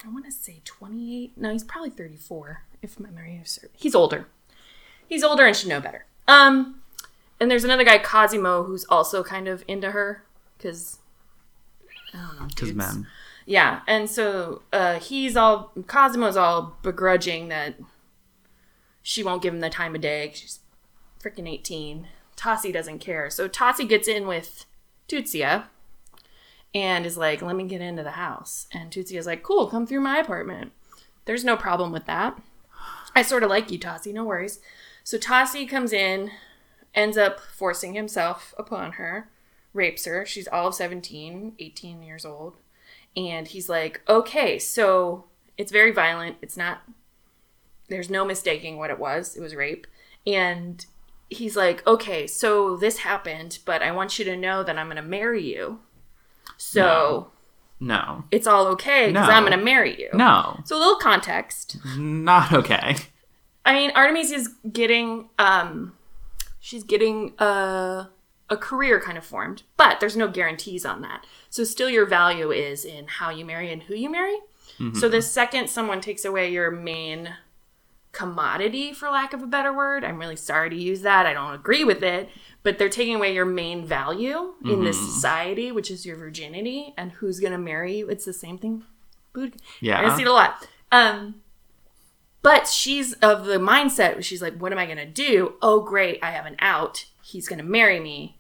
I 0.04 0.10
want 0.10 0.26
to 0.26 0.32
say 0.32 0.62
28. 0.66 1.38
No, 1.38 1.52
he's 1.52 1.64
probably 1.64 1.92
34, 1.92 2.64
if 2.82 3.00
my 3.00 3.10
memory 3.10 3.40
is 3.44 3.52
served. 3.52 3.76
He's 3.78 3.94
older. 3.94 4.28
He's 5.12 5.26
older 5.26 5.46
and 5.46 5.54
should 5.54 5.68
know 5.68 5.82
better. 5.82 6.06
Um, 6.26 6.80
and 7.38 7.52
there's 7.52 7.66
another 7.66 7.84
guy, 7.84 7.98
Cosimo, 7.98 8.64
who's 8.64 8.86
also 8.86 9.26
kind 9.26 9.50
of 9.50 9.62
into 9.68 9.92
her 9.92 10.24
because 10.58 11.00
I 12.14 12.26
don't 12.26 12.40
know. 12.40 12.48
Because 12.48 12.74
men. 12.74 13.08
Yeah, 13.46 13.82
and 13.88 14.10
so 14.10 14.62
uh, 14.72 15.00
he's 15.00 15.36
all 15.36 15.74
Cosimo's 15.86 16.38
all 16.38 16.78
begrudging 16.82 17.50
that 17.50 17.76
she 19.02 19.22
won't 19.22 19.42
give 19.42 19.54
him 19.54 19.60
the 19.60 19.70
time 19.70 19.96
of 19.96 20.02
day. 20.02 20.32
She's 20.34 20.60
freaking 21.22 21.50
eighteen. 21.50 22.08
Tassi 22.38 22.72
doesn't 22.72 23.00
care, 23.00 23.30
so 23.30 23.50
Tassi 23.50 23.88
gets 23.88 24.08
in 24.08 24.28
with 24.28 24.66
Tuzia 25.10 25.66
and 26.74 27.06
is 27.06 27.18
like, 27.18 27.42
"Let 27.42 27.58
me 27.58 27.66
get 27.66 27.82
into 27.82 28.02
the 28.02 28.12
house." 28.12 28.68
And 28.72 28.90
Tuzia's 28.90 29.26
like, 29.26 29.44
"Cool, 29.44 29.68
come 29.68 29.86
through 29.86 30.00
my 30.00 30.20
apartment." 30.20 30.72
There's 31.26 31.44
no 31.44 31.58
problem 31.58 31.92
with 31.92 32.06
that. 32.06 32.42
I 33.14 33.24
sort 33.24 33.44
of 33.44 33.50
like 33.50 33.70
you, 33.70 33.78
Tassi. 33.78 34.14
No 34.14 34.24
worries. 34.24 34.62
So 35.04 35.18
Tassi 35.18 35.68
comes 35.68 35.92
in, 35.94 36.32
ends 36.94 37.18
up 37.18 37.40
forcing 37.40 37.94
himself 37.94 38.54
upon 38.58 38.94
her, 38.94 39.30
rapes 39.74 40.06
her. 40.06 40.26
She's 40.26 40.48
all 40.48 40.68
of 40.68 40.76
17, 40.76 41.54
18 41.60 42.04
years 42.04 42.26
old 42.26 42.56
and 43.16 43.48
he's 43.48 43.68
like, 43.70 44.02
okay, 44.08 44.58
so 44.60 45.26
it's 45.58 45.72
very 45.72 45.92
violent. 45.92 46.38
It's 46.42 46.56
not, 46.58 46.82
there's 47.90 48.10
no 48.10 48.24
mistaking 48.26 48.78
what 48.78 48.90
it 48.90 49.00
was. 49.00 49.36
It 49.36 49.42
was 49.42 49.54
rape. 49.56 49.86
And 50.26 50.86
he's 51.30 51.56
like, 51.58 51.86
okay, 51.88 52.26
so 52.28 52.78
this 52.78 53.00
happened, 53.00 53.60
but 53.66 53.82
I 53.82 53.92
want 53.92 54.18
you 54.20 54.26
to 54.26 54.38
know 54.38 54.64
that 54.64 54.78
I'm 54.78 54.88
going 54.88 54.96
to 54.98 55.02
marry 55.02 55.44
you. 55.44 55.80
So 56.58 57.32
No. 57.80 58.24
it's 58.32 58.48
all 58.48 58.68
okay 58.68 59.08
because 59.08 59.28
No. 59.28 59.34
I'm 59.34 59.44
going 59.46 59.58
to 59.58 59.64
marry 59.66 60.00
you. 60.00 60.10
No. 60.14 60.60
So 60.66 60.78
a 60.78 60.80
little 60.80 60.96
context. 60.98 61.78
Not 61.98 62.54
okay. 62.54 62.96
I 63.66 63.74
mean, 63.74 63.92
Artemis 63.92 64.32
is 64.32 64.50
getting, 64.72 65.30
um, 65.38 65.94
she's 66.60 66.84
getting 66.84 67.34
a, 67.40 68.10
a 68.50 68.58
career 68.58 69.00
kind 69.00 69.18
of 69.18 69.26
formed, 69.26 69.64
but 69.78 70.00
there's 70.00 70.18
no 70.18 70.28
guarantees 70.28 70.86
on 70.86 71.02
that. 71.02 71.26
So 71.50 71.64
still 71.64 71.90
your 71.90 72.06
value 72.06 72.52
is 72.52 72.86
in 72.86 73.08
how 73.08 73.30
you 73.30 73.46
marry 73.46 73.72
and 73.72 73.84
who 73.84 73.96
you 73.96 74.10
marry. 74.10 74.38
So 74.96 75.08
the 75.10 75.22
second 75.22 75.70
someone 75.70 76.02
takes 76.02 76.26
away 76.26 76.52
your 76.52 76.72
main 76.72 77.36
commodity, 78.14 78.94
for 78.94 79.10
lack 79.10 79.32
of 79.32 79.44
a 79.44 79.48
better 79.48 79.72
word, 79.72 80.04
I'm 80.04 80.18
really 80.18 80.36
sorry 80.36 80.72
to 80.72 80.76
use 80.76 81.02
that. 81.02 81.28
I 81.28 81.34
don't 81.34 81.54
agree 81.54 81.84
with 81.84 82.02
it, 82.02 82.30
but 82.64 82.80
they're 82.80 82.90
taking 82.90 83.16
away 83.16 83.34
your 83.34 83.46
main 83.46 83.86
value 83.86 84.56
in 84.66 84.84
this 84.84 84.98
society, 84.98 85.72
which 85.72 85.92
is 85.92 86.06
your 86.06 86.18
virginity 86.18 86.96
and 86.98 87.12
who's 87.12 87.40
going 87.40 87.52
to 87.54 87.60
marry 87.60 88.00
you. 88.00 88.10
It's 88.10 88.26
the 88.26 88.34
same 88.34 88.58
thing. 88.58 88.84
Yeah. 89.80 90.12
I 90.12 90.16
see 90.16 90.24
it 90.24 90.28
a 90.28 90.34
lot. 90.34 90.68
Um, 90.92 91.41
but 92.42 92.68
she's 92.68 93.14
of 93.14 93.46
the 93.46 93.58
mindset 93.58 94.24
she's 94.24 94.42
like, 94.42 94.56
what 94.58 94.72
am 94.72 94.78
I 94.78 94.86
going 94.86 94.98
to 94.98 95.06
do? 95.06 95.54
Oh, 95.62 95.82
great. 95.82 96.20
I 96.24 96.32
have 96.32 96.46
an 96.46 96.56
out. 96.60 97.06
He's 97.24 97.48
going 97.48 97.60
to 97.60 97.66
marry 97.66 98.00
me. 98.00 98.38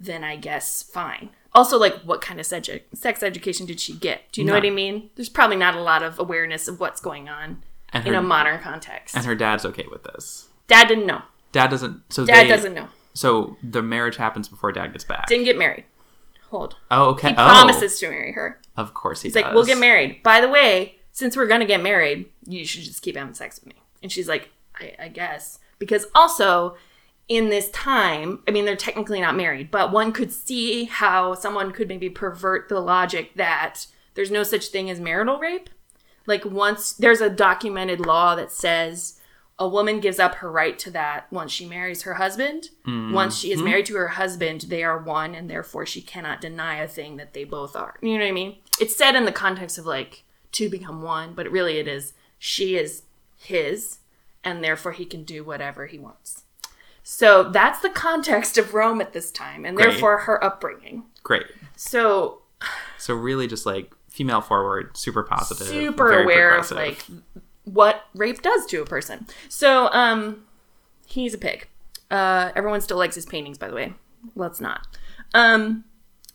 Then 0.00 0.24
I 0.24 0.36
guess 0.36 0.82
fine. 0.82 1.30
Also, 1.54 1.78
like, 1.78 1.94
what 2.02 2.20
kind 2.20 2.40
of 2.40 2.46
sex, 2.46 2.68
sex 2.94 3.22
education 3.22 3.64
did 3.66 3.78
she 3.80 3.92
get? 3.94 4.22
Do 4.32 4.40
you 4.40 4.46
know 4.46 4.52
No. 4.54 4.58
what 4.58 4.66
I 4.66 4.70
mean? 4.70 5.10
There's 5.14 5.28
probably 5.28 5.56
not 5.56 5.74
a 5.76 5.80
lot 5.82 6.02
of 6.02 6.18
awareness 6.18 6.66
of 6.68 6.80
what's 6.80 7.00
going 7.00 7.28
on 7.28 7.62
And 7.92 8.06
in 8.06 8.12
her, 8.14 8.18
a 8.18 8.22
modern 8.22 8.60
context. 8.60 9.16
and 9.16 9.24
her 9.24 9.34
dad's 9.36 9.64
okay 9.64 9.86
with 9.90 10.02
this. 10.04 10.48
Dad 10.66 10.88
didn't 10.88 11.06
know. 11.06 11.22
Dad 11.52 11.70
doesn't. 11.70 12.12
So 12.12 12.26
Dad 12.26 12.44
they, 12.44 12.48
doesn't 12.48 12.74
know. 12.74 12.88
So 13.14 13.56
the 13.62 13.82
marriage 13.82 14.16
happens 14.16 14.48
before 14.48 14.72
dad 14.72 14.92
gets 14.92 15.04
back. 15.04 15.26
Didn't 15.28 15.44
get 15.44 15.56
married. 15.56 15.84
Hold. 16.50 16.76
oh, 16.90 17.10
okay. 17.10 17.28
He 17.28 17.34
oh, 17.34 17.36
promises 17.36 17.98
to 18.00 18.10
marry 18.10 18.32
her. 18.32 18.60
Of 18.76 18.92
course 18.94 19.22
he 19.22 19.28
He's 19.28 19.34
does. 19.34 19.44
like, 19.44 19.54
we'll 19.54 19.64
get 19.64 19.78
married. 19.78 20.22
By 20.24 20.40
the 20.40 20.48
way, 20.48 20.96
since 21.14 21.36
we're 21.36 21.46
gonna 21.46 21.64
get 21.64 21.80
married, 21.80 22.26
you 22.44 22.66
should 22.66 22.82
just 22.82 23.00
keep 23.00 23.16
having 23.16 23.34
sex 23.34 23.60
with 23.60 23.72
me. 23.72 23.80
And 24.02 24.10
she's 24.10 24.28
like, 24.28 24.50
I, 24.74 24.94
I 24.98 25.08
guess. 25.08 25.60
Because 25.78 26.06
also, 26.12 26.76
in 27.28 27.48
this 27.48 27.70
time, 27.70 28.40
I 28.48 28.50
mean, 28.50 28.64
they're 28.64 28.76
technically 28.76 29.20
not 29.20 29.36
married, 29.36 29.70
but 29.70 29.92
one 29.92 30.12
could 30.12 30.32
see 30.32 30.84
how 30.84 31.34
someone 31.34 31.70
could 31.70 31.88
maybe 31.88 32.10
pervert 32.10 32.68
the 32.68 32.80
logic 32.80 33.34
that 33.36 33.86
there's 34.14 34.32
no 34.32 34.42
such 34.42 34.66
thing 34.66 34.90
as 34.90 34.98
marital 34.98 35.38
rape. 35.38 35.70
Like, 36.26 36.44
once 36.44 36.92
there's 36.92 37.20
a 37.20 37.30
documented 37.30 38.00
law 38.00 38.34
that 38.34 38.50
says 38.50 39.20
a 39.56 39.68
woman 39.68 40.00
gives 40.00 40.18
up 40.18 40.36
her 40.36 40.50
right 40.50 40.76
to 40.80 40.90
that 40.90 41.30
once 41.30 41.52
she 41.52 41.64
marries 41.64 42.02
her 42.02 42.14
husband. 42.14 42.70
Hmm. 42.84 43.12
Once 43.12 43.38
she 43.38 43.52
is 43.52 43.60
hmm. 43.60 43.66
married 43.66 43.86
to 43.86 43.96
her 43.96 44.08
husband, 44.08 44.62
they 44.62 44.82
are 44.82 44.98
one, 44.98 45.36
and 45.36 45.48
therefore 45.48 45.86
she 45.86 46.02
cannot 46.02 46.40
deny 46.40 46.78
a 46.78 46.88
thing 46.88 47.18
that 47.18 47.34
they 47.34 47.44
both 47.44 47.76
are. 47.76 47.94
You 48.02 48.18
know 48.18 48.24
what 48.24 48.30
I 48.30 48.32
mean? 48.32 48.56
It's 48.80 48.96
said 48.96 49.14
in 49.14 49.26
the 49.26 49.32
context 49.32 49.78
of 49.78 49.86
like 49.86 50.23
two 50.54 50.70
become 50.70 51.02
one, 51.02 51.34
but 51.34 51.50
really 51.50 51.76
it 51.78 51.86
is 51.86 52.14
she 52.38 52.76
is 52.76 53.02
his, 53.36 53.98
and 54.42 54.64
therefore 54.64 54.92
he 54.92 55.04
can 55.04 55.24
do 55.24 55.44
whatever 55.44 55.86
he 55.86 55.98
wants. 55.98 56.44
So 57.02 57.50
that's 57.50 57.80
the 57.80 57.90
context 57.90 58.56
of 58.56 58.72
Rome 58.72 59.02
at 59.02 59.12
this 59.12 59.30
time, 59.30 59.66
and 59.66 59.76
Great. 59.76 59.90
therefore 59.90 60.18
her 60.18 60.42
upbringing. 60.42 61.04
Great. 61.22 61.44
So 61.76 62.40
So 62.98 63.14
really, 63.14 63.46
just 63.46 63.66
like 63.66 63.92
female 64.08 64.40
forward, 64.40 64.96
super 64.96 65.22
positive, 65.22 65.66
super 65.66 66.22
aware 66.22 66.56
of 66.56 66.70
like 66.70 67.04
what 67.64 68.04
rape 68.14 68.40
does 68.42 68.64
to 68.66 68.80
a 68.80 68.86
person. 68.86 69.26
So 69.48 69.88
um 69.92 70.44
he's 71.06 71.34
a 71.34 71.38
pig. 71.38 71.68
Uh 72.10 72.52
everyone 72.54 72.80
still 72.80 72.96
likes 72.98 73.14
his 73.16 73.26
paintings 73.26 73.58
by 73.58 73.68
the 73.68 73.74
way. 73.74 73.92
Let's 74.34 74.60
not. 74.60 74.86
Um 75.34 75.84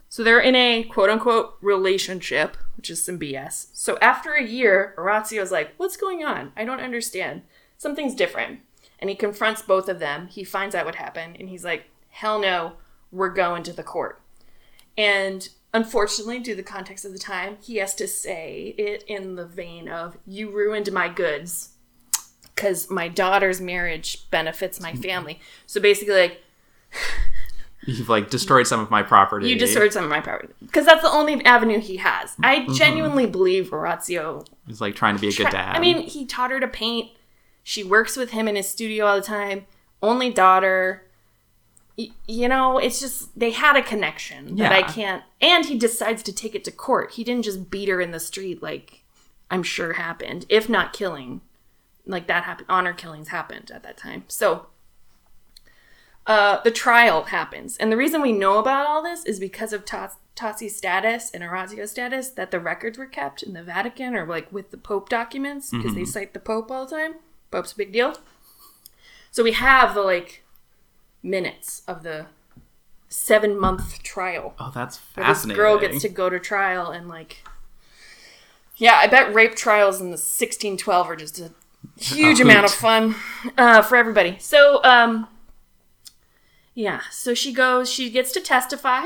so 0.09 0.23
they're 0.23 0.39
in 0.39 0.55
a 0.55 0.83
quote 0.83 1.09
unquote 1.09 1.55
relationship, 1.61 2.57
which 2.79 2.89
is 2.89 3.03
some 3.03 3.19
BS. 3.19 3.67
So 3.73 3.97
after 4.01 4.31
a 4.31 4.43
year, 4.43 4.95
Orazio's 4.97 5.51
like, 5.51 5.73
"What's 5.75 5.97
going 5.97 6.23
on? 6.23 6.53
I 6.55 6.63
don't 6.63 6.79
understand. 6.79 7.41
Something's 7.77 8.15
different." 8.15 8.61
And 8.99 9.09
he 9.09 9.15
confronts 9.17 9.61
both 9.61 9.89
of 9.89 9.99
them. 9.99 10.27
He 10.27 10.45
finds 10.45 10.73
out 10.73 10.85
what 10.85 10.95
happened 10.95 11.35
and 11.37 11.49
he's 11.49 11.65
like, 11.65 11.89
"Hell 12.07 12.39
no, 12.39 12.77
we're 13.11 13.33
going 13.33 13.63
to 13.63 13.73
the 13.73 13.83
court." 13.83 14.21
And 14.97 15.49
unfortunately, 15.73 16.39
due 16.39 16.51
to 16.51 16.55
the 16.55 16.63
context 16.63 17.03
of 17.03 17.11
the 17.11 17.19
time, 17.19 17.57
he 17.61 17.75
has 17.77 17.93
to 17.95 18.07
say 18.07 18.73
it 18.77 19.03
in 19.07 19.35
the 19.35 19.45
vein 19.45 19.89
of, 19.89 20.17
You 20.25 20.49
ruined 20.49 20.89
my 20.93 21.09
goods 21.09 21.71
because 22.55 22.89
my 22.89 23.09
daughter's 23.09 23.59
marriage 23.59 24.29
benefits 24.31 24.79
my 24.79 24.93
mm-hmm. 24.93 25.01
family. 25.01 25.39
So 25.65 25.81
basically, 25.81 26.15
like, 26.15 26.43
You've 27.97 28.09
like 28.09 28.29
destroyed 28.29 28.67
some 28.67 28.79
of 28.79 28.91
my 28.91 29.03
property. 29.03 29.49
you 29.49 29.57
destroyed 29.57 29.91
some 29.93 30.03
of 30.03 30.09
my 30.09 30.21
property. 30.21 30.53
Because 30.61 30.85
that's 30.85 31.01
the 31.01 31.09
only 31.09 31.43
avenue 31.45 31.79
he 31.79 31.97
has. 31.97 32.35
I 32.41 32.59
mm-hmm. 32.59 32.73
genuinely 32.73 33.25
believe 33.25 33.73
Orazio. 33.73 34.45
He's 34.67 34.81
like 34.81 34.95
trying 34.95 35.15
to 35.15 35.21
be 35.21 35.29
a 35.29 35.33
good 35.33 35.49
dad. 35.49 35.75
I 35.75 35.79
mean, 35.79 36.01
he 36.01 36.25
taught 36.25 36.51
her 36.51 36.59
to 36.59 36.67
paint. 36.67 37.11
She 37.63 37.83
works 37.83 38.15
with 38.15 38.31
him 38.31 38.47
in 38.47 38.55
his 38.55 38.69
studio 38.69 39.05
all 39.05 39.15
the 39.15 39.21
time. 39.21 39.65
Only 40.01 40.29
daughter. 40.29 41.03
Y- 41.97 42.11
You 42.27 42.47
know, 42.47 42.77
it's 42.77 42.99
just 42.99 43.37
they 43.37 43.51
had 43.51 43.75
a 43.75 43.81
connection 43.81 44.55
that 44.57 44.71
I 44.71 44.83
can't. 44.83 45.23
And 45.41 45.65
he 45.65 45.77
decides 45.77 46.21
to 46.23 46.33
take 46.33 46.55
it 46.55 46.63
to 46.65 46.71
court. 46.71 47.13
He 47.13 47.23
didn't 47.23 47.45
just 47.45 47.69
beat 47.71 47.89
her 47.89 47.99
in 47.99 48.11
the 48.11 48.19
street 48.19 48.61
like 48.61 49.03
I'm 49.51 49.63
sure 49.63 49.93
happened, 49.93 50.45
if 50.49 50.69
not 50.69 50.93
killing. 50.93 51.41
Like 52.05 52.27
that 52.27 52.43
happened. 52.43 52.67
Honor 52.69 52.93
killings 52.93 53.29
happened 53.29 53.71
at 53.71 53.83
that 53.83 53.97
time. 53.97 54.23
So 54.27 54.67
uh, 56.27 56.61
the 56.63 56.71
trial 56.71 57.23
happens. 57.23 57.77
And 57.77 57.91
the 57.91 57.97
reason 57.97 58.21
we 58.21 58.31
know 58.31 58.59
about 58.59 58.85
all 58.85 59.01
this 59.01 59.25
is 59.25 59.39
because 59.39 59.73
of 59.73 59.85
Tas- 59.85 60.17
Tassi's 60.35 60.75
status 60.75 61.31
and 61.31 61.43
Orazio's 61.43 61.91
status 61.91 62.29
that 62.29 62.51
the 62.51 62.59
records 62.59 62.97
were 62.97 63.05
kept 63.05 63.43
in 63.43 63.53
the 63.53 63.63
Vatican 63.63 64.15
or 64.15 64.25
like 64.25 64.51
with 64.51 64.71
the 64.71 64.77
Pope 64.77 65.09
documents 65.09 65.71
because 65.71 65.95
they 65.95 66.05
cite 66.05 66.33
the 66.33 66.39
Pope 66.39 66.69
all 66.71 66.85
the 66.85 66.95
time. 66.95 67.15
Pope's 67.51 67.71
a 67.73 67.77
big 67.77 67.91
deal. 67.91 68.15
So 69.31 69.43
we 69.43 69.51
have 69.53 69.93
the 69.93 70.01
like 70.01 70.43
minutes 71.23 71.81
of 71.87 72.03
the 72.03 72.27
seven 73.09 73.59
month 73.59 74.01
trial. 74.03 74.53
oh, 74.59 74.71
that's 74.73 74.97
Where 75.15 75.27
this 75.27 75.45
girl 75.45 75.79
gets 75.79 76.01
to 76.03 76.09
go 76.09 76.29
to 76.29 76.39
trial 76.39 76.91
and 76.91 77.07
like 77.09 77.43
yeah 78.77 78.93
i 78.97 79.07
bet 79.07 79.33
rape 79.33 79.55
trials 79.55 79.95
in 79.99 80.07
the 80.07 80.11
1612 80.11 81.09
are 81.09 81.15
just 81.15 81.39
a 81.41 81.51
huge 81.97 82.39
amount 82.39 82.65
of 82.65 82.71
fun 82.71 83.15
uh, 83.57 83.81
for 83.81 83.95
everybody 83.95 84.37
so 84.39 84.81
um 84.83 85.27
yeah 86.79 87.01
so 87.11 87.33
she 87.33 87.51
goes 87.51 87.91
she 87.91 88.09
gets 88.09 88.31
to 88.31 88.39
testify 88.39 89.03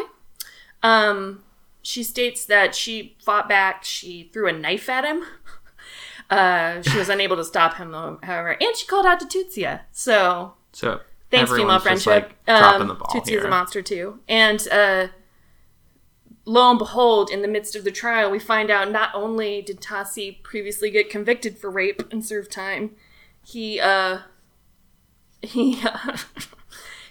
um 0.84 1.44
she 1.82 2.04
states 2.04 2.46
that 2.46 2.76
she 2.76 3.16
fought 3.20 3.50
back 3.50 3.84
she 3.84 4.30
threw 4.32 4.48
a 4.48 4.54
knife 4.54 4.88
at 4.90 5.04
him 5.04 5.24
uh 6.30 6.82
she 6.84 6.98
was 6.98 7.10
unable 7.10 7.36
to 7.36 7.44
stop 7.44 7.74
him 7.78 7.92
though 7.92 8.20
however 8.22 8.56
and 8.62 8.76
she 8.78 8.86
called 8.86 9.06
out 9.08 9.20
to 9.20 9.26
Tuzia 9.26 9.82
so 9.92 10.54
so 10.72 11.00
Thanks, 11.32 11.52
female 11.52 11.80
friendship. 11.80 12.06
like, 12.14 12.46
dropping 12.46 12.82
Um, 12.82 12.88
the 12.90 12.94
ball 12.94 13.08
Tootsie 13.12 13.34
is 13.34 13.40
here. 13.42 13.48
a 13.48 13.50
monster 13.50 13.82
too, 13.82 14.20
and 14.30 14.68
uh, 14.72 15.08
lo 16.46 16.70
and 16.70 16.78
behold, 16.78 17.32
in 17.32 17.42
the 17.42 17.48
midst 17.48 17.76
of 17.76 17.84
the 17.84 17.90
trial, 17.92 18.30
we 18.30 18.38
find 18.38 18.70
out 18.70 18.92
not 18.92 19.10
only 19.16 19.64
did 19.64 19.82
Tassi 19.82 20.44
previously 20.44 20.92
get 20.92 21.10
convicted 21.10 21.58
for 21.58 21.72
rape 21.72 22.04
and 22.12 22.24
serve 22.24 22.52
time, 22.52 22.92
he 23.44 23.80
uh 23.80 24.20
he 25.42 25.82
uh, 25.84 26.18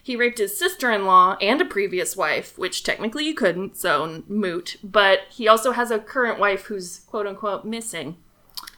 he 0.02 0.16
raped 0.16 0.38
his 0.38 0.56
sister-in-law 0.58 1.36
and 1.40 1.60
a 1.60 1.64
previous 1.64 2.16
wife, 2.16 2.58
which 2.58 2.82
technically 2.82 3.24
you 3.24 3.34
couldn't, 3.34 3.76
so 3.76 4.22
moot. 4.26 4.76
But 4.82 5.20
he 5.30 5.46
also 5.46 5.70
has 5.72 5.90
a 5.92 5.98
current 6.00 6.38
wife 6.40 6.64
who's 6.64 7.00
quote 7.00 7.26
unquote 7.26 7.64
missing. 7.64 8.16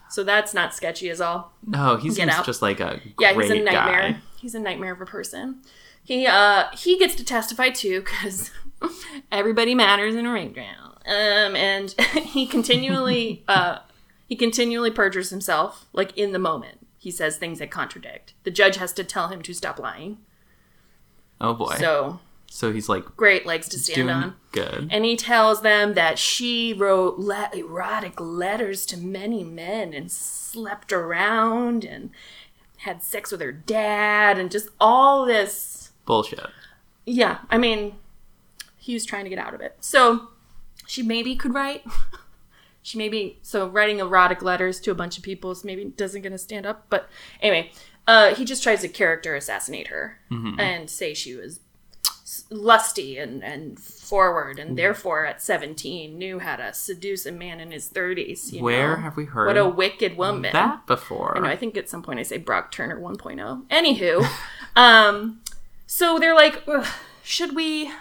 So 0.09 0.23
that's 0.23 0.53
not 0.53 0.73
sketchy 0.73 1.09
at 1.09 1.19
all. 1.19 1.51
No, 1.65 1.97
he 1.97 2.09
Get 2.09 2.15
seems 2.15 2.31
out. 2.33 2.45
just 2.45 2.61
like 2.61 2.79
a 2.79 3.01
Yeah, 3.19 3.33
he's 3.33 3.49
a 3.49 3.55
nightmare. 3.59 4.11
guy. 4.13 4.17
He's 4.39 4.55
a 4.55 4.59
nightmare 4.59 4.93
of 4.93 5.01
a 5.01 5.05
person. 5.05 5.61
He 6.03 6.27
uh 6.27 6.65
he 6.77 6.97
gets 6.99 7.15
to 7.15 7.25
testify 7.25 7.69
too 7.69 8.01
because 8.01 8.51
everybody 9.31 9.73
matters 9.75 10.15
in 10.15 10.25
a 10.25 10.31
ring 10.31 10.53
trial. 10.53 10.93
Um, 11.07 11.55
and 11.55 11.91
he 12.23 12.45
continually 12.45 13.43
uh 13.47 13.79
he 14.29 14.35
continually 14.35 14.91
perjures 14.91 15.31
himself 15.31 15.85
like 15.91 16.15
in 16.17 16.31
the 16.31 16.39
moment. 16.39 16.85
He 16.97 17.11
says 17.11 17.37
things 17.37 17.59
that 17.59 17.71
contradict. 17.71 18.33
The 18.43 18.51
judge 18.51 18.77
has 18.77 18.93
to 18.93 19.03
tell 19.03 19.27
him 19.29 19.41
to 19.43 19.53
stop 19.53 19.79
lying. 19.79 20.19
Oh 21.41 21.53
boy. 21.53 21.75
So, 21.79 22.19
So 22.47 22.71
he's 22.71 22.87
like 22.89 23.03
great 23.17 23.45
legs 23.45 23.67
to 23.69 23.79
stand 23.79 24.09
on. 24.09 24.35
good. 24.51 24.87
And 24.91 25.03
he 25.05 25.15
tells 25.17 25.61
them 25.61 25.93
that 25.95 26.17
she 26.17 26.73
wrote 26.73 27.19
le- 27.19 27.49
erotic 27.53 28.19
letters 28.19 28.85
to 28.87 28.97
many 28.97 29.43
men 29.43 29.93
and 29.93 30.11
slept 30.11 30.93
around 30.93 31.83
and 31.83 32.11
had 32.77 33.01
sex 33.03 33.31
with 33.31 33.41
her 33.41 33.51
dad 33.51 34.37
and 34.37 34.49
just 34.51 34.69
all 34.79 35.25
this. 35.25 35.91
Bullshit. 36.05 36.39
Yeah, 37.05 37.39
I 37.49 37.57
mean, 37.57 37.95
he 38.77 38.93
was 38.93 39.05
trying 39.05 39.23
to 39.25 39.29
get 39.29 39.39
out 39.39 39.53
of 39.53 39.61
it. 39.61 39.75
So 39.81 40.29
she 40.87 41.01
maybe 41.03 41.35
could 41.35 41.53
write. 41.53 41.83
she 42.81 42.97
maybe 42.97 43.39
so 43.41 43.67
writing 43.67 43.99
erotic 43.99 44.41
letters 44.41 44.79
to 44.81 44.91
a 44.91 44.95
bunch 44.95 45.17
of 45.17 45.23
people 45.23 45.51
is 45.51 45.63
maybe 45.63 45.83
doesn't 45.85 46.21
gonna 46.21 46.37
stand 46.37 46.65
up. 46.65 46.85
But 46.89 47.09
anyway, 47.41 47.71
uh, 48.07 48.35
he 48.35 48.45
just 48.45 48.63
tries 48.63 48.81
to 48.81 48.87
character 48.87 49.35
assassinate 49.35 49.87
her 49.87 50.19
and 50.59 50.89
say 50.89 51.13
she 51.13 51.35
was 51.35 51.59
lusty 52.49 53.17
and, 53.17 53.43
and 53.43 53.79
forward 53.79 54.59
and 54.59 54.77
therefore 54.77 55.25
at 55.25 55.41
17 55.41 56.17
knew 56.17 56.39
how 56.39 56.55
to 56.55 56.73
seduce 56.73 57.25
a 57.25 57.31
man 57.31 57.59
in 57.59 57.71
his 57.71 57.89
30s 57.89 58.51
you 58.51 58.61
Where 58.61 58.95
know? 58.95 59.01
have 59.03 59.15
we 59.15 59.25
heard 59.25 59.47
what 59.47 59.57
a 59.57 59.67
wicked 59.69 60.17
woman 60.17 60.51
that 60.53 60.85
before? 60.85 61.37
I 61.37 61.39
know. 61.41 61.47
I 61.47 61.55
think 61.55 61.77
at 61.77 61.87
some 61.87 62.03
point 62.03 62.19
I 62.19 62.23
say 62.23 62.37
Brock 62.37 62.71
Turner 62.71 62.99
1.0. 62.99 63.67
Anywho, 63.69 64.27
um, 64.75 65.41
so 65.87 66.19
they're 66.19 66.35
like, 66.35 66.63
should 67.23 67.55
we, 67.55 67.91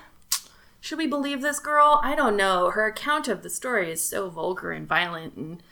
should 0.80 0.98
we 0.98 1.07
believe 1.07 1.40
this 1.42 1.61
girl? 1.61 2.00
I 2.02 2.14
don't 2.14 2.36
know. 2.36 2.70
Her 2.70 2.86
account 2.86 3.28
of 3.28 3.42
the 3.42 3.50
story 3.50 3.92
is 3.92 4.02
so 4.02 4.28
vulgar 4.30 4.72
and 4.72 4.86
violent, 4.88 5.36
and 5.36 5.62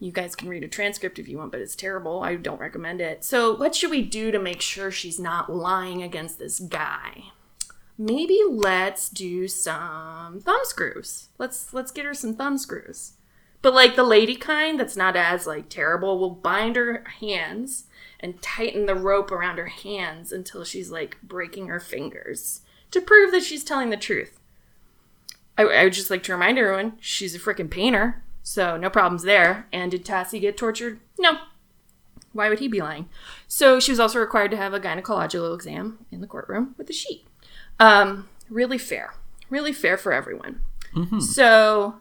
you 0.00 0.12
guys 0.12 0.36
can 0.36 0.48
read 0.48 0.62
a 0.62 0.68
transcript 0.68 1.18
if 1.18 1.28
you 1.28 1.38
want, 1.38 1.50
but 1.50 1.60
it's 1.60 1.74
terrible. 1.74 2.22
I 2.22 2.36
don't 2.36 2.60
recommend 2.60 3.00
it. 3.00 3.24
So, 3.24 3.54
what 3.56 3.74
should 3.74 3.90
we 3.90 4.02
do 4.02 4.30
to 4.30 4.38
make 4.38 4.60
sure 4.60 4.90
she's 4.90 5.18
not 5.18 5.52
lying 5.52 6.02
against 6.02 6.38
this 6.38 6.60
guy? 6.60 7.24
Maybe 7.96 8.40
let's 8.48 9.08
do 9.08 9.48
some 9.48 10.40
thumb 10.40 10.60
screws. 10.62 11.30
Let's 11.36 11.74
let's 11.74 11.90
get 11.90 12.04
her 12.04 12.14
some 12.14 12.36
thumb 12.36 12.56
screws. 12.58 13.14
But 13.60 13.74
like 13.74 13.96
the 13.96 14.04
lady 14.04 14.36
kind 14.36 14.78
that's 14.78 14.96
not 14.96 15.16
as 15.16 15.48
like 15.48 15.68
terrible 15.68 16.18
we'll 16.18 16.30
bind 16.30 16.76
her 16.76 17.04
hands 17.20 17.86
and 18.20 18.40
tighten 18.40 18.86
the 18.86 18.94
rope 18.94 19.32
around 19.32 19.58
her 19.58 19.66
hands 19.66 20.30
until 20.30 20.62
she's 20.62 20.92
like 20.92 21.18
breaking 21.22 21.66
her 21.66 21.80
fingers 21.80 22.62
to 22.92 23.00
prove 23.00 23.32
that 23.32 23.42
she's 23.42 23.64
telling 23.64 23.90
the 23.90 23.96
truth. 23.96 24.38
I, 25.56 25.62
I 25.64 25.84
would 25.84 25.92
just 25.92 26.10
like 26.10 26.22
to 26.24 26.32
remind 26.32 26.56
everyone 26.56 26.98
she's 27.00 27.34
a 27.34 27.40
freaking 27.40 27.68
painter, 27.68 28.22
so 28.48 28.78
no 28.78 28.88
problems 28.88 29.24
there. 29.24 29.66
And 29.74 29.90
did 29.90 30.06
Tassi 30.06 30.40
get 30.40 30.56
tortured? 30.56 31.00
No. 31.18 31.36
Why 32.32 32.48
would 32.48 32.60
he 32.60 32.68
be 32.68 32.80
lying? 32.80 33.10
So 33.46 33.78
she 33.78 33.92
was 33.92 34.00
also 34.00 34.18
required 34.18 34.50
to 34.52 34.56
have 34.56 34.72
a 34.72 34.80
gynecological 34.80 35.54
exam 35.54 36.06
in 36.10 36.22
the 36.22 36.26
courtroom 36.26 36.74
with 36.78 36.88
a 36.88 36.94
sheet. 36.94 37.26
Um, 37.78 38.30
really 38.48 38.78
fair. 38.78 39.12
Really 39.50 39.74
fair 39.74 39.98
for 39.98 40.14
everyone. 40.14 40.60
So 41.20 41.96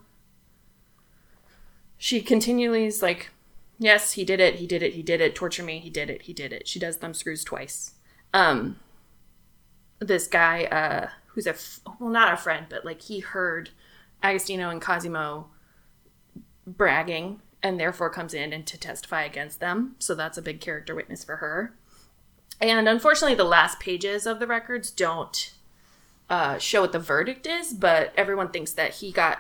she 1.98 2.22
continually 2.22 2.86
is 2.86 3.02
like, 3.02 3.30
yes, 3.78 4.14
he 4.14 4.24
did 4.24 4.40
it, 4.40 4.56
he 4.56 4.68
did 4.68 4.82
it, 4.82 4.94
he 4.94 5.04
did 5.04 5.20
it, 5.20 5.36
torture 5.36 5.64
me, 5.64 5.80
he 5.80 5.90
did 5.90 6.10
it, 6.10 6.24
he 6.24 6.34
did 6.34 6.54
it. 6.54 6.66
She 6.66 6.80
does 6.80 6.96
thumb 6.96 7.14
screws 7.14 7.44
twice. 7.44 7.96
Um, 8.34 8.78
this 10.00 10.28
guy, 10.28 10.64
uh, 10.64 11.10
who's 11.28 11.46
a, 11.46 11.52
f- 11.52 11.82
well, 12.00 12.10
not 12.10 12.34
a 12.34 12.38
friend, 12.38 12.68
but 12.70 12.86
like 12.86 13.02
he 13.02 13.20
heard 13.20 13.72
Agostino 14.24 14.70
and 14.70 14.82
Cosimo 14.82 15.50
bragging 16.68 17.42
and 17.64 17.80
therefore 17.80 18.10
comes 18.10 18.34
in 18.34 18.54
and 18.54 18.68
to 18.68 18.78
testify 18.78 19.24
against 19.24 19.60
them. 19.60 19.96
So 19.98 20.14
that's 20.14 20.38
a 20.38 20.42
big 20.42 20.62
character 20.62 20.94
witness 20.94 21.24
for 21.24 21.38
her. 21.38 21.74
And 22.62 22.88
unfortunately, 22.88 23.36
the 23.36 23.44
last 23.44 23.80
pages 23.80 24.26
of 24.26 24.40
the 24.40 24.48
records 24.48 24.92
don't 24.92 25.54
uh, 26.30 26.58
show 26.58 26.82
what 26.82 26.92
the 26.92 27.00
verdict 27.00 27.48
is, 27.48 27.74
but 27.74 28.14
everyone 28.18 28.50
thinks 28.50 28.74
that 28.74 28.96
he 28.96 29.12
got 29.12 29.40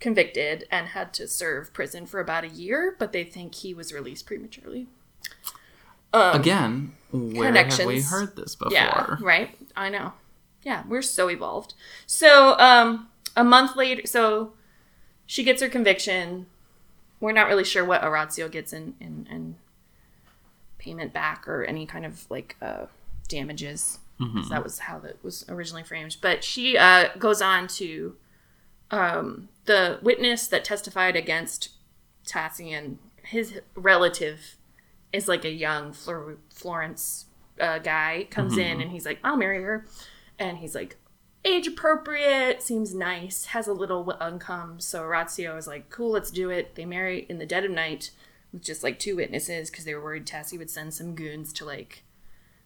convicted 0.00 0.66
and 0.70 0.88
had 0.88 1.12
to 1.14 1.28
serve 1.28 1.72
prison 1.72 2.06
for 2.06 2.20
about 2.20 2.44
a 2.44 2.48
year, 2.48 2.96
but 2.98 3.12
they 3.12 3.24
think 3.24 3.54
he 3.54 3.74
was 3.74 3.92
released 3.92 4.26
prematurely. 4.26 4.88
Again, 6.14 6.92
where 7.10 7.52
have 7.52 7.86
we 7.86 8.02
heard 8.02 8.36
this 8.36 8.54
before? 8.54 8.72
Yeah, 8.72 9.16
right. 9.20 9.56
I 9.74 9.88
know. 9.88 10.12
Yeah, 10.62 10.82
we're 10.86 11.02
so 11.02 11.28
evolved. 11.28 11.74
So, 12.06 12.58
um, 12.58 13.08
a 13.34 13.42
month 13.42 13.76
later, 13.76 14.02
so 14.04 14.52
she 15.26 15.42
gets 15.42 15.62
her 15.62 15.68
conviction. 15.68 16.46
We're 17.22 17.32
not 17.32 17.46
really 17.46 17.64
sure 17.64 17.84
what 17.84 18.02
Orazio 18.02 18.48
gets 18.48 18.72
in 18.72 18.94
in, 19.00 19.26
in 19.30 19.56
payment 20.78 21.12
back 21.12 21.46
or 21.46 21.62
any 21.64 21.86
kind 21.86 22.04
of 22.04 22.28
like 22.30 22.56
uh, 22.60 22.86
damages. 23.28 23.98
'cause 24.18 24.48
That 24.50 24.62
was 24.62 24.78
how 24.80 24.98
that 25.00 25.22
was 25.24 25.44
originally 25.48 25.82
framed. 25.84 26.16
But 26.20 26.44
she 26.44 26.76
uh, 26.76 27.08
goes 27.18 27.40
on 27.40 27.66
to 27.68 28.16
um, 28.90 29.48
the 29.64 29.98
witness 30.02 30.46
that 30.48 30.64
testified 30.64 31.16
against 31.16 31.70
Tassian. 32.26 32.96
His 33.24 33.60
relative 33.74 34.56
is 35.12 35.28
like 35.28 35.44
a 35.44 35.50
young 35.50 35.92
Flor- 35.92 36.38
Florence 36.50 37.26
uh, 37.60 37.78
guy 37.78 38.26
comes 38.30 38.56
in 38.58 38.80
and 38.80 38.90
he's 38.90 39.06
like, 39.06 39.18
"I'll 39.24 39.36
marry 39.36 39.62
her," 39.62 39.86
and 40.38 40.58
he's 40.58 40.74
like, 40.74 40.96
age 41.44 41.66
appropriate, 41.66 42.62
seems 42.62 42.94
nice, 42.94 43.46
has 43.46 43.66
a 43.66 43.72
little 43.72 44.16
income. 44.20 44.80
So 44.80 45.02
Orazio 45.02 45.56
is 45.56 45.66
like, 45.66 45.90
"Cool, 45.90 46.10
let's 46.10 46.30
do 46.30 46.50
it." 46.50 46.74
They 46.74 46.84
marry 46.84 47.26
in 47.28 47.38
the 47.38 47.46
dead 47.46 47.64
of 47.64 47.70
night 47.70 48.10
with 48.52 48.62
just 48.62 48.82
like 48.82 48.98
two 48.98 49.16
witnesses 49.16 49.70
because 49.70 49.84
they 49.84 49.94
were 49.94 50.02
worried 50.02 50.26
Tassi 50.26 50.58
would 50.58 50.70
send 50.70 50.94
some 50.94 51.14
goons 51.14 51.52
to 51.54 51.64
like 51.64 52.04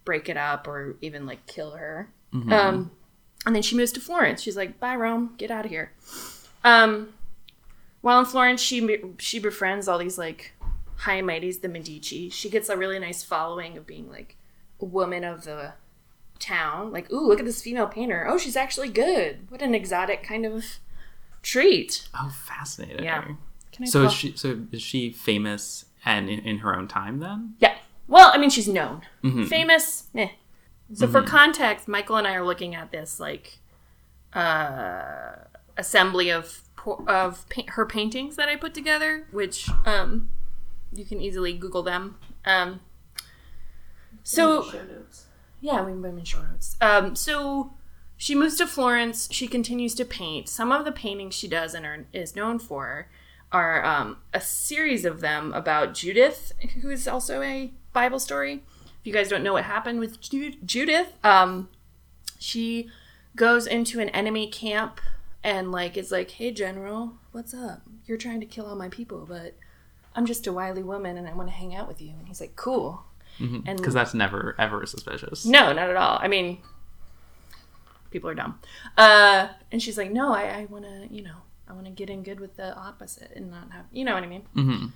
break 0.05 0.29
it 0.29 0.37
up 0.37 0.67
or 0.69 0.97
even 1.01 1.27
like 1.27 1.47
kill 1.47 1.73
her. 1.73 2.11
Um, 2.53 2.91
and 3.47 3.55
then 3.55 3.63
she 3.63 3.77
moves 3.77 3.93
to 3.93 4.01
Florence. 4.01 4.43
She's 4.43 4.57
like, 4.57 4.79
"Bye, 4.81 4.97
Rome, 4.97 5.35
get 5.39 5.51
out 5.51 5.65
of 5.65 5.71
here." 5.71 5.93
Um, 6.65 7.15
while 8.01 8.19
in 8.21 8.27
Florence, 8.27 8.61
she 8.61 8.99
she 9.19 9.39
befriends 9.39 9.89
all 9.89 9.99
these 9.99 10.19
like 10.19 10.55
high 10.97 11.23
mighties, 11.23 11.61
the 11.61 11.69
Medici. 11.69 12.29
She 12.31 12.51
gets 12.51 12.69
a 12.69 12.77
really 12.77 12.99
nice 12.99 13.23
following 13.23 13.77
of 13.77 13.87
being 13.87 14.11
like 14.11 14.37
a 14.81 14.85
woman 14.85 15.25
of 15.25 15.45
the 15.45 15.73
town. 16.39 16.93
Like, 16.93 17.11
ooh, 17.13 17.27
look 17.27 17.39
at 17.39 17.45
this 17.47 17.63
female 17.63 17.87
painter. 17.87 18.27
Oh, 18.29 18.39
she's 18.39 18.57
actually 18.57 18.89
good. 18.89 19.51
What 19.51 19.63
an 19.63 19.75
exotic 19.75 20.23
kind 20.23 20.45
of 20.47 20.65
treat. 21.43 22.09
Oh, 22.15 22.33
fascinating. 22.45 23.05
Yeah. 23.05 23.23
Can 23.73 23.85
I 23.85 23.87
So 23.87 24.01
pull- 24.01 24.09
is 24.09 24.13
she 24.15 24.33
so 24.37 24.61
is 24.73 24.83
she 24.83 25.11
famous 25.13 25.85
and 26.05 26.29
in, 26.31 26.41
in 26.41 26.59
her 26.59 26.75
own 26.77 26.89
time 26.89 27.19
then? 27.21 27.55
Yeah. 27.59 27.75
Well, 28.09 28.31
I 28.33 28.39
mean, 28.39 28.51
she's 28.51 28.69
known, 28.69 29.03
Mm-hmm. 29.25 29.45
famous. 29.47 30.05
Eh. 30.15 30.29
So 30.95 31.09
for 31.09 31.21
context, 31.23 31.89
Michael 31.89 32.15
and 32.17 32.27
I 32.29 32.35
are 32.37 32.45
looking 32.47 32.75
at 32.77 32.93
this 32.93 33.19
like 33.19 33.59
uh, 34.33 35.33
assembly 35.77 36.31
of 36.31 36.63
of 37.09 37.45
pa- 37.49 37.63
her 37.69 37.85
paintings 37.85 38.37
that 38.37 38.49
I 38.49 38.55
put 38.55 38.73
together, 38.75 39.27
which 39.33 39.69
um, 39.85 40.31
you 40.93 41.05
can 41.05 41.21
easily 41.21 41.53
Google 41.55 41.83
them. 41.83 42.17
Um, 42.45 42.79
so 44.23 44.71
yeah, 45.67 45.83
we 45.83 45.91
can 45.91 46.01
put 46.01 46.09
them 46.11 46.19
in 46.19 46.25
show 46.25 46.43
notes. 46.43 46.77
Um, 46.81 47.17
so 47.17 47.75
she 48.17 48.37
moves 48.37 48.57
to 48.59 48.69
Florence. 48.69 49.29
She 49.33 49.49
continues 49.49 49.97
to 49.97 50.05
paint. 50.05 50.49
Some 50.49 50.71
of 50.71 50.85
the 50.85 50.93
paintings 50.93 51.35
she 51.35 51.49
does 51.49 51.75
and 51.75 51.85
are, 51.85 52.07
is 52.13 52.37
known 52.37 52.61
for 52.61 53.09
are 53.51 53.85
um, 53.85 54.19
a 54.33 54.41
series 54.41 55.05
of 55.05 55.21
them 55.21 55.53
about 55.53 55.93
Judith, 55.93 56.53
who 56.81 56.91
is 56.91 57.09
also 57.09 57.43
a 57.43 57.73
Bible 57.93 58.21
story. 58.21 58.63
If 59.01 59.07
you 59.07 59.13
guys 59.13 59.29
don't 59.29 59.43
know 59.43 59.55
what 59.55 59.65
happened 59.65 59.99
with 59.99 60.21
Ju- 60.21 60.55
Judith, 60.65 61.13
um, 61.25 61.69
she 62.39 62.89
goes 63.35 63.67
into 63.67 63.99
an 63.99 64.09
enemy 64.11 64.47
camp 64.47 65.01
and 65.43 65.73
like 65.73 65.97
is 65.97 66.13
like, 66.13 66.31
"Hey, 66.31 66.53
General, 66.53 67.15
what's 67.33 67.53
up? 67.53 67.83
You're 68.07 68.19
trying 68.19 68.39
to 68.41 68.47
kill 68.47 68.67
all 68.67 68.77
my 68.77 68.89
people, 68.89 69.27
but 69.29 69.55
I'm 70.15 70.27
just 70.27 70.47
a 70.47 70.53
wily 70.53 70.85
woman 70.85 71.17
and 71.17 71.27
I 71.27 71.35
want 71.35 71.49
to 71.49 71.55
hang 71.55 71.75
out 71.75 71.89
with 71.89 72.01
you." 72.01 72.15
And 72.19 72.29
he's 72.29 72.41
like, 72.41 72.55
"Cool." 72.55 73.06
Because 73.39 73.95
that's 73.95 74.15
never 74.15 74.55
ever 74.59 74.87
suspicious. 74.87 75.45
no, 75.45 75.73
not 75.73 75.91
at 75.91 75.97
all. 75.97 76.19
I 76.21 76.29
mean, 76.29 76.59
people 78.11 78.31
are 78.31 78.35
dumb. 78.35 78.59
Uh, 78.97 79.49
and 79.71 79.83
she's 79.83 79.99
like, 79.99 80.11
no, 80.11 80.33
I, 80.33 80.43
I 80.43 80.67
want 80.71 80.85
to, 80.85 81.07
you 81.11 81.23
know, 81.23 81.37
I 81.69 81.73
want 81.73 81.87
to 81.87 81.93
get 81.93 82.09
in 82.09 82.23
good 82.23 82.41
with 82.41 82.57
the 82.57 82.75
opposite 82.77 83.33
and 83.35 83.51
not 83.51 83.71
have, 83.73 83.87
you 83.93 84.05
know 84.05 84.15
what 84.15 84.23
I 84.23 84.27
mean? 84.27 84.43
Mm-hmm. 84.55 84.87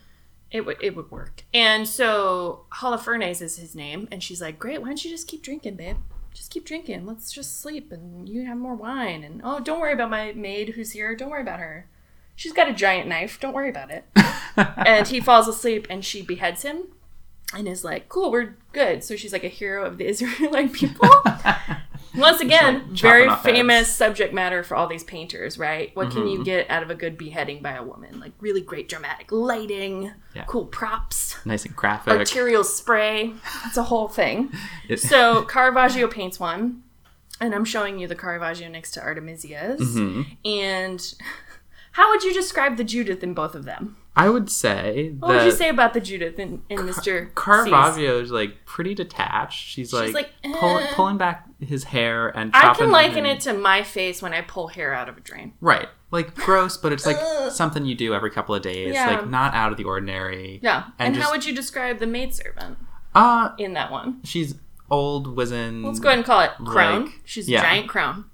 It 0.50 0.66
would 0.66 0.78
it 0.82 0.96
would 0.96 1.10
work. 1.12 1.44
And 1.54 1.86
so 1.86 2.64
Holofernes 2.72 3.40
is 3.40 3.56
his 3.56 3.76
name, 3.76 4.08
and 4.10 4.20
she's 4.20 4.40
like, 4.40 4.58
"Great, 4.58 4.80
why 4.80 4.88
don't 4.88 5.04
you 5.04 5.08
just 5.08 5.28
keep 5.28 5.42
drinking, 5.44 5.76
babe? 5.76 5.98
Just 6.34 6.50
keep 6.50 6.64
drinking. 6.64 7.06
Let's 7.06 7.30
just 7.30 7.60
sleep, 7.60 7.92
and 7.92 8.28
you 8.28 8.44
have 8.46 8.56
more 8.56 8.74
wine. 8.74 9.22
And 9.22 9.40
oh, 9.44 9.60
don't 9.60 9.78
worry 9.78 9.92
about 9.92 10.10
my 10.10 10.32
maid 10.32 10.70
who's 10.70 10.90
here. 10.90 11.14
Don't 11.14 11.30
worry 11.30 11.42
about 11.42 11.60
her. 11.60 11.88
She's 12.34 12.52
got 12.52 12.68
a 12.68 12.72
giant 12.72 13.08
knife. 13.08 13.38
Don't 13.38 13.54
worry 13.54 13.70
about 13.70 13.92
it." 13.92 14.06
and 14.56 15.06
he 15.06 15.20
falls 15.20 15.46
asleep, 15.46 15.86
and 15.88 16.04
she 16.04 16.20
beheads 16.20 16.62
him, 16.62 16.88
and 17.54 17.66
is 17.68 17.84
like, 17.84 18.08
"Cool, 18.08 18.30
we're 18.30 18.56
good." 18.72 19.02
So 19.04 19.16
she's 19.16 19.32
like 19.32 19.44
a 19.44 19.48
hero 19.48 19.84
of 19.84 19.98
the 19.98 20.06
Israelite 20.12 20.72
people. 20.72 21.08
Once 22.16 22.40
again, 22.40 22.88
like 22.88 22.98
very 22.98 23.28
off 23.28 23.44
heads. 23.44 23.56
famous 23.56 23.94
subject 23.94 24.34
matter 24.34 24.64
for 24.64 24.74
all 24.76 24.88
these 24.88 25.04
painters, 25.04 25.56
right? 25.58 25.94
What 25.94 26.10
can 26.10 26.22
Mm-hmm. 26.22 26.28
you 26.28 26.44
get 26.44 26.68
out 26.68 26.82
of 26.82 26.90
a 26.90 26.94
good 26.96 27.16
beheading 27.16 27.62
by 27.62 27.74
a 27.74 27.84
woman? 27.84 28.18
Like 28.18 28.32
really 28.40 28.60
great 28.60 28.88
dramatic 28.88 29.30
lighting, 29.30 30.12
Yeah. 30.34 30.42
cool 30.48 30.66
props, 30.66 31.36
nice 31.46 31.64
and 31.64 31.76
graphic. 31.76 32.12
arterial 32.18 32.64
spray. 32.64 33.32
That's 33.62 33.76
a 33.76 33.84
whole 33.84 34.08
thing. 34.08 34.50
It- 34.88 34.98
So 34.98 35.44
Caravaggio 35.44 36.08
paints 36.08 36.40
one, 36.40 36.82
and 37.40 37.54
I'm 37.54 37.64
showing 37.64 38.00
you 38.00 38.08
the 38.08 38.16
Caravaggio 38.16 38.68
next 38.68 38.90
to 38.92 39.00
Artemisia's. 39.02 39.80
Mhm. 39.80 40.36
And 40.44 41.14
how 41.92 42.10
would 42.10 42.24
you 42.24 42.34
describe 42.34 42.76
the 42.76 42.84
Judith 42.84 43.22
in 43.22 43.34
both 43.34 43.54
of 43.54 43.64
them? 43.64 43.96
I 44.16 44.28
would 44.28 44.50
say 44.50 45.14
What 45.18 45.28
would 45.28 45.44
you 45.44 45.52
say 45.52 45.68
about 45.68 45.94
the 45.94 46.00
Judith 46.00 46.38
in, 46.38 46.62
in 46.68 46.78
Mr. 46.80 47.32
Caravaggio 47.34 48.20
is 48.20 48.30
like 48.32 48.64
pretty 48.66 48.94
detached. 48.94 49.68
She's 49.68 49.92
like, 49.92 50.12
like, 50.12 50.30
pull, 50.58 50.78
eh. 50.78 50.86
pulling 50.94 51.16
back 51.16 51.46
his 51.60 51.84
hair 51.84 52.28
and 52.36 52.50
I 52.54 52.74
can 52.74 52.90
liken 52.90 53.18
and- 53.24 53.38
it 53.38 53.40
to 53.42 53.54
my 53.54 53.82
face 53.82 54.20
when 54.20 54.34
I 54.34 54.40
pull 54.42 54.66
hair 54.68 54.92
out 54.92 55.08
of 55.08 55.16
a 55.16 55.20
drain. 55.20 55.52
right, 55.60 55.88
like 56.10 56.34
gross, 56.34 56.76
but 56.76 56.92
it's 56.92 57.06
like 57.06 57.18
something 57.52 57.84
you 57.86 57.94
do 57.94 58.12
every 58.12 58.30
couple 58.30 58.54
of 58.54 58.62
days, 58.62 58.94
Yeah. 58.94 59.06
like 59.10 59.28
not 59.28 59.54
out 59.54 59.70
of 59.70 59.78
the 59.78 59.84
ordinary. 59.84 60.58
Yeah. 60.62 60.84
And, 60.98 61.14
And 61.14 61.22
how 61.22 61.30
would 61.30 61.44
you 61.46 61.54
describe 61.54 61.98
the 61.98 62.06
maidservant 62.06 62.78
Uh 63.14 63.50
in 63.58 63.74
that 63.74 63.90
one? 63.92 64.20
she's 64.24 64.56
old, 64.90 65.36
wizened, 65.36 65.84
Let's 65.84 66.00
go 66.00 66.08
ahead 66.08 66.18
and 66.18 66.26
call 66.26 66.40
it 66.40 66.50
crone. 66.66 67.04
Like, 67.04 67.20
She's 67.24 67.48
yeah. 67.48 67.60
a 67.60 67.62
giant 67.62 67.88
crone. 67.88 68.24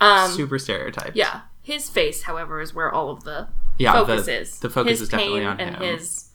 Um, 0.00 0.30
super 0.30 0.58
stereotyped. 0.60 1.16
yeah. 1.16 1.40
His 1.60 1.90
face, 1.90 2.22
however, 2.22 2.60
is 2.60 2.72
where 2.74 2.90
all 2.92 3.10
of 3.10 3.24
the 3.24 3.48
yeah. 3.78 3.92
focus 3.92 4.26
the, 4.26 4.40
is. 4.40 4.58
the 4.60 4.70
focus 4.70 4.90
his 4.92 5.00
is 5.02 5.08
definitely 5.08 5.44
on 5.44 5.60
and 5.60 5.76
him. 5.76 5.82
his 5.82 6.30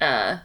uh 0.00 0.38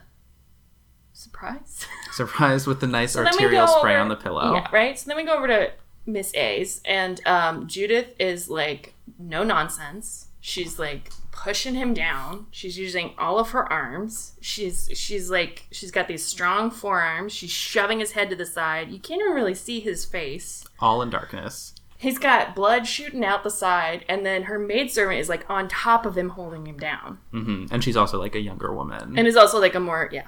surprise. 1.12 1.86
Surprised 2.12 2.66
with 2.66 2.80
the 2.80 2.86
nice 2.86 3.12
So 3.12 3.24
arterial 3.24 3.66
spray 3.66 3.92
over- 3.94 4.00
on 4.02 4.08
the 4.08 4.16
pillow. 4.16 4.54
Yeah, 4.54 4.68
right. 4.72 4.98
So 4.98 5.08
then 5.08 5.16
we 5.16 5.24
go 5.24 5.34
over 5.36 5.46
to 5.48 5.72
Miss 6.06 6.34
A's, 6.34 6.80
and 6.84 7.20
um, 7.26 7.66
Judith 7.66 8.14
is 8.18 8.48
like 8.48 8.94
no 9.18 9.42
nonsense. 9.42 10.28
She's 10.40 10.78
like 10.78 11.10
pushing 11.32 11.74
him 11.74 11.92
down. 11.92 12.46
She's 12.52 12.78
using 12.78 13.14
all 13.18 13.38
of 13.38 13.50
her 13.50 13.70
arms. 13.70 14.32
She's 14.40 14.88
she's 14.94 15.30
like 15.30 15.66
she's 15.72 15.90
got 15.90 16.06
these 16.08 16.24
strong 16.24 16.70
forearms. 16.70 17.32
She's 17.32 17.50
shoving 17.50 17.98
his 18.00 18.12
head 18.12 18.30
to 18.30 18.36
the 18.36 18.46
side. 18.46 18.90
You 18.90 18.98
can't 19.00 19.20
even 19.20 19.32
really 19.34 19.54
see 19.54 19.80
his 19.80 20.04
face. 20.04 20.64
All 20.78 21.02
in 21.02 21.10
darkness. 21.10 21.74
He's 21.98 22.18
got 22.18 22.54
blood 22.54 22.86
shooting 22.86 23.24
out 23.24 23.42
the 23.42 23.50
side, 23.50 24.04
and 24.08 24.24
then 24.26 24.44
her 24.44 24.58
maidservant 24.58 25.18
is 25.18 25.28
like 25.28 25.48
on 25.48 25.66
top 25.68 26.04
of 26.04 26.16
him, 26.16 26.30
holding 26.30 26.66
him 26.66 26.76
down, 26.76 27.18
hmm 27.30 27.66
And 27.70 27.82
she's 27.82 27.96
also 27.96 28.18
like 28.20 28.34
a 28.34 28.40
younger 28.40 28.72
woman. 28.74 29.14
and 29.18 29.26
is 29.26 29.36
also 29.36 29.58
like 29.60 29.74
a 29.74 29.80
more 29.80 30.08
yeah, 30.12 30.26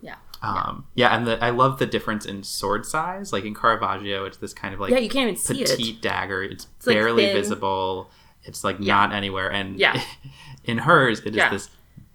yeah, 0.00 0.14
Um, 0.42 0.86
yeah, 0.94 1.16
and 1.16 1.26
the, 1.26 1.42
I 1.44 1.50
love 1.50 1.78
the 1.80 1.86
difference 1.86 2.24
in 2.24 2.42
sword 2.44 2.86
size. 2.86 3.32
Like 3.32 3.44
in 3.44 3.54
Caravaggio, 3.54 4.24
it's 4.26 4.36
this 4.38 4.54
kind 4.54 4.72
of 4.74 4.80
like 4.80 4.90
yeah. 4.92 4.98
You 4.98 5.08
can't 5.08 5.28
even 5.30 5.36
see 5.36 5.64
petite 5.64 5.96
it. 5.96 6.02
dagger. 6.02 6.42
It's, 6.42 6.68
like, 6.86 6.94
barely 6.94 7.24
thin. 7.26 7.36
visible. 7.36 8.10
It's 8.44 8.62
like 8.62 8.76
Yeah. 8.78 8.94
not 8.94 9.12
anywhere. 9.12 9.50
And 9.50 9.78
Yeah. 9.78 10.00
in 10.64 10.78
hers, 10.78 11.18
it 11.20 11.28
is 11.28 11.36
Yeah. 11.36 11.50
this 11.50 11.68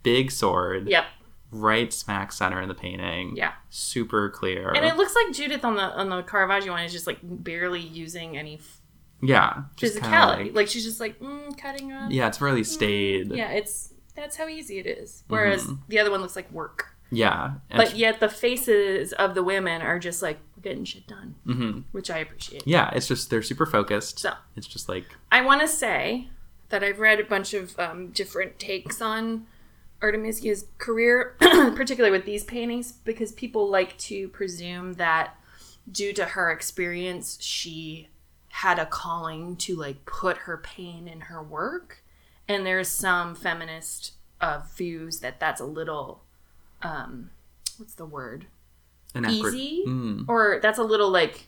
big 0.04 0.32
sword, 0.32 0.88
Yep, 0.88 1.06
right 1.52 1.92
smack 1.94 2.32
center 2.32 2.62
in 2.62 2.68
the 2.70 2.74
painting. 2.76 3.36
yeah. 3.36 3.52
super 3.70 4.30
clear. 4.30 4.70
And 4.74 4.86
it 4.86 4.96
looks 4.96 5.14
like 5.16 5.34
Judith 5.34 5.66
on 5.66 5.76
the 5.76 5.82
on 5.84 6.08
the 6.10 6.22
Caravaggio 6.24 6.72
one 6.72 6.84
is 6.86 6.92
just 6.94 7.06
like 7.08 7.18
barely 7.22 7.82
using 7.82 8.38
any 8.38 8.58
yeah, 9.24 9.64
just 9.76 9.96
kinda 10.02 10.10
physicality. 10.10 10.54
Like, 10.56 10.68
she's 10.68 10.84
just 10.84 11.00
like 11.00 11.20
mm, 11.20 11.58
cutting 11.58 11.92
up. 11.92 12.12
yeah, 12.12 12.28
it's 12.28 12.42
really 12.42 12.64
staid. 12.64 13.32
Yeah, 13.32 13.50
it's 13.52 13.94
that's 14.16 14.36
how 14.38 14.48
easy 14.48 14.78
it 14.80 14.86
is. 14.86 15.24
Whereas 15.28 15.66
Mhm. 15.66 15.80
the 15.88 16.00
other 16.00 16.12
one 16.12 16.22
looks 16.22 16.36
like 16.36 16.52
work. 16.52 16.90
yeah. 17.12 17.54
But 17.76 17.96
yet 17.96 18.20
the 18.20 18.30
faces 18.30 19.14
of 19.14 19.34
the 19.36 19.44
women 19.44 19.82
are 19.82 20.00
just 20.00 20.22
like 20.22 20.40
we're 20.56 20.62
getting 20.64 20.84
shit 20.86 21.08
done, 21.08 21.36
mhm. 21.48 21.84
which 21.92 22.10
I 22.12 22.18
appreciate. 22.20 22.64
yeah, 22.68 22.90
it's 22.94 23.08
just 23.08 23.30
they're 23.30 23.42
super 23.44 23.66
focused. 23.66 24.20
So 24.20 24.34
It's 24.56 24.68
just 24.68 24.88
like 24.90 25.06
I 25.32 25.42
want 25.42 25.62
to 25.62 25.68
say 25.68 26.30
that 26.70 26.84
I've 26.84 27.00
read 27.00 27.20
a 27.20 27.24
bunch 27.24 27.54
of 27.54 27.78
um, 27.80 28.08
different 28.10 28.58
takes 28.60 29.00
on 29.02 29.46
Artemisia's 30.02 30.66
career, 30.80 31.36
particularly 31.40 32.12
with 32.16 32.26
these 32.26 32.44
paintings, 32.44 32.92
because 33.04 33.32
people 33.32 33.70
like 33.70 33.98
to 34.00 34.28
presume 34.30 34.94
that 34.94 35.36
due 35.92 36.14
to 36.14 36.26
her 36.26 36.50
experience, 36.52 37.38
she 37.42 38.10
had 38.58 38.78
a 38.78 38.86
calling 38.86 39.56
to 39.58 39.76
like 39.76 40.06
put 40.06 40.38
her 40.40 40.58
pain 40.58 41.08
in 41.08 41.22
her 41.22 41.42
work. 41.42 42.04
And 42.48 42.66
there's 42.66 42.88
some 42.88 43.34
feminist 43.36 44.14
uh, 44.42 44.62
views 44.76 45.20
that 45.22 45.40
that's 45.40 45.60
a 45.60 45.66
little, 45.66 46.24
um, 46.84 47.32
what's 47.78 47.96
the 47.96 48.06
word? 48.06 48.46
Easy? 49.28 49.84
Mm. 49.88 50.26
or 50.28 50.60
that's 50.62 50.78
a 50.80 50.84
little 50.84 51.10
like 51.10 51.48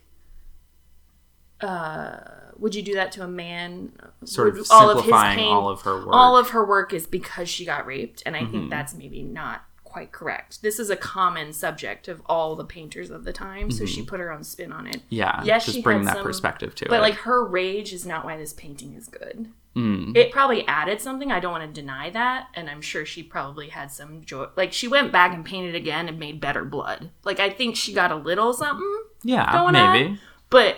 uh 1.61 2.17
would 2.57 2.75
you 2.75 2.81
do 2.81 2.93
that 2.95 3.11
to 3.13 3.23
a 3.23 3.27
man 3.27 3.91
Sort 4.23 4.53
Would 4.53 4.61
of 4.61 4.67
simplifying 4.67 5.39
all 5.47 5.69
of 5.69 5.81
her 5.81 5.97
work. 5.99 6.09
all 6.11 6.37
of 6.37 6.49
her 6.49 6.65
work 6.65 6.93
is 6.93 7.07
because 7.07 7.47
she 7.49 7.65
got 7.65 7.85
raped 7.85 8.21
and 8.25 8.35
i 8.35 8.41
Mm-hmm. 8.41 8.51
think 8.51 8.69
that's 8.69 8.93
maybe 8.93 9.23
not 9.23 9.63
quite 9.95 10.11
correct 10.11 10.61
this 10.61 10.77
is 10.77 10.89
a 10.89 10.95
common 10.97 11.53
subject 11.53 12.09
of 12.09 12.21
all 12.25 12.53
the 12.57 12.65
painters 12.65 13.09
of 13.09 13.23
the 13.23 13.31
time 13.31 13.71
so 13.71 13.85
she 13.85 14.01
put 14.03 14.19
her 14.19 14.29
own 14.29 14.43
spin 14.43 14.73
on 14.73 14.85
it 14.87 15.01
yeah, 15.07 15.41
Yes, 15.45 15.63
just 15.65 15.77
she 15.77 15.81
bring 15.81 16.03
that 16.03 16.15
some- 16.17 16.23
perspective 16.25 16.75
to 16.75 16.85
but 16.89 16.97
it. 16.97 17.01
like 17.01 17.13
her 17.29 17.45
rage 17.45 17.93
is 17.93 18.05
not 18.05 18.25
why 18.25 18.35
this 18.35 18.51
painting 18.51 18.93
is 18.93 19.07
good 19.07 19.47
Mm. 19.73 20.15
it 20.15 20.31
probably 20.31 20.65
added 20.67 20.99
something 21.01 21.31
i 21.31 21.39
don't 21.39 21.51
want 21.51 21.63
to 21.73 21.81
deny 21.81 22.09
that 22.09 22.47
and 22.55 22.69
i'm 22.69 22.81
sure 22.81 23.05
she 23.05 23.21
probably 23.23 23.69
had 23.69 23.89
some 23.91 24.23
joy 24.25 24.47
like 24.57 24.71
she 24.73 24.87
went 24.87 25.11
back 25.13 25.33
and 25.33 25.43
painted 25.45 25.75
again 25.75 26.07
and 26.09 26.17
made 26.19 26.39
better 26.41 26.63
blood 26.65 27.09
like 27.25 27.39
i 27.41 27.49
think 27.49 27.75
she 27.77 27.93
got 27.93 28.11
a 28.11 28.15
little 28.15 28.53
something 28.53 29.03
yeah, 29.23 29.69
maybe. 29.71 30.05
on. 30.11 30.19
But 30.49 30.77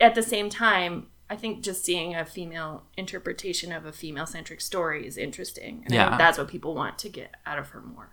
at 0.00 0.14
the 0.14 0.22
same 0.22 0.48
time, 0.50 1.06
I 1.30 1.36
think 1.36 1.62
just 1.62 1.84
seeing 1.84 2.14
a 2.16 2.24
female 2.24 2.82
interpretation 2.96 3.70
of 3.70 3.86
a 3.86 3.92
female 3.92 4.26
centric 4.26 4.60
story 4.60 5.06
is 5.06 5.16
interesting. 5.16 5.82
And 5.84 5.94
Yeah. 5.94 6.16
that's 6.18 6.36
what 6.38 6.48
people 6.48 6.74
want 6.74 6.98
to 6.98 7.08
get 7.08 7.36
out 7.46 7.58
of 7.60 7.68
her 7.68 7.80
more. 7.80 8.08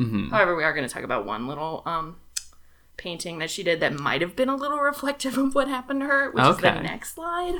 Mhm. 0.00 0.30
However, 0.30 0.56
we 0.56 0.64
are 0.64 0.72
going 0.72 0.86
to 0.88 0.92
talk 0.92 1.02
about 1.04 1.26
one 1.26 1.46
little 1.46 1.82
um, 1.86 2.16
painting 2.96 3.38
that 3.38 3.50
she 3.50 3.62
did 3.62 3.80
that 3.80 3.92
might 3.98 4.20
have 4.20 4.34
been 4.34 4.48
a 4.48 4.56
little 4.56 4.78
reflective 4.78 5.36
of 5.38 5.54
what 5.54 5.68
happened 5.68 6.00
to 6.00 6.06
her, 6.06 6.30
which 6.30 6.42
is 6.44 6.56
the 6.56 6.62
next 6.82 7.14
slide. 7.14 7.54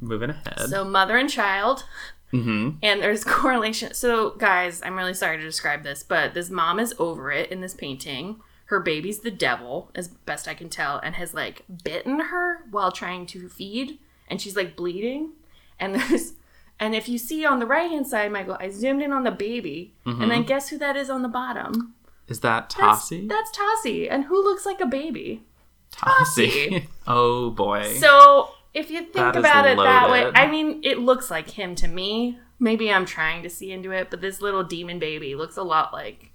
Moving 0.00 0.30
ahead. 0.30 0.68
So, 0.68 0.84
mother 0.84 1.16
and 1.16 1.28
child. 1.30 1.84
hmm 2.30 2.70
And 2.82 3.02
there's 3.02 3.24
correlation. 3.38 3.94
So, 3.94 4.30
guys, 4.30 4.80
I'm 4.84 4.96
really 4.96 5.14
sorry 5.14 5.36
to 5.38 5.42
describe 5.42 5.82
this, 5.82 6.02
but 6.02 6.34
this 6.34 6.50
mom 6.50 6.78
is 6.78 6.94
over 6.98 7.30
it 7.30 7.50
in 7.50 7.60
this 7.60 7.74
painting. 7.74 8.40
Her 8.66 8.78
baby's 8.80 9.20
the 9.20 9.32
devil, 9.32 9.90
as 9.96 10.06
best 10.08 10.46
I 10.46 10.54
can 10.54 10.68
tell, 10.68 10.98
and 10.98 11.16
has 11.16 11.34
like 11.34 11.64
bitten 11.84 12.20
her 12.20 12.60
while 12.70 12.92
trying 12.92 13.26
to 13.26 13.48
feed, 13.48 13.98
and 14.28 14.40
she's 14.40 14.54
like 14.56 14.76
bleeding. 14.76 15.32
And 15.80 15.94
there's, 16.00 16.34
and 16.80 16.94
if 16.94 17.08
you 17.08 17.18
see 17.18 17.44
on 17.44 17.60
the 17.60 17.66
right 17.66 17.90
hand 17.90 18.06
side, 18.06 18.32
Michael, 18.32 18.56
I 18.58 18.70
zoomed 18.70 19.02
in 19.02 19.12
on 19.12 19.22
the 19.22 19.30
baby, 19.30 19.94
and 20.04 20.30
then 20.30 20.42
guess 20.42 20.70
who 20.70 20.78
that 20.78 20.96
is 20.96 21.08
on 21.10 21.22
the 21.22 21.28
bottom? 21.28 21.94
Is 22.26 22.40
that 22.40 22.74
That's, 22.78 23.08
Tossie? 23.10 23.28
That's 23.28 23.50
Tossie, 23.56 24.08
and 24.10 24.24
who 24.24 24.42
looks 24.42 24.64
like 24.64 24.80
a 24.80 24.86
baby? 24.86 25.44
Tossie. 25.92 26.86
oh 27.06 27.50
boy. 27.50 27.94
So 27.98 28.50
if 28.72 28.90
you 28.90 29.00
think 29.00 29.14
That 29.14 29.36
about 29.36 29.66
it 29.66 29.76
that 29.76 30.10
way. 30.10 30.30
I 30.34 30.50
mean, 30.50 30.80
it 30.84 30.98
looks 30.98 31.30
like 31.30 31.50
him 31.50 31.74
to 31.76 31.88
me. 31.88 32.38
Maybe 32.58 32.92
I'm 32.92 33.04
trying 33.06 33.42
to 33.42 33.50
see 33.50 33.72
into 33.72 33.90
it, 33.90 34.10
but 34.10 34.20
this 34.20 34.40
little 34.40 34.62
demon 34.62 34.98
baby 34.98 35.34
looks 35.34 35.56
a 35.56 35.62
lot 35.62 35.92
like 35.92 36.30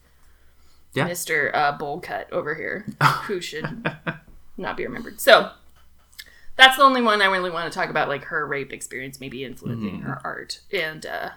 Yeah. 0.94 1.08
Mr. 1.08 1.52
Uh, 1.54 1.78
Boldcut 1.78 2.30
over 2.32 2.56
here, 2.56 2.86
who 3.24 3.40
should 3.40 3.90
not 4.58 4.76
be 4.78 4.86
remembered. 4.86 5.22
So 5.22 5.52
that's 6.58 6.78
the 6.78 6.84
only 6.84 7.02
one 7.02 7.22
I 7.22 7.26
really 7.26 7.52
want 7.52 7.72
to 7.72 7.78
talk 7.78 7.90
about, 7.90 8.08
like 8.08 8.24
her 8.26 8.46
rape 8.48 8.72
experience 8.74 9.20
maybe 9.20 9.44
influencing 9.44 10.00
Mm-hmm. 10.00 10.04
her 10.08 10.22
art, 10.24 10.62
and 10.72 11.06
uh, 11.06 11.30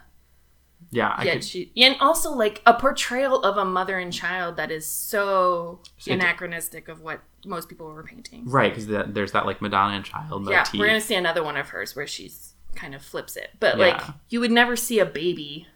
yeah, 0.91 1.13
I 1.15 1.23
yeah, 1.25 1.33
could, 1.33 1.43
she 1.43 1.71
and 1.77 1.95
also 1.99 2.31
like 2.31 2.61
a 2.65 2.73
portrayal 2.73 3.41
of 3.43 3.57
a 3.57 3.65
mother 3.65 3.99
and 3.99 4.13
child 4.13 4.55
that 4.57 4.71
is 4.71 4.85
so 4.85 5.79
it- 6.05 6.13
anachronistic 6.13 6.87
of 6.87 7.01
what 7.01 7.19
most 7.45 7.69
people 7.69 7.87
were 7.87 8.03
painting. 8.03 8.43
right 8.49 8.73
because 8.73 8.87
there's 9.13 9.31
that 9.33 9.45
like 9.45 9.61
Madonna 9.61 9.95
and 9.95 10.05
Child 10.05 10.47
Yeah, 10.49 10.59
motif. 10.59 10.79
we're 10.79 10.87
gonna 10.87 11.01
see 11.01 11.15
another 11.15 11.43
one 11.43 11.57
of 11.57 11.69
hers 11.69 11.95
where 11.95 12.07
she's 12.07 12.53
kind 12.75 12.93
of 12.95 13.01
flips 13.01 13.35
it, 13.35 13.49
but 13.59 13.77
Yeah. 13.77 13.87
like 13.87 14.01
you 14.29 14.39
would 14.39 14.51
never 14.51 14.75
see 14.75 14.99
a 14.99 15.05
baby. 15.05 15.67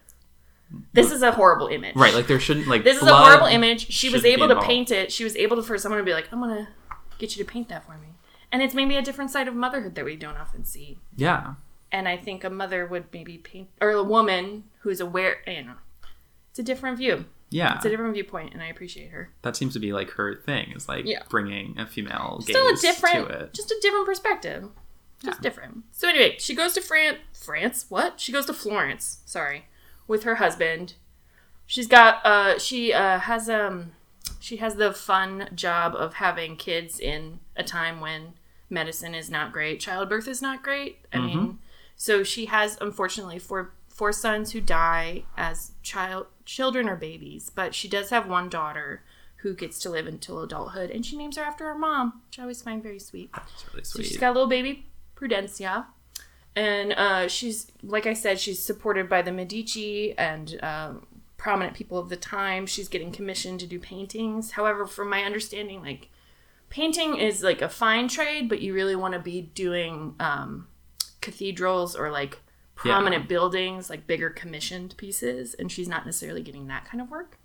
This 0.92 1.12
is 1.12 1.22
a 1.22 1.30
horrible 1.32 1.68
image. 1.68 1.94
Right, 1.94 2.14
like 2.14 2.26
there 2.26 2.40
shouldn't 2.40 2.66
like 2.66 2.82
this 2.84 2.96
is 3.00 3.06
a 3.06 3.14
horrible 3.14 3.46
image. 3.46 3.92
She 3.92 4.08
was 4.10 4.24
able 4.24 4.48
to 4.48 4.60
paint 4.62 4.90
it. 4.90 5.12
She 5.12 5.22
was 5.22 5.36
able 5.36 5.56
to 5.56 5.62
for 5.62 5.76
someone 5.78 5.98
to 5.98 6.04
be 6.04 6.14
like, 6.14 6.28
"I'm 6.32 6.40
gonna 6.40 6.68
get 7.18 7.36
you 7.36 7.44
to 7.44 7.50
paint 7.50 7.68
that 7.68 7.84
for 7.86 7.92
me," 7.98 8.08
and 8.54 8.62
it's 8.62 8.72
maybe 8.74 8.96
a 8.96 9.02
different 9.02 9.32
side 9.32 9.48
of 9.48 9.54
motherhood 9.56 9.96
that 9.96 10.04
we 10.04 10.14
don't 10.14 10.36
often 10.36 10.64
see. 10.64 10.98
Yeah, 11.16 11.54
and 11.90 12.06
I 12.08 12.16
think 12.16 12.44
a 12.44 12.50
mother 12.50 12.86
would 12.86 13.06
maybe 13.12 13.36
paint, 13.38 13.68
or 13.80 13.90
a 13.90 14.02
woman 14.04 14.64
who's 14.82 15.00
aware, 15.00 15.38
you 15.46 15.64
know, 15.64 15.74
it's 16.50 16.60
a 16.60 16.62
different 16.62 16.98
view. 16.98 17.24
Yeah, 17.50 17.76
It's 17.76 17.84
a 17.84 17.88
different 17.90 18.14
viewpoint, 18.14 18.52
and 18.52 18.62
I 18.62 18.66
appreciate 18.66 19.10
her. 19.10 19.30
that 19.42 19.54
seems 19.56 19.74
to 19.74 19.78
be 19.80 19.92
like 19.92 20.10
her 20.12 20.34
thing. 20.34 20.72
Is 20.74 20.88
like 20.88 21.04
Yeah. 21.04 21.22
bringing 21.28 21.78
a 21.78 21.86
female 21.86 22.40
Still 22.42 22.68
a 22.68 22.76
different, 22.76 23.28
to 23.28 23.34
it. 23.40 23.52
just 23.54 23.70
a 23.70 23.76
different 23.82 24.06
perspective. 24.06 24.70
Just 25.22 25.40
different. 25.40 25.84
So 25.92 26.08
anyway, 26.08 26.36
she 26.38 26.54
goes 26.54 26.74
to 26.74 26.80
France. 26.80 27.18
France? 27.32 27.86
What? 27.88 28.20
She 28.20 28.30
goes 28.32 28.46
to 28.46 28.52
Florence. 28.54 29.20
Sorry, 29.24 29.66
with 30.06 30.22
her 30.24 30.36
husband. 30.36 30.94
She's 31.66 31.86
got. 31.86 32.24
Uh, 32.26 32.58
she 32.58 32.92
uh, 32.92 33.18
has 33.20 33.48
um, 33.48 33.92
she 34.40 34.56
has 34.58 34.74
the 34.74 34.92
fun 34.92 35.48
job 35.54 35.94
of 35.94 36.14
having 36.14 36.56
kids 36.56 36.98
in 37.00 37.38
a 37.56 37.62
time 37.62 38.00
when 38.00 38.34
medicine 38.70 39.14
is 39.14 39.30
not 39.30 39.52
great, 39.52 39.80
childbirth 39.80 40.26
is 40.28 40.40
not 40.42 40.62
great. 40.62 40.98
I 41.12 41.18
mean, 41.18 41.58
so 41.96 42.22
she 42.24 42.46
has 42.46 42.76
unfortunately 42.80 43.38
four 43.38 43.72
four 43.88 44.12
sons 44.12 44.50
who 44.52 44.60
die 44.60 45.22
as 45.36 45.70
child 45.82 46.26
children 46.44 46.88
or 46.88 46.96
babies, 46.96 47.50
but 47.54 47.74
she 47.74 47.88
does 47.88 48.10
have 48.10 48.28
one 48.28 48.48
daughter 48.48 49.02
who 49.36 49.54
gets 49.54 49.78
to 49.80 49.90
live 49.90 50.06
until 50.06 50.42
adulthood, 50.42 50.90
and 50.90 51.04
she 51.06 51.16
names 51.16 51.36
her 51.36 51.42
after 51.44 51.64
her 51.66 51.78
mom, 51.78 52.22
which 52.26 52.38
I 52.38 52.42
always 52.42 52.62
find 52.62 52.82
very 52.82 52.98
sweet. 52.98 53.30
It's 53.36 53.66
really 53.72 53.84
So 53.84 53.98
sweet. 53.98 54.06
she's 54.06 54.16
got 54.16 54.30
a 54.30 54.32
little 54.32 54.48
baby, 54.48 54.86
Prudenzia. 55.16 55.86
And 56.56 56.92
uh, 56.92 57.28
she's, 57.28 57.66
like 57.82 58.06
I 58.06 58.14
said, 58.14 58.38
she's 58.40 58.62
supported 58.62 59.08
by 59.08 59.22
the 59.22 59.32
Medici 59.32 60.16
and 60.16 60.58
um, 60.62 61.06
prominent 61.36 61.74
people 61.76 61.98
of 61.98 62.08
the 62.08 62.16
time. 62.16 62.64
She's 62.66 62.88
getting 62.88 63.10
commissioned 63.12 63.58
to 63.60 63.66
do 63.66 63.78
paintings. 63.80 64.52
However, 64.52 64.86
from 64.86 65.10
my 65.10 65.22
understanding, 65.24 65.82
like, 65.82 66.10
painting 66.74 67.16
is 67.16 67.40
like 67.40 67.62
a 67.62 67.68
fine 67.68 68.08
trade, 68.08 68.48
but 68.48 68.60
you 68.60 68.74
really 68.74 68.96
want 68.96 69.14
to 69.14 69.20
be 69.20 69.40
doing 69.40 70.12
um, 70.18 70.66
cathedrals 71.20 71.94
or 71.94 72.10
like 72.10 72.40
prominent 72.74 73.28
buildings, 73.28 73.88
like 73.88 74.08
bigger 74.08 74.28
commissioned 74.28 74.96
pieces. 74.96 75.54
And 75.54 75.70
she's 75.70 75.86
not 75.86 76.04
necessarily 76.04 76.42
getting 76.42 76.66
that 76.66 76.84
kind 76.84 77.00
of 77.00 77.08
work. 77.12 77.38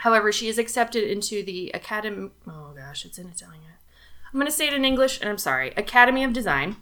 However, 0.00 0.30
she 0.32 0.48
is 0.48 0.58
accepted 0.58 1.02
into 1.02 1.42
the 1.42 1.70
Academy. 1.72 2.28
Oh 2.46 2.74
gosh, 2.76 3.06
it's 3.06 3.16
in 3.16 3.28
Italian. 3.28 3.62
I'm 4.26 4.38
going 4.38 4.44
to 4.44 4.52
say 4.52 4.66
it 4.66 4.74
in 4.74 4.84
English, 4.84 5.18
and 5.18 5.30
I'm 5.30 5.38
sorry. 5.38 5.72
Academy 5.74 6.22
of 6.22 6.34
Design 6.34 6.76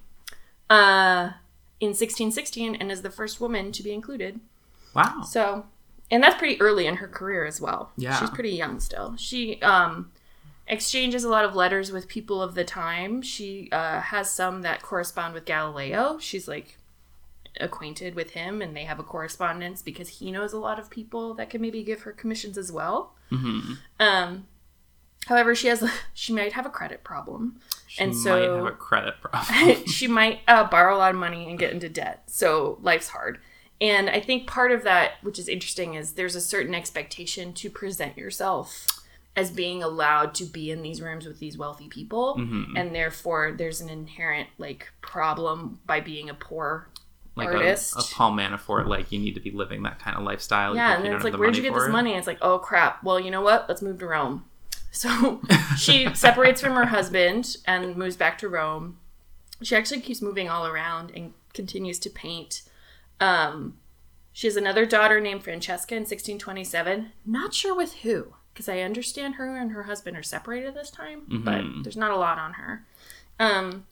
uh, 0.69 1.35
in 1.79 1.91
1616 1.91 2.75
and 2.75 2.91
is 2.91 3.03
the 3.03 3.11
first 3.11 3.41
woman 3.41 3.71
to 3.71 3.85
be 3.85 3.93
included. 3.93 4.41
wow. 4.93 5.23
So, 5.23 5.67
and 6.11 6.21
that's 6.21 6.37
pretty 6.37 6.61
early 6.61 6.89
in 6.89 6.97
her 6.97 7.07
career 7.07 7.45
as 7.45 7.61
well. 7.61 7.93
Yeah. 7.97 8.19
She's 8.19 8.31
pretty 8.31 8.51
young 8.51 8.81
still. 8.81 9.15
She 9.17 9.63
um, 9.63 10.11
exchanges 10.67 11.25
a 11.25 11.29
lot 11.29 11.45
of 11.45 11.55
letters 11.55 11.93
with 11.93 12.09
people 12.09 12.41
of 12.43 12.55
the 12.55 12.65
time. 12.65 13.23
She 13.23 13.69
uh, 13.73 14.01
has 14.01 14.31
some 14.31 14.63
that 14.63 14.83
correspond 14.83 15.35
with 15.35 15.45
Galileo. 15.45 16.19
She's 16.19 16.49
like 16.49 16.79
acquainted 17.61 18.15
with 18.15 18.31
him 18.31 18.61
and 18.61 18.77
they 18.77 18.85
have 18.85 18.99
a 18.99 19.05
correspondence 19.05 19.81
because 19.83 20.09
he 20.09 20.33
knows 20.33 20.53
a 20.53 20.59
lot 20.59 20.79
of 20.79 20.91
people 20.91 21.35
that 21.35 21.51
can 21.51 21.61
maybe 21.61 21.83
give 21.83 22.03
her 22.03 22.13
commissions 22.13 22.59
as 22.59 22.73
well. 22.73 23.15
hmm 23.31 23.75
Um, 24.01 24.47
however, 25.27 25.55
she 25.55 25.69
has 25.69 25.89
she 26.15 26.33
might 26.33 26.55
have 26.55 26.67
a 26.67 26.71
credit 26.71 27.05
problem, 27.05 27.61
She 27.87 28.03
and 28.03 28.13
might 28.13 28.23
so 28.23 28.57
have 28.57 28.67
a 28.67 28.71
credit 28.73 29.15
problem. 29.21 29.87
she 29.87 30.07
might 30.09 30.41
uh, 30.49 30.65
borrow 30.65 30.97
a 30.97 30.99
lot 30.99 31.15
of 31.15 31.21
money 31.21 31.49
and 31.49 31.59
get 31.59 31.73
into 31.73 31.89
debt. 31.89 32.25
So 32.27 32.79
life's 32.83 33.09
hard. 33.09 33.39
And 33.81 34.09
I 34.09 34.21
think 34.21 34.47
part 34.47 34.73
of 34.73 34.85
that, 34.85 35.15
which 35.23 35.39
is 35.39 35.49
interesting, 35.49 35.95
is 35.95 36.13
there's 36.13 36.37
a 36.37 36.41
certain 36.41 36.75
expectation 36.75 37.53
to 37.55 37.69
present 37.71 38.17
yourself 38.17 38.87
as 39.37 39.51
being 39.51 39.83
allowed 39.83 40.35
to 40.37 40.45
be 40.45 40.71
in 40.71 40.83
these 40.83 41.03
rooms 41.03 41.27
with 41.27 41.39
these 41.41 41.59
wealthy 41.59 41.89
people, 41.89 42.37
Mhm. 42.39 42.73
and 42.77 42.95
therefore 42.95 43.53
there's 43.57 43.81
an 43.81 43.89
inherent 43.89 44.49
like 44.59 44.93
problem 45.01 45.81
by 45.87 46.01
being 46.01 46.31
a 46.31 46.35
poor 46.35 46.89
like 47.37 47.49
a, 47.49 47.53
artist. 47.57 47.97
a 47.97 48.15
Paul 48.15 48.31
Manafort, 48.33 48.87
like 48.87 49.11
you 49.11 49.19
need 49.19 49.35
to 49.35 49.41
be 49.41 49.51
living 49.51 49.83
that 49.83 49.99
kind 49.99 50.17
of 50.17 50.23
lifestyle. 50.23 50.77
Yeah, 50.77 50.97
and 50.97 51.05
it's 51.07 51.25
like, 51.25 51.35
where'd 51.35 51.57
you 51.57 51.63
get 51.63 51.75
this 51.75 51.87
it. 51.87 51.91
money? 51.91 52.11
And 52.11 52.19
it's 52.19 52.29
like, 52.29 52.39
oh 52.43 52.61
crap. 52.61 53.03
Well, 53.03 53.19
you 53.19 53.31
know 53.33 53.41
what? 53.41 53.69
Let's 53.69 53.83
move 53.83 53.99
to 54.01 54.07
Rome. 54.07 54.45
So 54.93 55.41
she 55.77 56.15
separates 56.15 56.61
from 56.61 56.75
her 56.75 56.87
husband 56.87 57.57
and 57.67 57.97
moves 57.97 58.17
back 58.17 58.39
to 58.39 58.49
Rome. 58.49 58.99
She 59.61 59.75
actually 59.75 60.01
keeps 60.01 60.23
moving 60.23 60.49
all 60.49 60.69
around 60.69 61.11
and 61.17 61.33
continues 61.53 61.99
to 61.99 62.11
paint. 62.11 62.63
Um, 63.19 63.79
she 64.33 64.47
has 64.47 64.55
another 64.57 64.87
daughter 64.87 65.19
named 65.21 65.43
Francesca 65.43 65.97
in 65.97 66.03
1627. 66.03 67.11
Not 67.27 67.53
sure 67.53 67.75
with 67.75 67.95
who, 68.03 68.35
because 68.55 68.69
I 68.69 68.79
understand 68.81 69.35
her 69.35 69.57
and 69.57 69.73
her 69.73 69.83
husband 69.83 70.17
are 70.17 70.23
separated 70.23 70.75
this 70.75 70.91
time, 70.91 71.23
Mhm. 71.29 71.45
but 71.45 71.83
there's 71.83 71.97
not 71.97 72.13
a 72.13 72.17
lot 72.17 72.39
on 72.39 72.53
her. 72.55 72.87
Um, 73.41 73.85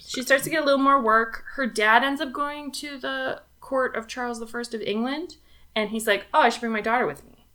she 0.00 0.22
starts 0.22 0.44
to 0.44 0.50
get 0.50 0.62
a 0.62 0.64
little 0.64 0.80
more 0.80 1.00
work. 1.00 1.44
Her 1.56 1.66
dad 1.66 2.02
ends 2.02 2.20
up 2.22 2.32
going 2.32 2.72
to 2.72 2.96
the 2.96 3.42
court 3.60 3.94
of 3.94 4.06
Charles 4.08 4.42
I 4.42 4.60
of 4.60 4.80
England, 4.82 5.36
and 5.76 5.90
he's 5.90 6.06
like, 6.06 6.26
"Oh, 6.32 6.40
I 6.40 6.48
should 6.48 6.60
bring 6.60 6.72
my 6.72 6.80
daughter 6.80 7.06
with 7.06 7.22
me," 7.26 7.46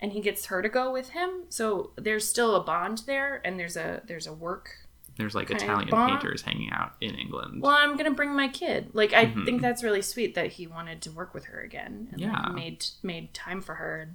and 0.00 0.12
he 0.12 0.22
gets 0.22 0.46
her 0.46 0.62
to 0.62 0.68
go 0.70 0.90
with 0.90 1.10
him. 1.10 1.44
So 1.50 1.92
there's 1.96 2.26
still 2.26 2.56
a 2.56 2.64
bond 2.64 3.02
there, 3.06 3.42
and 3.44 3.60
there's 3.60 3.76
a 3.76 4.00
there's 4.06 4.26
a 4.26 4.32
work. 4.32 4.70
There's 5.18 5.34
like 5.34 5.50
Italian 5.50 5.88
painters 5.88 6.42
hanging 6.42 6.70
out 6.72 6.94
in 7.00 7.16
England. 7.16 7.60
Well, 7.60 7.72
I'm 7.72 7.96
gonna 7.98 8.12
bring 8.12 8.34
my 8.34 8.48
kid. 8.48 8.90
Like 8.94 9.12
I 9.12 9.26
Mhm. 9.26 9.44
think 9.44 9.60
that's 9.60 9.82
really 9.84 10.00
sweet 10.00 10.34
that 10.36 10.52
he 10.52 10.66
wanted 10.66 11.02
to 11.02 11.10
work 11.10 11.34
with 11.34 11.46
her 11.46 11.60
again, 11.60 12.08
and 12.12 12.20
Yeah. 12.20 12.32
like, 12.32 12.52
made 12.54 12.86
made 13.02 13.34
time 13.34 13.60
for 13.60 13.74
her. 13.74 14.14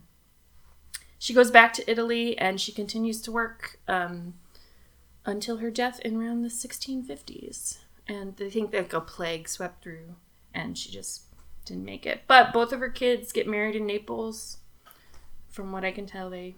She 1.23 1.33
goes 1.33 1.51
back 1.51 1.71
to 1.75 1.89
Italy, 1.89 2.37
and 2.37 2.59
she 2.59 2.73
continues 2.73 3.21
to 3.21 3.31
work 3.31 3.79
um, 3.87 4.33
until 5.25 5.59
her 5.59 5.71
death 5.71 6.01
in 6.01 6.17
around 6.17 6.41
the 6.41 6.49
1650s. 6.49 7.77
And 8.09 8.35
they 8.35 8.49
think 8.49 8.73
like 8.73 8.91
a 8.91 8.99
plague 8.99 9.47
swept 9.47 9.81
through, 9.81 10.15
and 10.53 10.77
she 10.77 10.91
just 10.91 11.21
didn't 11.63 11.85
make 11.85 12.05
it. 12.05 12.23
But 12.27 12.51
both 12.51 12.73
of 12.73 12.81
her 12.81 12.89
kids 12.89 13.31
get 13.31 13.47
married 13.47 13.77
in 13.77 13.85
Naples. 13.85 14.57
From 15.49 15.71
what 15.71 15.85
I 15.85 15.93
can 15.93 16.07
tell, 16.07 16.29
they 16.29 16.55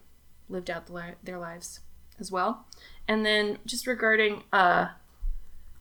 lived 0.50 0.72
out 0.72 0.88
the 0.88 0.94
li- 0.94 1.22
their 1.24 1.38
lives 1.38 1.82
as 2.20 2.32
well. 2.32 2.66
And 3.08 3.24
then 3.24 3.60
just 3.68 3.86
regarding 3.86 4.46
uh, 4.52 4.88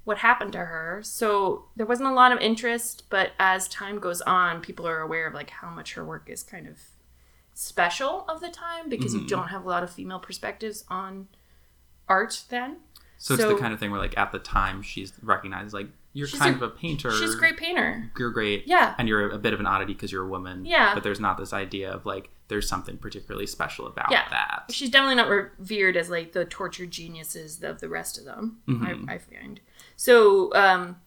what 0.04 0.18
happened 0.18 0.52
to 0.52 0.58
her, 0.58 1.00
so 1.02 1.64
there 1.74 1.86
wasn't 1.86 2.10
a 2.10 2.14
lot 2.14 2.32
of 2.32 2.38
interest, 2.40 3.04
but 3.08 3.32
as 3.38 3.66
time 3.66 3.98
goes 3.98 4.20
on, 4.20 4.60
people 4.60 4.86
are 4.86 5.00
aware 5.00 5.26
of 5.26 5.32
like 5.32 5.48
how 5.48 5.70
much 5.70 5.94
her 5.94 6.04
work 6.04 6.28
is 6.28 6.42
kind 6.42 6.68
of 6.68 6.76
special 7.54 8.24
of 8.28 8.40
the 8.40 8.50
time 8.50 8.88
because 8.88 9.14
you 9.14 9.20
Mhm. 9.20 9.28
don't 9.28 9.48
have 9.48 9.64
a 9.64 9.68
lot 9.68 9.82
of 9.82 9.90
female 9.90 10.18
perspectives 10.18 10.84
on 10.88 11.28
art 12.08 12.44
then. 12.50 12.78
so 13.16 13.32
it's 13.34 13.42
the 13.44 13.56
kind 13.56 13.72
of 13.72 13.80
thing 13.80 13.90
where 13.90 14.00
like 14.00 14.18
at 14.18 14.32
the 14.32 14.38
time 14.38 14.82
she's 14.82 15.12
recognized 15.22 15.72
like 15.72 15.86
you're 16.12 16.28
kind 16.28 16.54
a- 16.54 16.56
of 16.56 16.62
a 16.62 16.68
painter. 16.68 17.10
She's 17.10 17.34
a 17.34 17.38
great 17.38 17.56
painter. 17.56 18.10
You're 18.18 18.30
great. 18.30 18.66
Yeah. 18.66 18.94
And 18.98 19.08
you're 19.08 19.30
a 19.30 19.38
bit 19.38 19.52
of 19.54 19.58
an 19.60 19.66
oddity 19.66 19.94
because 19.94 20.12
you're 20.12 20.24
a 20.24 20.28
woman. 20.28 20.64
Yeah. 20.66 20.94
But 20.94 21.02
there's 21.02 21.18
not 21.20 21.38
this 21.38 21.52
idea 21.52 21.90
of 21.92 22.04
like 22.06 22.30
there's 22.48 22.68
something 22.68 22.98
particularly 22.98 23.46
special 23.46 23.86
about 23.86 24.10
Yeah. 24.10 24.28
that. 24.28 24.64
She's 24.70 24.90
definitely 24.90 25.14
not 25.16 25.28
revered 25.28 25.96
as 25.96 26.10
like 26.10 26.32
the 26.32 26.44
tortured 26.44 26.90
geniuses 26.90 27.62
of 27.62 27.80
the 27.80 27.88
rest 27.88 28.18
of 28.18 28.24
them. 28.26 28.60
Mhm. 28.68 29.08
I, 29.08 29.14
I 29.14 29.18
find 29.18 29.60
so. 29.96 30.52
Um, 30.54 31.00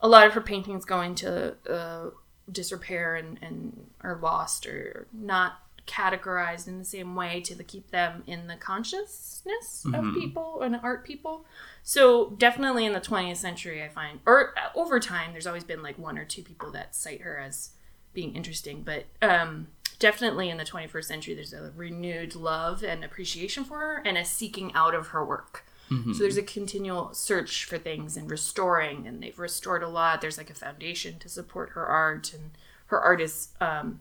a 0.00 0.08
lot 0.08 0.26
of 0.26 0.34
her 0.34 0.40
paintings 0.42 0.84
go 0.84 1.00
into 1.00 1.56
uh, 1.68 2.10
disrepair 2.52 3.16
and, 3.16 3.38
and 3.42 3.86
are 4.02 4.16
lost 4.22 4.66
or 4.66 5.06
not 5.12 5.58
categorized 5.86 6.66
in 6.66 6.78
the 6.78 6.84
same 6.84 7.14
way 7.14 7.40
to 7.42 7.54
the, 7.54 7.64
keep 7.64 7.90
them 7.90 8.22
in 8.26 8.46
the 8.48 8.56
consciousness 8.56 9.84
of 9.86 9.92
Mhm. 10.04 10.14
people 10.14 10.62
and 10.62 10.76
art 10.82 11.04
people. 11.04 11.44
So 11.82 12.30
definitely 12.30 12.84
in 12.84 12.92
the 12.92 13.00
20th 13.00 13.36
century, 13.38 13.82
I 13.82 13.88
find, 13.88 14.20
or 14.26 14.54
uh, 14.58 14.70
over 14.74 14.98
time, 14.98 15.32
there's 15.32 15.46
always 15.46 15.64
been 15.64 15.82
like 15.82 15.98
one 15.98 16.18
or 16.18 16.24
two 16.24 16.42
people 16.42 16.70
that 16.72 16.94
cite 16.96 17.20
her 17.22 17.38
as 17.38 17.70
being 18.12 18.34
interesting, 18.34 18.82
but 18.82 19.04
um, 19.22 19.68
definitely 19.98 20.48
in 20.50 20.56
the 20.56 20.64
21st 20.64 21.04
century, 21.04 21.34
there's 21.34 21.52
a 21.52 21.70
renewed 21.76 22.34
love 22.34 22.82
and 22.82 23.04
appreciation 23.04 23.64
for 23.64 23.78
her 23.78 24.02
and 24.04 24.18
a 24.18 24.24
seeking 24.24 24.72
out 24.74 24.94
of 24.94 25.08
her 25.08 25.24
work. 25.24 25.64
Mhm. 25.90 26.14
So 26.14 26.22
there's 26.22 26.36
a 26.36 26.42
continual 26.42 27.14
search 27.14 27.64
for 27.64 27.78
things 27.78 28.16
and 28.16 28.28
restoring, 28.28 29.06
and 29.06 29.22
they've 29.22 29.38
restored 29.38 29.84
a 29.84 29.88
lot. 29.88 30.20
There's 30.20 30.38
like 30.38 30.50
a 30.50 30.54
foundation 30.54 31.20
to 31.20 31.28
support 31.28 31.70
her 31.70 31.86
art, 31.86 32.32
and 32.34 32.50
her 32.86 33.00
art 33.00 33.20
is 33.20 33.50
um, 33.60 34.00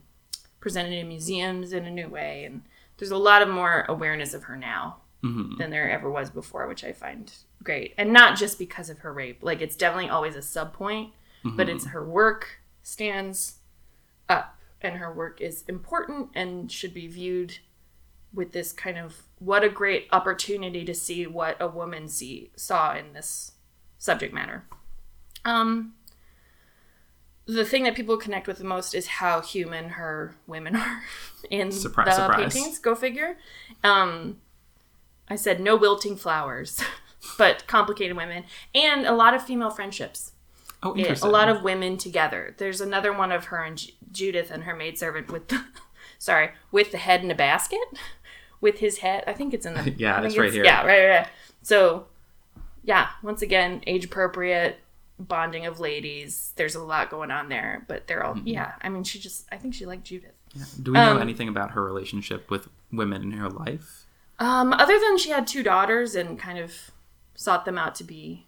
presented 0.65 0.93
in 0.93 1.07
museums 1.07 1.73
in 1.73 1.85
a 1.85 1.91
new 1.91 2.07
way. 2.07 2.43
And 2.43 2.63
there's 2.97 3.11
a 3.11 3.17
lot 3.19 3.43
of 3.43 3.49
more 3.49 3.85
awareness 3.87 4.33
of 4.33 4.45
her 4.45 4.57
now 4.57 4.97
Mhm. 5.23 5.59
than 5.59 5.69
there 5.69 5.91
ever 5.91 6.09
was 6.09 6.31
before, 6.31 6.67
which 6.67 6.83
I 6.83 6.91
find 6.91 7.31
great. 7.61 7.93
And 7.99 8.11
not 8.11 8.35
just 8.35 8.57
because 8.57 8.89
of 8.89 8.97
her 8.99 9.13
rape. 9.13 9.43
Like 9.43 9.61
it's 9.61 9.75
definitely 9.75 10.09
always 10.09 10.35
a 10.35 10.41
sub 10.41 10.73
point, 10.73 11.13
but 11.43 11.67
Mhm. 11.67 11.75
it's 11.75 11.85
her 11.85 12.03
work 12.03 12.61
stands 12.81 13.59
up 14.27 14.57
and 14.81 14.95
her 14.95 15.13
work 15.13 15.39
is 15.39 15.61
important 15.67 16.31
and 16.33 16.71
should 16.71 16.95
be 16.95 17.05
viewed 17.05 17.59
with 18.33 18.51
this 18.51 18.71
kind 18.71 18.97
of 18.97 19.21
what 19.37 19.63
a 19.63 19.69
great 19.69 20.07
opportunity 20.11 20.83
to 20.83 20.95
see 20.95 21.27
what 21.27 21.61
a 21.61 21.67
woman 21.67 22.07
see 22.07 22.49
saw 22.55 22.95
in 22.95 23.13
this 23.13 23.51
subject 23.99 24.33
matter. 24.33 24.65
Um 25.45 25.93
the 27.45 27.65
thing 27.65 27.83
that 27.83 27.95
people 27.95 28.17
connect 28.17 28.47
with 28.47 28.57
the 28.57 28.63
most 28.63 28.93
is 28.95 29.07
how 29.07 29.41
human 29.41 29.89
her 29.89 30.33
women 30.47 30.75
are 30.77 31.01
in 31.49 31.71
Surprise, 31.71 32.07
the 32.17 32.27
surprise. 32.27 32.53
paintings. 32.53 32.79
Go 32.79 32.95
figure. 32.95 33.37
Um, 33.83 34.37
I 35.29 35.35
said 35.35 35.59
no 35.59 35.75
wilting 35.75 36.15
flowers, 36.15 36.81
but 37.37 37.65
complicated 37.67 38.15
women 38.17 38.43
and 38.73 39.05
a 39.05 39.13
lot 39.13 39.33
of 39.33 39.43
female 39.43 39.69
friendships. 39.69 40.31
Oh, 40.83 40.93
it- 40.93 40.99
interesting. 40.99 41.29
a 41.29 41.31
lot 41.31 41.49
of 41.49 41.63
women 41.63 41.97
together. 41.97 42.53
There's 42.57 42.81
another 42.81 43.11
one 43.13 43.31
of 43.31 43.45
her 43.45 43.63
and 43.63 43.77
Ju- 43.77 43.91
Judith 44.11 44.51
and 44.51 44.63
her 44.63 44.75
maidservant 44.75 45.31
with 45.31 45.47
the, 45.47 45.63
sorry, 46.19 46.51
with 46.71 46.91
the 46.91 46.97
head 46.97 47.23
in 47.23 47.31
a 47.31 47.35
basket, 47.35 47.79
with 48.61 48.79
his 48.79 48.99
head. 48.99 49.23
I 49.27 49.33
think 49.33 49.53
it's 49.53 49.65
in 49.65 49.73
the 49.73 49.91
Yeah, 49.97 50.21
it's 50.21 50.37
right 50.37 50.51
here. 50.53 50.63
Yeah, 50.63 50.85
right, 50.85 51.07
right, 51.07 51.15
right. 51.19 51.27
So, 51.63 52.05
yeah, 52.83 53.09
once 53.23 53.41
again, 53.41 53.81
age 53.87 54.05
appropriate 54.05 54.77
bonding 55.19 55.65
of 55.65 55.79
ladies. 55.79 56.53
There's 56.55 56.75
a 56.75 56.83
lot 56.83 57.09
going 57.09 57.31
on 57.31 57.49
there, 57.49 57.85
but 57.87 58.07
they're 58.07 58.23
all 58.23 58.35
Mm-hmm. 58.35 58.47
yeah. 58.47 58.73
I 58.81 58.89
mean, 58.89 59.03
she 59.03 59.19
just 59.19 59.45
I 59.51 59.57
think 59.57 59.73
she 59.73 59.85
liked 59.85 60.03
Judith. 60.05 60.31
Do 60.81 60.91
we 60.91 60.97
know 60.97 61.15
um, 61.15 61.21
anything 61.21 61.47
about 61.49 61.71
her 61.71 61.83
relationship 61.83 62.49
with 62.49 62.67
women 62.91 63.21
in 63.23 63.31
her 63.31 63.49
life? 63.49 64.05
Um, 64.39 64.73
other 64.73 64.99
than 64.99 65.17
she 65.17 65.29
had 65.29 65.47
two 65.47 65.63
daughters 65.63 66.15
and 66.15 66.37
kind 66.39 66.59
of 66.59 66.73
sought 67.35 67.65
them 67.65 67.77
out 67.77 67.95
to 67.95 68.03
be. 68.03 68.45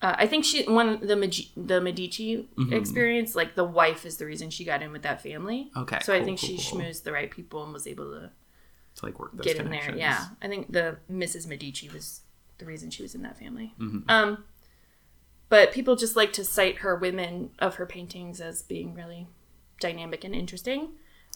Uh, 0.00 0.16
I 0.18 0.26
think 0.26 0.44
she 0.44 0.64
one 0.64 1.06
the 1.06 1.14
Magi- 1.16 1.50
the 1.56 1.80
Medici 1.80 2.48
Mm-hmm. 2.58 2.72
experience, 2.72 3.34
like 3.36 3.54
the 3.54 3.64
wife 3.64 4.04
is 4.04 4.16
the 4.16 4.26
reason 4.26 4.50
she 4.50 4.64
got 4.64 4.82
in 4.82 4.90
with 4.92 5.02
that 5.02 5.22
family. 5.22 5.70
Okay, 5.76 5.98
so 6.02 6.12
I 6.14 6.24
think 6.24 6.40
cool, 6.40 6.48
she 6.48 6.56
cool. 6.70 6.80
schmoozed 6.80 7.04
the 7.04 7.12
right 7.12 7.30
people 7.30 7.62
and 7.64 7.72
was 7.72 7.86
able 7.86 8.10
to 8.10 8.30
To 8.96 9.06
like 9.06 9.18
work 9.18 9.30
those 9.34 9.44
get 9.46 9.56
in 9.58 9.70
there. 9.70 9.94
Yeah, 9.96 10.26
I 10.42 10.48
think 10.48 10.72
the 10.72 10.96
Mrs. 11.10 11.46
Medici 11.46 11.88
was 11.88 12.22
the 12.58 12.64
reason 12.66 12.90
she 12.90 13.02
was 13.02 13.14
in 13.14 13.22
that 13.22 13.38
family. 13.38 13.74
Mm-hmm. 13.78 14.10
Um, 14.10 14.44
but 15.52 15.70
people 15.72 15.94
just 15.96 16.16
like 16.16 16.32
to 16.32 16.44
cite 16.44 16.78
her 16.78 16.94
women 16.96 17.50
of 17.58 17.74
her 17.76 17.84
paintings 17.86 18.40
as 18.40 18.62
being 18.62 18.94
really 18.94 19.26
dynamic 19.80 20.24
and 20.24 20.34
interesting. 20.34 20.80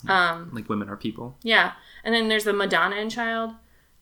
Um, 0.08 0.50
Like 0.52 0.68
women 0.70 0.88
are 0.88 0.96
people. 0.96 1.36
yeah, 1.42 1.72
and 2.04 2.14
then 2.14 2.28
there's 2.28 2.44
the 2.44 2.52
Madonna 2.52 2.96
and 2.96 3.10
Child 3.10 3.50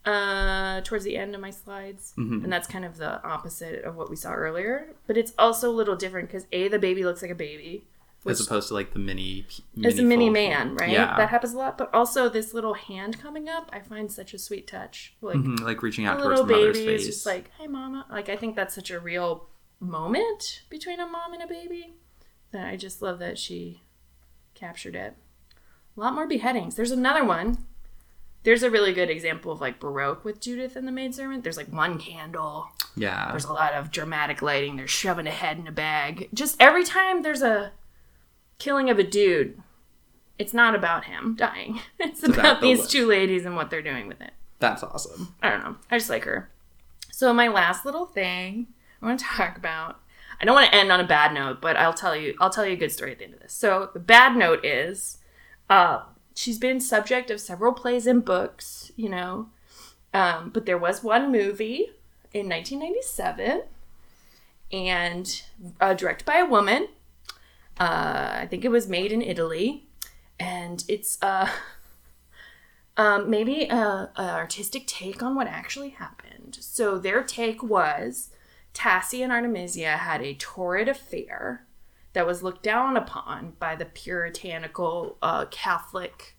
uh, 0.05 0.81
towards 0.83 1.05
the 1.05 1.17
end 1.17 1.35
of 1.35 1.41
my 1.41 1.51
slides, 1.51 2.13
Mm-hmm. 2.19 2.45
and 2.45 2.53
that's 2.53 2.69
kind 2.69 2.85
of 2.85 2.97
the 2.97 3.23
opposite 3.25 3.85
of 3.85 3.97
what 3.97 4.11
we 4.11 4.17
saw 4.17 4.33
earlier. 4.33 4.95
But 5.07 5.17
it's 5.17 5.33
also 5.39 5.71
a 5.71 5.77
little 5.81 5.97
different 5.97 6.29
because 6.29 6.47
a 6.53 6.69
the 6.69 6.79
baby 6.79 7.05
looks 7.05 7.23
like 7.23 7.31
a 7.31 7.35
baby. 7.35 7.87
as 8.27 8.41
opposed 8.41 8.69
to 8.69 8.75
like 8.75 8.93
the 8.93 8.99
mini. 8.99 9.45
It's 9.77 9.99
a 9.99 10.03
mini 10.03 10.31
man, 10.31 10.77
right? 10.77 10.91
Yeah. 10.91 11.15
That 11.17 11.29
happens 11.29 11.53
a 11.55 11.59
lot. 11.59 11.77
But 11.77 11.93
also 11.93 12.29
this 12.29 12.55
little 12.55 12.75
hand 12.75 13.21
coming 13.21 13.49
up, 13.51 13.69
I 13.73 13.81
find 13.81 14.11
such 14.11 14.33
a 14.35 14.39
sweet 14.39 14.67
touch. 14.67 15.15
Like 15.21 15.37
Mhm, 15.37 15.61
like 15.61 15.83
reaching 15.83 16.07
out 16.07 16.21
towards 16.21 16.41
the 16.41 16.47
mother's 16.47 16.79
face. 16.79 17.05
just 17.07 17.27
like, 17.27 17.51
"Hey, 17.59 17.67
mama." 17.67 18.07
Like 18.11 18.29
I 18.31 18.37
think 18.37 18.57
that's 18.57 18.75
such 18.75 18.91
a 18.91 18.99
real 19.01 19.49
moment 19.85 20.63
between 20.69 21.01
a 21.01 21.07
mom 21.07 21.33
and 21.33 21.43
a 21.43 21.47
baby 21.47 21.95
that 22.53 22.67
I 22.67 22.77
just 22.77 23.03
love 23.03 23.19
that 23.19 23.39
she 23.39 23.83
captured 24.55 24.95
it. 24.97 25.15
A 25.97 26.01
lot 26.01 26.15
more 26.15 26.27
beheadings. 26.27 26.75
There's 26.75 26.91
another 26.91 27.25
one. 27.25 27.59
There's 28.43 28.63
a 28.63 28.71
really 28.71 28.93
good 28.93 29.11
example 29.11 29.53
of 29.53 29.61
like 29.61 29.81
Baroque 29.81 30.25
with 30.25 30.41
Judith 30.41 30.77
and 30.77 30.87
the 30.87 30.93
maidservant. 30.93 31.43
There's 31.45 31.57
like 31.57 31.73
one 31.73 31.99
candle. 31.99 32.69
yeah. 32.97 33.29
There's 33.31 33.45
a 33.45 33.53
lot 33.53 33.73
of 33.73 33.91
dramatic 33.91 34.43
lighting. 34.43 34.77
They're 34.77 34.87
shoving 34.87 35.27
a 35.27 35.31
head 35.31 35.59
in 35.59 35.67
a 35.67 35.73
bag. 35.73 36.29
Just 36.35 36.57
every 36.61 36.85
time 36.85 37.23
there's 37.23 37.43
a 37.43 37.73
killing 38.59 38.91
of 38.91 38.99
a 38.99 39.05
dude, 39.05 39.61
it's 40.39 40.53
not 40.53 40.75
about 40.75 41.05
him 41.05 41.35
dying. 41.37 41.81
It's, 41.99 42.23
about, 42.23 42.39
about 42.39 42.61
the 42.61 42.67
these 42.69 42.81
look. 42.81 42.91
two 42.91 43.07
ladies 43.07 43.47
and 43.47 43.57
what 43.57 43.71
they're 43.71 43.81
doing 43.83 44.09
with 44.09 44.21
it. 44.21 44.33
That's 44.59 44.83
awesome. 44.83 45.35
I 45.43 45.51
don't 45.51 45.65
know. 45.65 45.77
I 45.91 45.97
just 45.99 46.11
like 46.11 46.25
her. 46.25 46.51
So 47.13 47.33
my 47.33 47.49
last 47.49 47.85
little 47.87 48.07
thing 48.07 48.67
I 49.01 49.07
want 49.07 49.21
to 49.21 49.25
talk 49.25 49.57
about. 49.57 50.01
I 50.41 50.45
don't 50.45 50.55
want 50.55 50.71
to 50.71 50.77
end 50.77 50.91
on 50.91 51.01
a 51.01 51.07
bad 51.07 51.33
note, 51.33 51.61
but 51.61 51.77
I'll 51.77 51.95
tell 51.95 52.17
you. 52.17 52.35
I'll 52.41 52.51
tell 52.51 52.67
you 52.67 52.73
a 52.73 52.77
good 52.77 52.93
story 52.93 53.13
at 53.13 53.19
the 53.19 53.25
end 53.25 53.35
of 53.35 53.41
this. 53.41 53.53
So 53.53 53.91
the 53.93 54.01
bad 54.01 54.37
note 54.37 54.65
is, 54.65 55.19
uh, 55.71 56.03
she's 56.35 56.59
been 56.59 56.81
subject 56.81 57.31
of 57.31 57.41
several 57.41 57.73
plays 57.73 58.07
and 58.07 58.25
books. 58.25 58.93
You 58.97 59.09
know, 59.09 59.49
um, 60.13 60.51
but 60.51 60.67
there 60.67 60.79
was 60.79 61.03
one 61.03 61.31
movie 61.31 61.91
in 62.33 62.49
1997, 62.49 63.63
and 64.73 65.43
uh, 65.81 65.95
directed 65.95 66.25
by 66.25 66.39
a 66.39 66.47
woman. 66.47 66.89
Uh, 67.79 68.39
I 68.41 68.47
think 68.49 68.65
it 68.65 68.71
was 68.71 68.89
made 68.89 69.13
in 69.13 69.23
Italy, 69.23 69.87
and 70.39 70.85
it's 70.89 71.19
uh, 71.23 71.49
um, 72.97 73.31
maybe 73.31 73.65
a, 73.65 74.11
a 74.17 74.31
artistic 74.31 74.87
take 74.87 75.23
on 75.23 75.35
what 75.35 75.47
actually 75.47 75.91
happened. 75.91 76.59
So 76.61 76.99
their 76.99 77.23
take 77.23 77.63
was 77.63 78.31
Tassi 78.75 79.23
and 79.23 79.33
Artemisia 79.33 79.97
had 79.97 80.21
a 80.21 80.35
torrid 80.35 80.89
affair 80.89 81.65
that 82.13 82.27
was 82.27 82.43
looked 82.43 82.63
down 82.63 82.97
upon 82.97 83.55
by 83.59 83.75
the 83.77 83.85
puritanical 83.85 85.17
uh, 85.23 85.47
Catholic. 85.47 86.37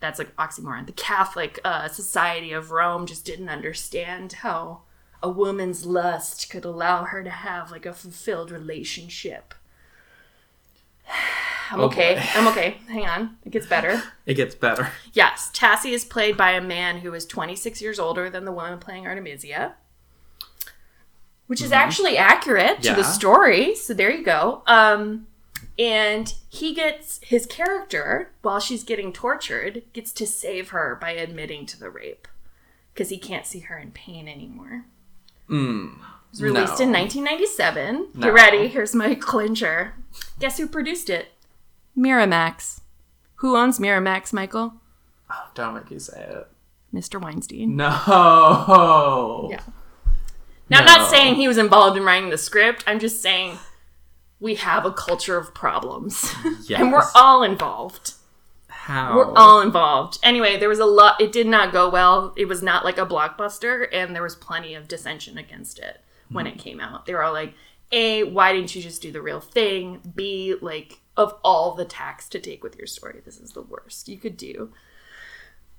That's 0.00 0.18
like 0.18 0.34
oxymoron. 0.36 0.86
The 0.86 0.92
Catholic 0.92 1.58
uh, 1.64 1.88
Society 1.88 2.52
of 2.52 2.70
Rome 2.70 3.06
just 3.06 3.24
didn't 3.24 3.48
understand 3.48 4.32
how 4.34 4.82
a 5.22 5.28
woman's 5.30 5.84
lust 5.86 6.50
could 6.50 6.64
allow 6.64 7.04
her 7.04 7.22
to 7.24 7.30
have 7.30 7.70
like 7.70 7.86
a 7.86 7.92
fulfilled 7.92 8.50
relationship. 8.50 9.54
I'm 11.70 11.80
Oh, 11.80 11.84
okay. 11.86 12.14
boy. 12.14 12.22
I'm 12.34 12.46
okay. 12.48 12.76
Hang 12.88 13.06
on. 13.06 13.36
It 13.44 13.50
gets 13.50 13.66
better. 13.66 14.00
It 14.26 14.34
gets 14.34 14.54
better. 14.54 14.90
Yes, 15.12 15.50
Tassi 15.52 15.92
is 15.92 16.04
played 16.04 16.36
by 16.36 16.52
a 16.52 16.60
man 16.60 16.98
who 16.98 17.12
is 17.14 17.26
26 17.26 17.80
years 17.82 17.98
older 17.98 18.28
than 18.30 18.44
the 18.44 18.52
woman 18.52 18.78
playing 18.78 19.06
Artemisia, 19.06 19.74
which 21.46 21.60
is 21.62 21.72
actually 21.72 22.16
accurate 22.16 22.82
to 22.82 22.94
the 22.94 23.02
story. 23.04 23.74
So 23.74 23.94
there 23.94 24.10
you 24.10 24.24
go. 24.24 24.62
Um, 24.66 25.26
and 25.78 26.32
he 26.48 26.74
gets 26.74 27.20
his 27.22 27.46
character 27.46 28.30
while 28.42 28.60
she's 28.60 28.82
getting 28.82 29.12
tortured 29.12 29.82
gets 29.92 30.12
to 30.12 30.26
save 30.26 30.70
her 30.70 30.96
by 31.00 31.10
admitting 31.10 31.66
to 31.66 31.78
the 31.78 31.90
rape 31.90 32.26
because 32.94 33.10
he 33.10 33.18
can't 33.18 33.44
see 33.46 33.60
her 33.60 33.78
in 33.78 33.90
pain 33.90 34.26
anymore. 34.28 34.84
Mm. 35.50 35.96
It 35.96 36.00
was 36.32 36.42
released 36.42 36.78
No. 36.80 36.86
in 36.86 36.92
1997. 36.92 38.08
No. 38.14 38.20
Get 38.22 38.32
ready. 38.32 38.68
Here's 38.68 38.94
my 38.94 39.14
clincher. 39.20 39.94
Guess 40.38 40.58
who 40.58 40.66
produced 40.66 41.08
it? 41.10 41.28
Miramax. 41.96 42.80
Who 43.36 43.56
owns 43.56 43.78
Miramax, 43.78 44.32
Michael? 44.32 44.74
Oh, 45.30 45.48
don't 45.54 45.74
make 45.74 45.90
you 45.90 45.98
say 45.98 46.20
it. 46.28 46.48
Mr. 46.94 47.20
Weinstein. 47.20 47.76
No. 47.76 49.48
Yeah. 49.50 49.60
Now, 50.68 50.80
I'm 50.80 50.84
not 50.84 51.10
saying 51.10 51.36
he 51.36 51.48
was 51.48 51.58
involved 51.58 51.96
in 51.96 52.04
writing 52.04 52.30
the 52.30 52.38
script. 52.38 52.82
I'm 52.86 52.98
just 52.98 53.22
saying 53.22 53.58
we 54.40 54.56
have 54.56 54.84
a 54.84 54.92
culture 54.92 55.36
of 55.36 55.54
problems. 55.54 56.34
and 56.74 56.92
we're 56.92 57.06
all 57.14 57.42
involved. 57.42 58.14
How? 58.68 59.16
We're 59.16 59.34
all 59.34 59.60
involved. 59.60 60.18
Anyway, 60.22 60.58
there 60.58 60.68
was 60.68 60.78
a 60.78 60.86
lot. 60.86 61.20
It 61.20 61.32
did 61.32 61.46
not 61.46 61.72
go 61.72 61.88
well. 61.88 62.34
It 62.36 62.46
was 62.46 62.62
not 62.62 62.84
like 62.84 62.98
a 62.98 63.06
blockbuster, 63.06 63.86
and 63.92 64.14
there 64.14 64.22
was 64.22 64.36
plenty 64.36 64.74
of 64.74 64.88
dissension 64.88 65.38
against 65.38 65.78
it 65.78 66.00
when 66.30 66.46
hmm. 66.46 66.52
it 66.52 66.58
came 66.58 66.80
out. 66.80 67.06
They 67.06 67.14
were 67.14 67.22
all 67.22 67.32
like, 67.32 67.54
A, 67.92 68.24
why 68.24 68.52
didn't 68.52 68.74
you 68.74 68.82
just 68.82 69.02
do 69.02 69.12
the 69.12 69.22
real 69.22 69.40
thing? 69.40 70.00
B, 70.14 70.56
like, 70.60 71.00
of 71.16 71.38
all 71.44 71.74
the 71.74 71.84
tacks 71.84 72.28
to 72.30 72.40
take 72.40 72.62
with 72.62 72.76
your 72.76 72.86
story, 72.86 73.20
this 73.24 73.38
is 73.38 73.52
the 73.52 73.62
worst 73.62 74.08
you 74.08 74.18
could 74.18 74.36
do. 74.36 74.72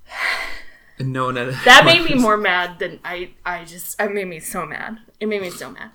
no 1.00 1.26
one. 1.26 1.36
Had, 1.36 1.54
That 1.66 1.84
made 1.86 2.04
me 2.04 2.16
more 2.16 2.38
mad 2.38 2.80
than 2.80 3.00
I. 3.04 3.32
I 3.46 3.66
just. 3.66 4.00
It 4.02 4.14
made 4.14 4.28
me 4.28 4.40
so 4.40 4.66
mad. 4.66 5.00
It 5.20 5.28
made 5.28 5.42
me 5.42 5.50
so 5.50 5.70
mad. 5.72 5.92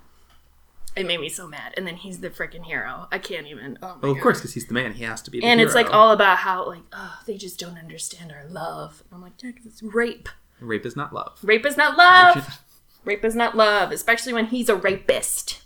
It 0.95 1.07
made 1.07 1.21
me 1.21 1.31
so 1.31 1.49
mad. 1.49 1.73
And 1.77 1.87
then 1.87 1.97
he's 1.97 2.21
the 2.21 2.29
freaking 2.29 2.65
hero. 2.65 3.09
I 3.11 3.19
can't 3.19 3.47
even. 3.47 3.79
Oh 3.83 3.95
my 3.95 3.99
Well, 4.03 4.11
of 4.13 4.17
God. 4.19 4.23
course, 4.23 4.39
because 4.41 4.53
he's 4.55 4.67
the 4.67 4.75
man. 4.75 4.93
He 4.93 5.05
has 5.05 5.23
to 5.23 5.31
be. 5.31 5.41
The 5.41 5.47
And 5.47 5.61
it's 5.61 5.75
like 5.75 5.91
all 5.93 6.11
about 6.13 6.39
how 6.39 6.67
like 6.67 6.83
oh 6.93 7.19
they 7.27 7.37
just 7.39 7.59
don't 7.59 7.79
understand 7.79 8.31
our 8.31 8.45
love. 8.49 9.03
And 9.11 9.17
I'm 9.17 9.23
like 9.23 9.33
yeah, 9.43 9.53
'cause 9.53 9.65
it's 9.67 9.83
rape. 9.83 10.29
rape 10.61 10.85
is 10.85 10.95
not 10.97 11.13
love. 11.15 11.39
Rape 11.43 11.65
is 11.65 11.77
not 11.79 11.97
love. 11.97 12.61
rape 13.07 13.25
is 13.25 13.35
not 13.43 13.57
love, 13.57 13.91
especially 13.91 14.33
when 14.35 14.47
he's 14.47 14.69
a 14.69 14.77
rapist. 14.77 15.63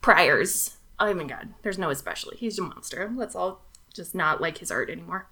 Priors. 0.00 0.76
Oh 1.00 1.12
my 1.14 1.24
god. 1.24 1.54
There's 1.62 1.78
no 1.78 1.90
especially. 1.90 2.36
He's 2.38 2.58
a 2.58 2.62
monster. 2.62 3.12
Let's 3.14 3.36
all 3.36 3.62
just 3.94 4.14
not 4.14 4.40
like 4.40 4.58
his 4.58 4.70
art 4.72 4.90
anymore. 4.90 5.28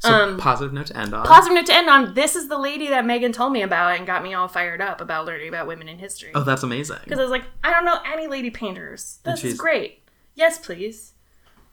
So 0.00 0.12
Um, 0.12 0.38
positive 0.38 0.72
note 0.72 0.86
to 0.86 0.96
end 0.96 1.12
on. 1.14 1.26
Positive 1.26 1.54
note 1.54 1.66
to 1.66 1.74
end 1.74 1.88
on. 1.90 2.14
This 2.14 2.34
is 2.34 2.48
the 2.48 2.58
lady 2.58 2.88
that 2.88 3.04
Megan 3.04 3.32
told 3.32 3.52
me 3.52 3.60
about 3.62 3.96
and 3.96 4.06
got 4.06 4.22
me 4.22 4.32
all 4.34 4.48
fired 4.48 4.80
up 4.80 5.00
about 5.00 5.26
learning 5.26 5.48
about 5.48 5.66
women 5.66 5.88
in 5.88 5.98
history. 5.98 6.30
oh, 6.34 6.42
that's 6.42 6.62
amazing. 6.62 6.98
Because 7.04 7.18
I 7.18 7.22
was 7.22 7.30
like, 7.30 7.44
I 7.62 7.70
don't 7.70 7.84
know 7.84 7.98
any 8.10 8.26
lady 8.26 8.50
painters. 8.50 9.18
This 9.24 9.44
is 9.44 9.58
great. 9.58 10.02
Yes, 10.34 10.58
please. 10.58 11.12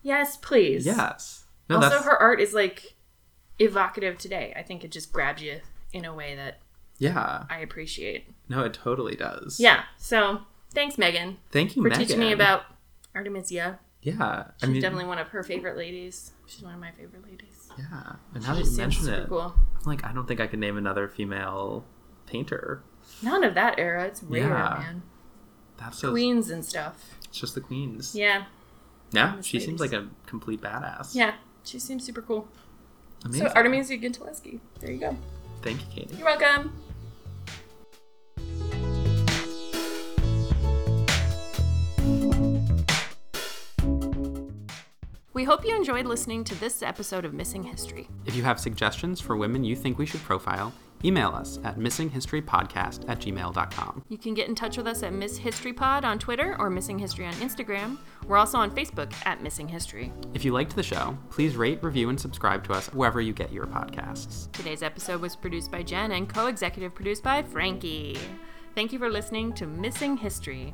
Yes, 0.01 0.35
please. 0.37 0.85
Yes. 0.85 1.45
No, 1.69 1.77
also, 1.77 1.89
that's 1.89 2.05
her 2.05 2.17
art 2.17 2.39
is 2.41 2.53
like 2.53 2.95
evocative 3.59 4.17
today. 4.17 4.53
I 4.55 4.61
think 4.61 4.83
it 4.83 4.91
just 4.91 5.11
grabs 5.13 5.41
you 5.41 5.61
in 5.93 6.03
a 6.05 6.13
way 6.13 6.35
that 6.35 6.59
yeah. 6.97 7.45
I 7.49 7.59
appreciate. 7.59 8.27
No, 8.49 8.63
it 8.63 8.73
totally 8.73 9.15
does. 9.15 9.59
Yeah. 9.59 9.83
So 9.97 10.41
thanks, 10.73 10.97
Megan, 10.97 11.37
Thank 11.51 11.75
you, 11.75 11.81
for 11.81 11.89
Megan. 11.89 12.05
teaching 12.05 12.19
me 12.19 12.31
about 12.31 12.63
Artemisia. 13.15 13.79
Yeah. 14.01 14.47
She's 14.57 14.69
I 14.69 14.71
mean, 14.71 14.81
definitely 14.81 15.07
one 15.07 15.19
of 15.19 15.29
her 15.29 15.43
favorite 15.43 15.77
ladies. 15.77 16.31
She's 16.45 16.61
one 16.61 16.73
of 16.73 16.79
my 16.79 16.91
favorite 16.91 17.23
ladies. 17.23 17.56
Yeah. 17.77 18.13
And 18.33 18.43
She 18.43 18.49
now 18.49 18.55
that 18.55 18.65
you 18.65 18.77
mention 18.77 19.09
it, 19.09 19.29
cool. 19.29 19.53
Like, 19.85 20.03
I 20.05 20.11
don't 20.13 20.27
think 20.27 20.39
I 20.39 20.47
can 20.47 20.59
name 20.59 20.77
another 20.77 21.07
female 21.07 21.85
painter. 22.25 22.81
None 23.21 23.43
of 23.43 23.53
that 23.55 23.79
era. 23.79 24.05
It's 24.05 24.21
rare, 24.23 24.43
Yeah. 24.49 24.77
man. 24.79 25.01
That's 25.77 25.99
so. 25.99 26.11
Queens 26.11 26.49
and 26.49 26.65
stuff. 26.65 27.15
It's 27.25 27.39
just 27.39 27.55
the 27.55 27.61
queens. 27.61 28.15
Yeah. 28.15 28.45
Yeah, 29.11 29.39
she 29.41 29.59
seems 29.59 29.79
like 29.79 29.93
a 29.93 30.07
complete 30.25 30.59
badass. 30.61 31.15
Yeah. 31.15 31.35
She 31.63 31.79
seems 31.79 32.03
super 32.05 32.21
cool. 32.21 32.47
Amazing. 33.23 33.47
So 33.47 33.53
Artemisia 33.53 33.97
Gentileschi. 33.97 34.59
There 34.79 34.91
you 34.91 34.99
go. 34.99 35.17
Thank 35.61 35.81
you, 35.81 35.87
Katie. 35.93 36.15
You're 36.17 36.25
welcome. 36.25 36.73
We 45.37 45.43
hope 45.43 45.63
you 45.63 45.75
enjoyed 45.75 46.07
listening 46.07 46.43
to 46.45 46.59
this 46.59 46.81
episode 46.81 47.23
of 47.23 47.31
Missing 47.31 47.61
History. 47.61 48.09
If 48.25 48.35
you 48.35 48.41
have 48.41 48.59
suggestions 48.59 49.21
for 49.21 49.37
women 49.37 49.63
you 49.63 49.75
think 49.75 49.99
we 49.99 50.07
should 50.07 50.23
profile, 50.23 50.73
email 51.05 51.29
us 51.29 51.59
at 51.63 51.77
missinghistorypodcast 51.77 53.07
at 53.07 53.19
gmail.com. 53.19 54.03
You 54.09 54.17
can 54.17 54.33
get 54.33 54.49
in 54.49 54.55
touch 54.55 54.77
with 54.77 54.87
us 54.87 55.03
at 55.03 55.13
Miss 55.13 55.37
History 55.37 55.73
Pod 55.73 56.05
on 56.05 56.17
Twitter 56.17 56.55
or 56.57 56.71
Missing 56.71 56.97
History 56.97 57.27
on 57.27 57.33
Instagram. 57.33 57.99
We're 58.25 58.37
also 58.37 58.57
on 58.57 58.71
Facebook 58.71 59.13
at 59.27 59.43
Missing 59.43 59.67
History. 59.67 60.11
If 60.33 60.43
you 60.43 60.53
liked 60.53 60.75
the 60.75 60.81
show, 60.81 61.15
please 61.29 61.55
rate, 61.55 61.83
review, 61.83 62.09
and 62.09 62.19
subscribe 62.19 62.63
to 62.63 62.73
us 62.73 62.87
wherever 62.87 63.21
you 63.21 63.31
get 63.31 63.53
your 63.53 63.67
podcasts. 63.67 64.51
Today's 64.53 64.81
episode 64.81 65.21
was 65.21 65.35
produced 65.35 65.71
by 65.71 65.83
Jen 65.83 66.13
and 66.13 66.27
co 66.27 66.47
executive 66.47 66.95
produced 66.95 67.21
by 67.21 67.43
Frankie. 67.43 68.17
Thank 68.73 68.91
you 68.91 68.97
for 68.97 69.11
listening 69.11 69.53
to 69.53 69.67
Missing 69.67 70.17
History. 70.17 70.73